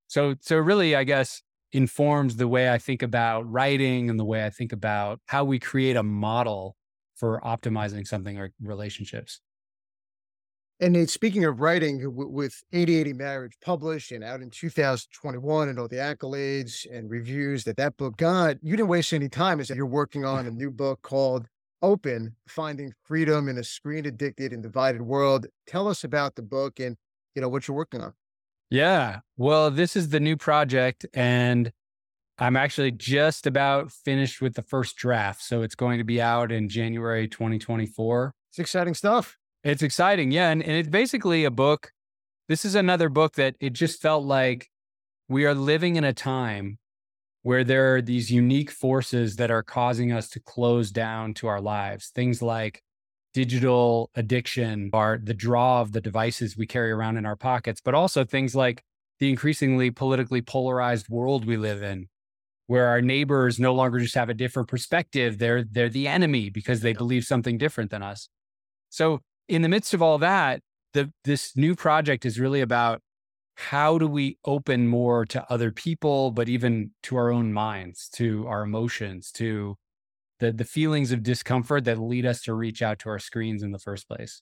So, 0.07 0.35
so 0.39 0.55
really, 0.55 0.95
I 0.95 1.03
guess, 1.03 1.41
informs 1.73 2.35
the 2.35 2.47
way 2.47 2.71
I 2.71 2.77
think 2.77 3.01
about 3.01 3.49
writing 3.49 4.09
and 4.09 4.19
the 4.19 4.25
way 4.25 4.45
I 4.45 4.49
think 4.49 4.73
about 4.73 5.19
how 5.27 5.43
we 5.43 5.59
create 5.59 5.95
a 5.95 6.03
model 6.03 6.75
for 7.15 7.39
optimizing 7.43 8.05
something 8.05 8.37
or 8.37 8.51
relationships. 8.61 9.41
And 10.79 10.93
Nate, 10.93 11.11
speaking 11.11 11.45
of 11.45 11.61
writing, 11.61 12.01
with 12.03 12.63
8080 12.73 13.13
Marriage 13.13 13.53
published 13.63 14.11
and 14.11 14.23
out 14.23 14.41
in 14.41 14.49
2021 14.49 15.69
and 15.69 15.77
all 15.77 15.87
the 15.87 15.97
accolades 15.97 16.87
and 16.91 17.07
reviews 17.07 17.63
that 17.65 17.77
that 17.77 17.97
book 17.97 18.17
got, 18.17 18.57
you 18.63 18.75
didn't 18.75 18.89
waste 18.89 19.13
any 19.13 19.29
time 19.29 19.59
as 19.59 19.69
you're 19.69 19.85
working 19.85 20.25
on 20.25 20.47
a 20.47 20.51
new 20.51 20.71
book 20.71 20.99
called 21.03 21.45
Open, 21.83 22.35
Finding 22.47 22.93
Freedom 23.03 23.47
in 23.47 23.59
a 23.59 23.63
Screen 23.63 24.07
Addicted 24.07 24.53
and 24.53 24.63
Divided 24.63 25.03
World. 25.03 25.45
Tell 25.67 25.87
us 25.87 26.03
about 26.03 26.33
the 26.33 26.41
book 26.41 26.79
and, 26.79 26.97
you 27.35 27.43
know, 27.43 27.49
what 27.49 27.67
you're 27.67 27.77
working 27.77 28.01
on. 28.01 28.13
Yeah. 28.71 29.19
Well, 29.35 29.69
this 29.69 29.97
is 29.97 30.09
the 30.09 30.19
new 30.21 30.37
project 30.37 31.05
and 31.13 31.71
I'm 32.39 32.55
actually 32.55 32.91
just 32.91 33.45
about 33.45 33.91
finished 33.91 34.41
with 34.41 34.55
the 34.55 34.63
first 34.63 34.95
draft. 34.95 35.43
So 35.43 35.61
it's 35.61 35.75
going 35.75 35.97
to 35.97 36.05
be 36.05 36.21
out 36.21 36.51
in 36.51 36.69
January 36.69 37.27
2024. 37.27 38.33
It's 38.49 38.59
exciting 38.59 38.93
stuff. 38.93 39.37
It's 39.63 39.83
exciting. 39.83 40.31
Yeah. 40.31 40.49
And, 40.49 40.63
and 40.63 40.71
it's 40.71 40.89
basically 40.89 41.43
a 41.43 41.51
book. 41.51 41.91
This 42.47 42.63
is 42.63 42.73
another 42.73 43.09
book 43.09 43.35
that 43.35 43.55
it 43.59 43.73
just 43.73 44.01
felt 44.01 44.23
like 44.23 44.69
we 45.27 45.45
are 45.45 45.53
living 45.53 45.97
in 45.97 46.05
a 46.05 46.13
time 46.13 46.79
where 47.43 47.63
there 47.65 47.95
are 47.95 48.01
these 48.01 48.31
unique 48.31 48.71
forces 48.71 49.35
that 49.35 49.51
are 49.51 49.63
causing 49.63 50.13
us 50.13 50.29
to 50.29 50.39
close 50.39 50.91
down 50.91 51.33
to 51.33 51.47
our 51.47 51.61
lives. 51.61 52.09
Things 52.15 52.41
like 52.41 52.81
digital 53.33 54.09
addiction, 54.15 54.89
or 54.93 55.19
the 55.23 55.33
draw 55.33 55.81
of 55.81 55.91
the 55.91 56.01
devices 56.01 56.57
we 56.57 56.65
carry 56.65 56.91
around 56.91 57.17
in 57.17 57.25
our 57.25 57.35
pockets, 57.35 57.81
but 57.83 57.93
also 57.93 58.23
things 58.23 58.55
like 58.55 58.83
the 59.19 59.29
increasingly 59.29 59.91
politically 59.91 60.41
polarized 60.41 61.07
world 61.09 61.45
we 61.45 61.57
live 61.57 61.83
in, 61.83 62.07
where 62.67 62.87
our 62.87 63.01
neighbors 63.01 63.59
no 63.59 63.73
longer 63.73 63.99
just 63.99 64.15
have 64.15 64.29
a 64.29 64.33
different 64.33 64.67
perspective. 64.67 65.37
They're 65.37 65.63
they're 65.63 65.89
the 65.89 66.07
enemy 66.07 66.49
because 66.49 66.81
they 66.81 66.93
believe 66.93 67.23
something 67.23 67.57
different 67.57 67.91
than 67.91 68.03
us. 68.03 68.29
So 68.89 69.21
in 69.47 69.61
the 69.61 69.69
midst 69.69 69.93
of 69.93 70.01
all 70.01 70.17
that, 70.19 70.61
the, 70.93 71.11
this 71.23 71.55
new 71.55 71.75
project 71.75 72.25
is 72.25 72.39
really 72.39 72.61
about 72.61 73.01
how 73.55 73.97
do 73.97 74.07
we 74.07 74.37
open 74.45 74.87
more 74.87 75.25
to 75.25 75.45
other 75.51 75.71
people, 75.71 76.31
but 76.31 76.49
even 76.49 76.91
to 77.03 77.15
our 77.15 77.31
own 77.31 77.53
minds, 77.53 78.09
to 78.09 78.47
our 78.47 78.63
emotions, 78.63 79.31
to 79.33 79.77
the, 80.41 80.51
the 80.51 80.65
feelings 80.65 81.11
of 81.11 81.23
discomfort 81.23 81.85
that 81.85 81.99
lead 81.99 82.25
us 82.25 82.41
to 82.41 82.53
reach 82.53 82.81
out 82.81 82.99
to 82.99 83.09
our 83.09 83.19
screens 83.19 83.61
in 83.63 83.71
the 83.71 83.79
first 83.79 84.07
place. 84.07 84.41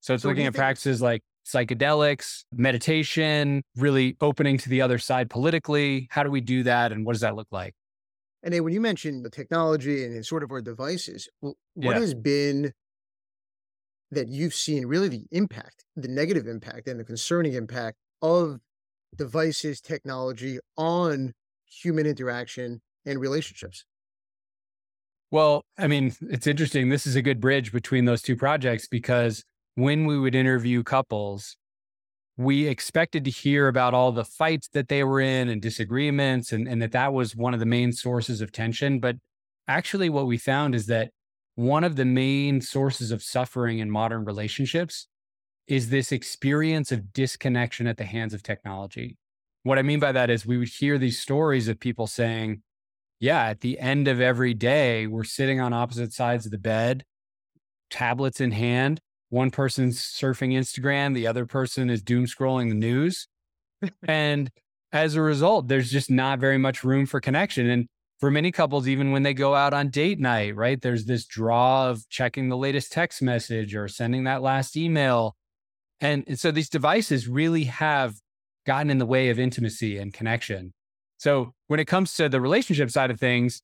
So 0.00 0.14
it's 0.14 0.22
so 0.22 0.28
looking 0.28 0.46
at 0.46 0.52
think- 0.52 0.60
practices 0.60 1.02
like 1.02 1.22
psychedelics, 1.44 2.44
meditation, 2.52 3.62
really 3.74 4.16
opening 4.20 4.58
to 4.58 4.68
the 4.68 4.82
other 4.82 4.98
side 4.98 5.30
politically. 5.30 6.06
How 6.10 6.22
do 6.22 6.30
we 6.30 6.42
do 6.42 6.62
that? 6.64 6.92
And 6.92 7.04
what 7.06 7.14
does 7.14 7.22
that 7.22 7.34
look 7.34 7.48
like? 7.50 7.74
And 8.42 8.52
then 8.52 8.62
when 8.62 8.74
you 8.74 8.80
mentioned 8.80 9.24
the 9.24 9.30
technology 9.30 10.04
and 10.04 10.24
sort 10.24 10.44
of 10.44 10.52
our 10.52 10.60
devices, 10.60 11.28
what 11.40 11.56
yeah. 11.74 11.94
has 11.94 12.14
been 12.14 12.72
that 14.10 14.28
you've 14.28 14.54
seen 14.54 14.86
really 14.86 15.08
the 15.08 15.24
impact, 15.32 15.84
the 15.96 16.08
negative 16.08 16.46
impact, 16.46 16.86
and 16.86 17.00
the 17.00 17.04
concerning 17.04 17.54
impact 17.54 17.96
of 18.22 18.60
devices, 19.16 19.80
technology 19.80 20.58
on 20.76 21.32
human 21.64 22.06
interaction 22.06 22.80
and 23.06 23.18
relationships? 23.18 23.84
Well, 25.30 25.64
I 25.76 25.88
mean, 25.88 26.14
it's 26.22 26.46
interesting. 26.46 26.88
This 26.88 27.06
is 27.06 27.16
a 27.16 27.22
good 27.22 27.40
bridge 27.40 27.70
between 27.72 28.06
those 28.06 28.22
two 28.22 28.36
projects 28.36 28.86
because 28.86 29.44
when 29.74 30.06
we 30.06 30.18
would 30.18 30.34
interview 30.34 30.82
couples, 30.82 31.56
we 32.38 32.66
expected 32.66 33.24
to 33.24 33.30
hear 33.30 33.68
about 33.68 33.94
all 33.94 34.12
the 34.12 34.24
fights 34.24 34.68
that 34.72 34.88
they 34.88 35.04
were 35.04 35.20
in 35.20 35.48
and 35.48 35.60
disagreements, 35.60 36.52
and, 36.52 36.68
and 36.68 36.80
that 36.80 36.92
that 36.92 37.12
was 37.12 37.36
one 37.36 37.52
of 37.52 37.60
the 37.60 37.66
main 37.66 37.92
sources 37.92 38.40
of 38.40 38.52
tension. 38.52 39.00
But 39.00 39.16
actually, 39.66 40.08
what 40.08 40.26
we 40.26 40.38
found 40.38 40.74
is 40.74 40.86
that 40.86 41.10
one 41.56 41.84
of 41.84 41.96
the 41.96 42.04
main 42.04 42.60
sources 42.60 43.10
of 43.10 43.22
suffering 43.22 43.80
in 43.80 43.90
modern 43.90 44.24
relationships 44.24 45.08
is 45.66 45.90
this 45.90 46.12
experience 46.12 46.92
of 46.92 47.12
disconnection 47.12 47.86
at 47.86 47.96
the 47.96 48.04
hands 48.04 48.32
of 48.32 48.42
technology. 48.42 49.16
What 49.64 49.78
I 49.78 49.82
mean 49.82 49.98
by 49.98 50.12
that 50.12 50.30
is 50.30 50.46
we 50.46 50.56
would 50.56 50.68
hear 50.68 50.96
these 50.96 51.18
stories 51.18 51.68
of 51.68 51.80
people 51.80 52.06
saying, 52.06 52.62
yeah, 53.20 53.44
at 53.44 53.60
the 53.60 53.78
end 53.78 54.08
of 54.08 54.20
every 54.20 54.54
day, 54.54 55.06
we're 55.06 55.24
sitting 55.24 55.60
on 55.60 55.72
opposite 55.72 56.12
sides 56.12 56.46
of 56.46 56.52
the 56.52 56.58
bed, 56.58 57.04
tablets 57.90 58.40
in 58.40 58.52
hand. 58.52 59.00
One 59.30 59.50
person's 59.50 60.00
surfing 60.00 60.52
Instagram, 60.52 61.14
the 61.14 61.26
other 61.26 61.44
person 61.44 61.90
is 61.90 62.02
doom 62.02 62.26
scrolling 62.26 62.68
the 62.68 62.74
news. 62.74 63.28
and 64.06 64.50
as 64.92 65.16
a 65.16 65.22
result, 65.22 65.68
there's 65.68 65.90
just 65.90 66.10
not 66.10 66.38
very 66.38 66.58
much 66.58 66.84
room 66.84 67.06
for 67.06 67.20
connection. 67.20 67.68
And 67.68 67.88
for 68.20 68.30
many 68.30 68.50
couples, 68.50 68.88
even 68.88 69.12
when 69.12 69.22
they 69.22 69.34
go 69.34 69.54
out 69.54 69.74
on 69.74 69.90
date 69.90 70.18
night, 70.18 70.56
right, 70.56 70.80
there's 70.80 71.04
this 71.04 71.26
draw 71.26 71.88
of 71.88 72.08
checking 72.08 72.48
the 72.48 72.56
latest 72.56 72.92
text 72.92 73.20
message 73.20 73.74
or 73.74 73.86
sending 73.88 74.24
that 74.24 74.42
last 74.42 74.76
email. 74.76 75.36
And, 76.00 76.24
and 76.26 76.38
so 76.38 76.50
these 76.50 76.68
devices 76.68 77.28
really 77.28 77.64
have 77.64 78.14
gotten 78.64 78.90
in 78.90 78.98
the 78.98 79.06
way 79.06 79.28
of 79.28 79.38
intimacy 79.38 79.98
and 79.98 80.12
connection. 80.12 80.72
So 81.18 81.52
when 81.66 81.80
it 81.80 81.86
comes 81.86 82.14
to 82.14 82.28
the 82.28 82.40
relationship 82.40 82.90
side 82.90 83.10
of 83.10 83.20
things, 83.20 83.60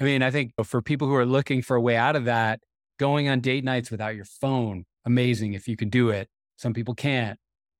I 0.00 0.04
mean, 0.04 0.22
I 0.22 0.30
think 0.30 0.52
for 0.64 0.82
people 0.82 1.08
who 1.08 1.14
are 1.14 1.24
looking 1.24 1.62
for 1.62 1.76
a 1.76 1.80
way 1.80 1.96
out 1.96 2.16
of 2.16 2.26
that, 2.26 2.60
going 2.98 3.28
on 3.28 3.40
date 3.40 3.64
nights 3.64 3.90
without 3.90 4.14
your 4.14 4.24
phone, 4.24 4.84
amazing 5.04 5.54
if 5.54 5.68
you 5.68 5.76
can 5.76 5.88
do 5.88 6.10
it. 6.10 6.28
Some 6.56 6.72
people 6.72 6.94
can't, 6.94 7.38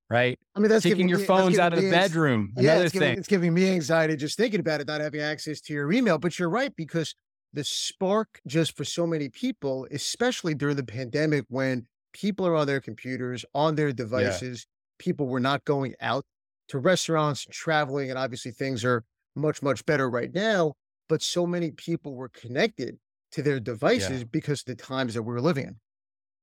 right? 0.09 0.39
I 0.55 0.61
mean, 0.61 0.69
that's 0.69 0.83
taking 0.83 1.09
your 1.09 1.19
me, 1.19 1.25
phones 1.25 1.59
out 1.59 1.73
of 1.73 1.83
the 1.83 1.91
bedroom. 1.91 2.53
Yeah, 2.57 2.73
another 2.73 2.85
it's 2.85 2.93
giving, 2.93 3.09
thing. 3.09 3.19
it's 3.19 3.29
giving 3.29 3.55
me 3.55 3.71
anxiety 3.71 4.17
just 4.17 4.37
thinking 4.37 4.61
about 4.61 4.81
it, 4.81 4.87
not 4.87 5.01
having 5.01 5.21
access 5.21 5.61
to 5.63 5.73
your 5.73 5.93
email. 5.93 6.19
But 6.19 6.39
you're 6.39 6.51
right 6.51 6.75
because 6.77 7.15
the 7.53 7.65
spark 7.65 8.41
just 8.47 8.77
for 8.77 8.85
so 8.85 9.07
many 9.07 9.29
people, 9.29 9.87
especially 9.91 10.55
during 10.55 10.77
the 10.77 10.85
pandemic 10.85 11.45
when 11.49 11.87
people 12.13 12.47
are 12.47 12.55
on 12.55 12.67
their 12.67 12.81
computers, 12.81 13.45
on 13.55 13.75
their 13.75 13.93
devices, 13.93 14.67
yeah. 14.67 15.05
people 15.05 15.27
were 15.27 15.41
not 15.41 15.65
going 15.65 15.95
out 16.01 16.25
to 16.69 16.79
restaurants, 16.79 17.47
traveling, 17.51 18.11
and 18.11 18.19
obviously 18.19 18.51
things 18.51 18.85
are 18.85 19.05
much, 19.37 19.63
much 19.63 19.85
better 19.87 20.09
right 20.09 20.35
now. 20.35 20.75
But 21.09 21.23
so 21.23 21.47
many 21.47 21.71
people 21.71 22.15
were 22.15 22.29
connected 22.29 22.99
to 23.33 23.43
their 23.43 23.61
devices 23.61 24.21
yeah. 24.21 24.29
because 24.31 24.61
of 24.61 24.67
the 24.67 24.75
times 24.75 25.15
that 25.15 25.23
we 25.23 25.33
we're 25.33 25.41
living 25.41 25.67
in. 25.67 25.77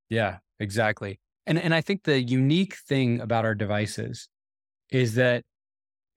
Yeah, 0.09 0.37
exactly. 0.59 1.19
And 1.45 1.59
and 1.59 1.73
I 1.73 1.81
think 1.81 2.03
the 2.03 2.21
unique 2.21 2.75
thing 2.75 3.19
about 3.19 3.45
our 3.45 3.55
devices 3.55 4.29
is 4.89 5.15
that 5.15 5.43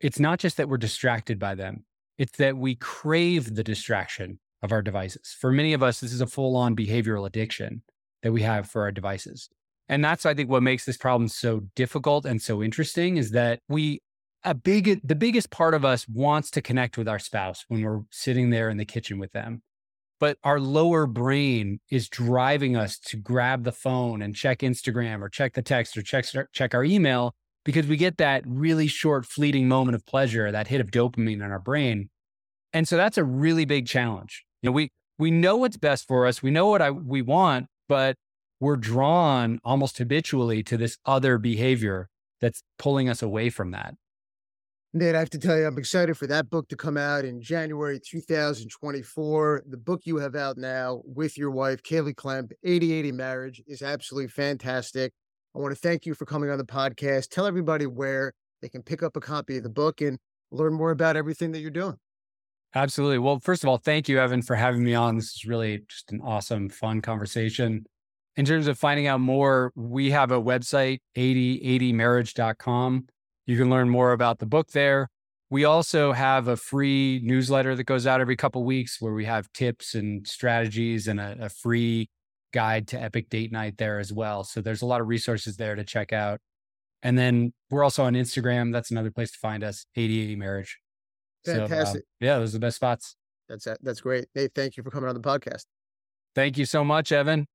it's 0.01 0.21
not 0.21 0.39
just 0.39 0.57
that 0.59 0.69
we're 0.69 0.77
distracted 0.77 1.39
by 1.39 1.55
them. 1.55 1.85
It's 2.19 2.37
that 2.39 2.57
we 2.57 2.77
crave 2.77 3.55
the 3.55 3.65
distraction 3.65 4.39
of 4.63 4.73
our 4.73 4.83
devices. 4.83 5.35
For 5.39 5.51
many 5.51 5.73
of 5.73 5.83
us, 5.83 6.01
this 6.01 6.13
is 6.13 6.21
a 6.21 6.27
full-on 6.27 6.77
behavioral 6.77 7.27
addiction 7.27 7.83
that 8.23 8.33
we 8.33 8.43
have 8.43 8.69
for 8.69 8.83
our 8.83 8.93
devices. 8.93 9.49
And 9.89 10.05
that's 10.05 10.27
I 10.27 10.35
think 10.35 10.51
what 10.51 10.63
makes 10.63 10.85
this 10.85 10.97
problem 10.97 11.29
so 11.29 11.63
difficult 11.75 12.27
and 12.27 12.41
so 12.43 12.63
interesting 12.63 13.17
is 13.17 13.31
that 13.31 13.61
we 13.69 14.01
a 14.47 14.55
big 14.55 15.01
the 15.07 15.15
biggest 15.15 15.51
part 15.51 15.75
of 15.75 15.85
us 15.85 16.09
wants 16.09 16.51
to 16.53 16.63
connect 16.63 16.97
with 16.97 17.09
our 17.09 17.19
spouse 17.19 17.65
when 17.69 17.83
we're 17.83 18.01
sitting 18.11 18.49
there 18.51 18.71
in 18.71 18.79
the 18.79 18.85
kitchen 18.85 19.19
with 19.19 19.33
them 19.33 19.63
but 20.19 20.39
our 20.45 20.59
lower 20.59 21.07
brain 21.07 21.81
is 21.91 22.09
driving 22.09 22.77
us 22.77 22.99
to 22.99 23.17
grab 23.17 23.65
the 23.65 23.73
phone 23.73 24.23
and 24.23 24.35
check 24.35 24.61
Instagram 24.61 25.21
or 25.21 25.29
check 25.29 25.55
the 25.55 25.63
text 25.63 25.97
or 25.97 26.03
check 26.03 26.25
check 26.53 26.75
our 26.75 26.85
email 26.85 27.35
because 27.65 27.87
we 27.87 27.97
get 27.97 28.17
that 28.19 28.43
really 28.47 28.87
short 28.87 29.27
fleeting 29.27 29.69
moment 29.69 29.97
of 29.97 30.07
pleasure, 30.07 30.51
that 30.53 30.69
hit 30.69 30.81
of 30.81 30.91
dopamine 30.91 31.35
in 31.35 31.43
our 31.43 31.59
brain. 31.59 32.09
And 32.73 32.87
so 32.87 32.97
that's 32.97 33.19
a 33.19 33.25
really 33.25 33.65
big 33.65 33.87
challenge. 33.87 34.45
You 34.63 34.69
know, 34.69 34.73
we 34.73 34.91
we 35.19 35.31
know 35.31 35.57
what's 35.57 35.77
best 35.77 36.07
for 36.07 36.27
us, 36.27 36.43
we 36.43 36.51
know 36.51 36.69
what 36.69 36.81
I, 36.81 36.91
we 36.91 37.23
want, 37.23 37.67
but 37.89 38.17
we're 38.61 38.77
drawn 38.77 39.59
almost 39.65 39.99
habitually 39.99 40.63
to 40.63 40.77
this 40.77 40.97
other 41.05 41.39
behavior 41.39 42.09
that's 42.41 42.63
pulling 42.79 43.09
us 43.09 43.23
away 43.23 43.51
from 43.51 43.73
that. 43.73 43.95
Nate, 44.97 45.15
I 45.15 45.19
have 45.19 45.31
to 45.31 45.39
tell 45.39 45.59
you, 45.59 45.67
I'm 45.67 45.77
excited 45.77 46.17
for 46.17 46.27
that 46.27 46.49
book 46.49 46.69
to 46.69 46.77
come 46.77 46.97
out 46.97 47.27
in 47.27 47.43
January 47.43 48.01
2024. 48.01 49.65
The 49.69 49.77
book 49.77 50.03
you 50.05 50.17
have 50.17 50.35
out 50.35 50.57
now 50.57 51.03
with 51.05 51.37
your 51.37 51.51
wife, 51.51 51.83
Kaley 51.83 52.15
Klemp, 52.15 52.53
8080 52.65 53.13
Marriage, 53.13 53.63
is 53.67 53.83
absolutely 53.83 54.29
fantastic. 54.29 55.13
I 55.55 55.59
want 55.59 55.75
to 55.75 55.79
thank 55.79 56.07
you 56.07 56.15
for 56.15 56.25
coming 56.25 56.49
on 56.49 56.57
the 56.57 56.65
podcast. 56.65 57.29
Tell 57.29 57.47
everybody 57.47 57.85
where 57.85 58.33
they 58.63 58.71
can 58.71 58.83
pick 58.83 59.03
up 59.03 59.17
a 59.17 59.21
copy 59.21 59.59
of 59.59 59.65
the 59.65 59.69
book 59.69 60.01
and 60.01 60.19
learn 60.51 60.73
more 60.73 60.93
about 60.93 61.15
everything 61.15 61.53
that 61.53 61.61
you're 61.61 61.71
doing. 61.71 61.99
Absolutely. 62.75 63.19
Well, 63.19 63.39
first 63.39 63.65
of 63.65 63.69
all, 63.69 63.77
thank 63.77 64.09
you, 64.09 64.19
Evan, 64.19 64.41
for 64.41 64.57
having 64.57 64.83
me 64.83 64.95
on. 64.95 65.17
This 65.17 65.35
is 65.35 65.45
really 65.45 65.83
just 65.89 66.11
an 66.11 66.23
awesome, 66.25 66.71
fun 66.71 67.03
conversation. 67.03 67.85
In 68.37 68.47
terms 68.47 68.67
of 68.67 68.79
finding 68.79 69.07
out 69.07 69.21
more, 69.21 69.73
we 69.75 70.11
have 70.11 70.31
a 70.31 70.41
website, 70.41 71.01
8080marriage.com. 71.17 73.09
You 73.47 73.57
can 73.57 73.71
learn 73.71 73.89
more 73.89 74.13
about 74.13 74.39
the 74.39 74.47
book 74.47 74.73
there. 74.73 75.09
We 75.49 75.65
also 75.65 76.13
have 76.13 76.49
a 76.49 76.57
free 76.57 77.21
newsletter 77.23 77.77
that 77.77 77.85
goes 77.85 78.07
out 78.07 78.21
every 78.21 78.37
couple 78.37 78.65
weeks 78.65 79.01
where 79.01 79.13
we 79.13 79.25
have 79.27 79.53
tips 79.53 79.95
and 79.95 80.27
strategies 80.27 81.07
and 81.07 81.21
a, 81.21 81.37
a 81.43 81.49
free 81.49 82.11
guide 82.53 82.89
to 82.89 83.01
epic 83.01 83.29
date 83.29 83.53
night 83.53 83.79
there 83.79 84.01
as 84.01 84.13
well. 84.13 84.43
So 84.43 84.61
there's 84.61 84.83
a 84.83 84.87
lot 84.87 85.01
of 85.01 85.07
resources 85.07 85.57
there 85.57 85.77
to 85.77 85.85
check 85.85 86.13
out. 86.13 86.41
And 87.03 87.17
then 87.17 87.53
we're 87.71 87.85
also 87.85 88.03
on 88.03 88.15
Instagram. 88.15 88.73
That's 88.73 88.91
another 88.91 89.13
place 89.13 89.31
to 89.31 89.39
find 89.39 89.63
us, 89.63 89.87
8080 89.95 90.37
Marriage. 90.37 90.79
Fantastic. 91.45 92.03
So, 92.21 92.27
uh, 92.27 92.29
yeah, 92.29 92.39
those 92.39 92.51
are 92.51 92.59
the 92.59 92.67
best 92.67 92.77
spots. 92.77 93.15
That's 93.49 93.69
that's 93.81 94.01
great. 94.01 94.27
Nate, 94.35 94.53
thank 94.55 94.77
you 94.77 94.83
for 94.83 94.91
coming 94.91 95.09
on 95.09 95.15
the 95.15 95.21
podcast. 95.21 95.67
Thank 96.35 96.59
you 96.59 96.65
so 96.65 96.85
much, 96.85 97.13
Evan. 97.13 97.47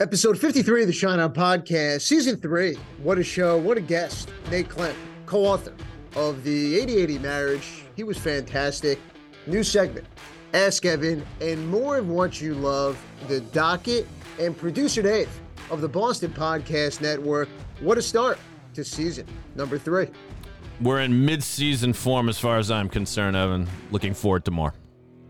Episode 0.00 0.36
53 0.36 0.80
of 0.80 0.86
the 0.88 0.92
Shine 0.92 1.20
On 1.20 1.32
Podcast, 1.32 2.00
Season 2.00 2.36
3. 2.36 2.76
What 3.04 3.16
a 3.16 3.22
show, 3.22 3.56
what 3.56 3.78
a 3.78 3.80
guest. 3.80 4.28
Nate 4.50 4.68
Klemp, 4.68 4.96
co 5.24 5.44
author 5.44 5.72
of 6.16 6.42
the 6.42 6.74
8080 6.80 7.20
Marriage. 7.20 7.84
He 7.94 8.02
was 8.02 8.18
fantastic. 8.18 8.98
New 9.46 9.62
segment, 9.62 10.04
Ask 10.52 10.84
Evan, 10.84 11.24
and 11.40 11.68
more 11.68 11.98
of 11.98 12.08
what 12.08 12.40
you 12.40 12.54
love, 12.54 13.00
the 13.28 13.38
docket, 13.40 14.08
and 14.40 14.58
producer 14.58 15.00
Dave 15.00 15.30
of 15.70 15.80
the 15.80 15.88
Boston 15.88 16.32
Podcast 16.32 17.00
Network. 17.00 17.48
What 17.78 17.96
a 17.96 18.02
start 18.02 18.40
to 18.74 18.82
season 18.82 19.28
number 19.54 19.78
three. 19.78 20.08
We're 20.80 21.02
in 21.02 21.24
mid 21.24 21.40
season 21.40 21.92
form 21.92 22.28
as 22.28 22.36
far 22.36 22.58
as 22.58 22.68
I'm 22.68 22.88
concerned, 22.88 23.36
Evan. 23.36 23.68
Looking 23.92 24.14
forward 24.14 24.44
to 24.46 24.50
more. 24.50 24.74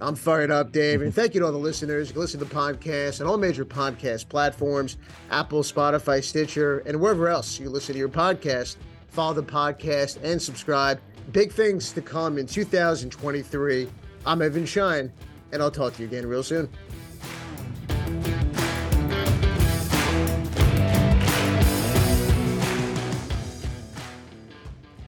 I'm 0.04 0.16
fired 0.16 0.50
up, 0.50 0.70
Dave. 0.70 1.00
And 1.00 1.14
thank 1.14 1.32
you 1.32 1.40
to 1.40 1.46
all 1.46 1.52
the 1.52 1.56
listeners. 1.56 2.08
You 2.08 2.12
can 2.12 2.20
listen 2.20 2.38
to 2.38 2.44
the 2.44 2.54
podcast 2.54 3.22
on 3.22 3.26
all 3.26 3.38
major 3.38 3.64
podcast 3.64 4.28
platforms 4.28 4.98
Apple, 5.30 5.62
Spotify, 5.62 6.22
Stitcher, 6.22 6.80
and 6.80 7.00
wherever 7.00 7.26
else 7.28 7.58
you 7.58 7.70
listen 7.70 7.94
to 7.94 7.98
your 7.98 8.10
podcast. 8.10 8.76
Follow 9.08 9.32
the 9.32 9.42
podcast 9.42 10.22
and 10.22 10.40
subscribe. 10.40 11.00
Big 11.32 11.52
things 11.52 11.92
to 11.92 12.02
come 12.02 12.36
in 12.36 12.46
2023. 12.46 13.88
I'm 14.26 14.42
Evan 14.42 14.66
Shine, 14.66 15.10
and 15.52 15.62
I'll 15.62 15.70
talk 15.70 15.94
to 15.94 16.02
you 16.02 16.08
again 16.08 16.26
real 16.26 16.42
soon. 16.42 16.68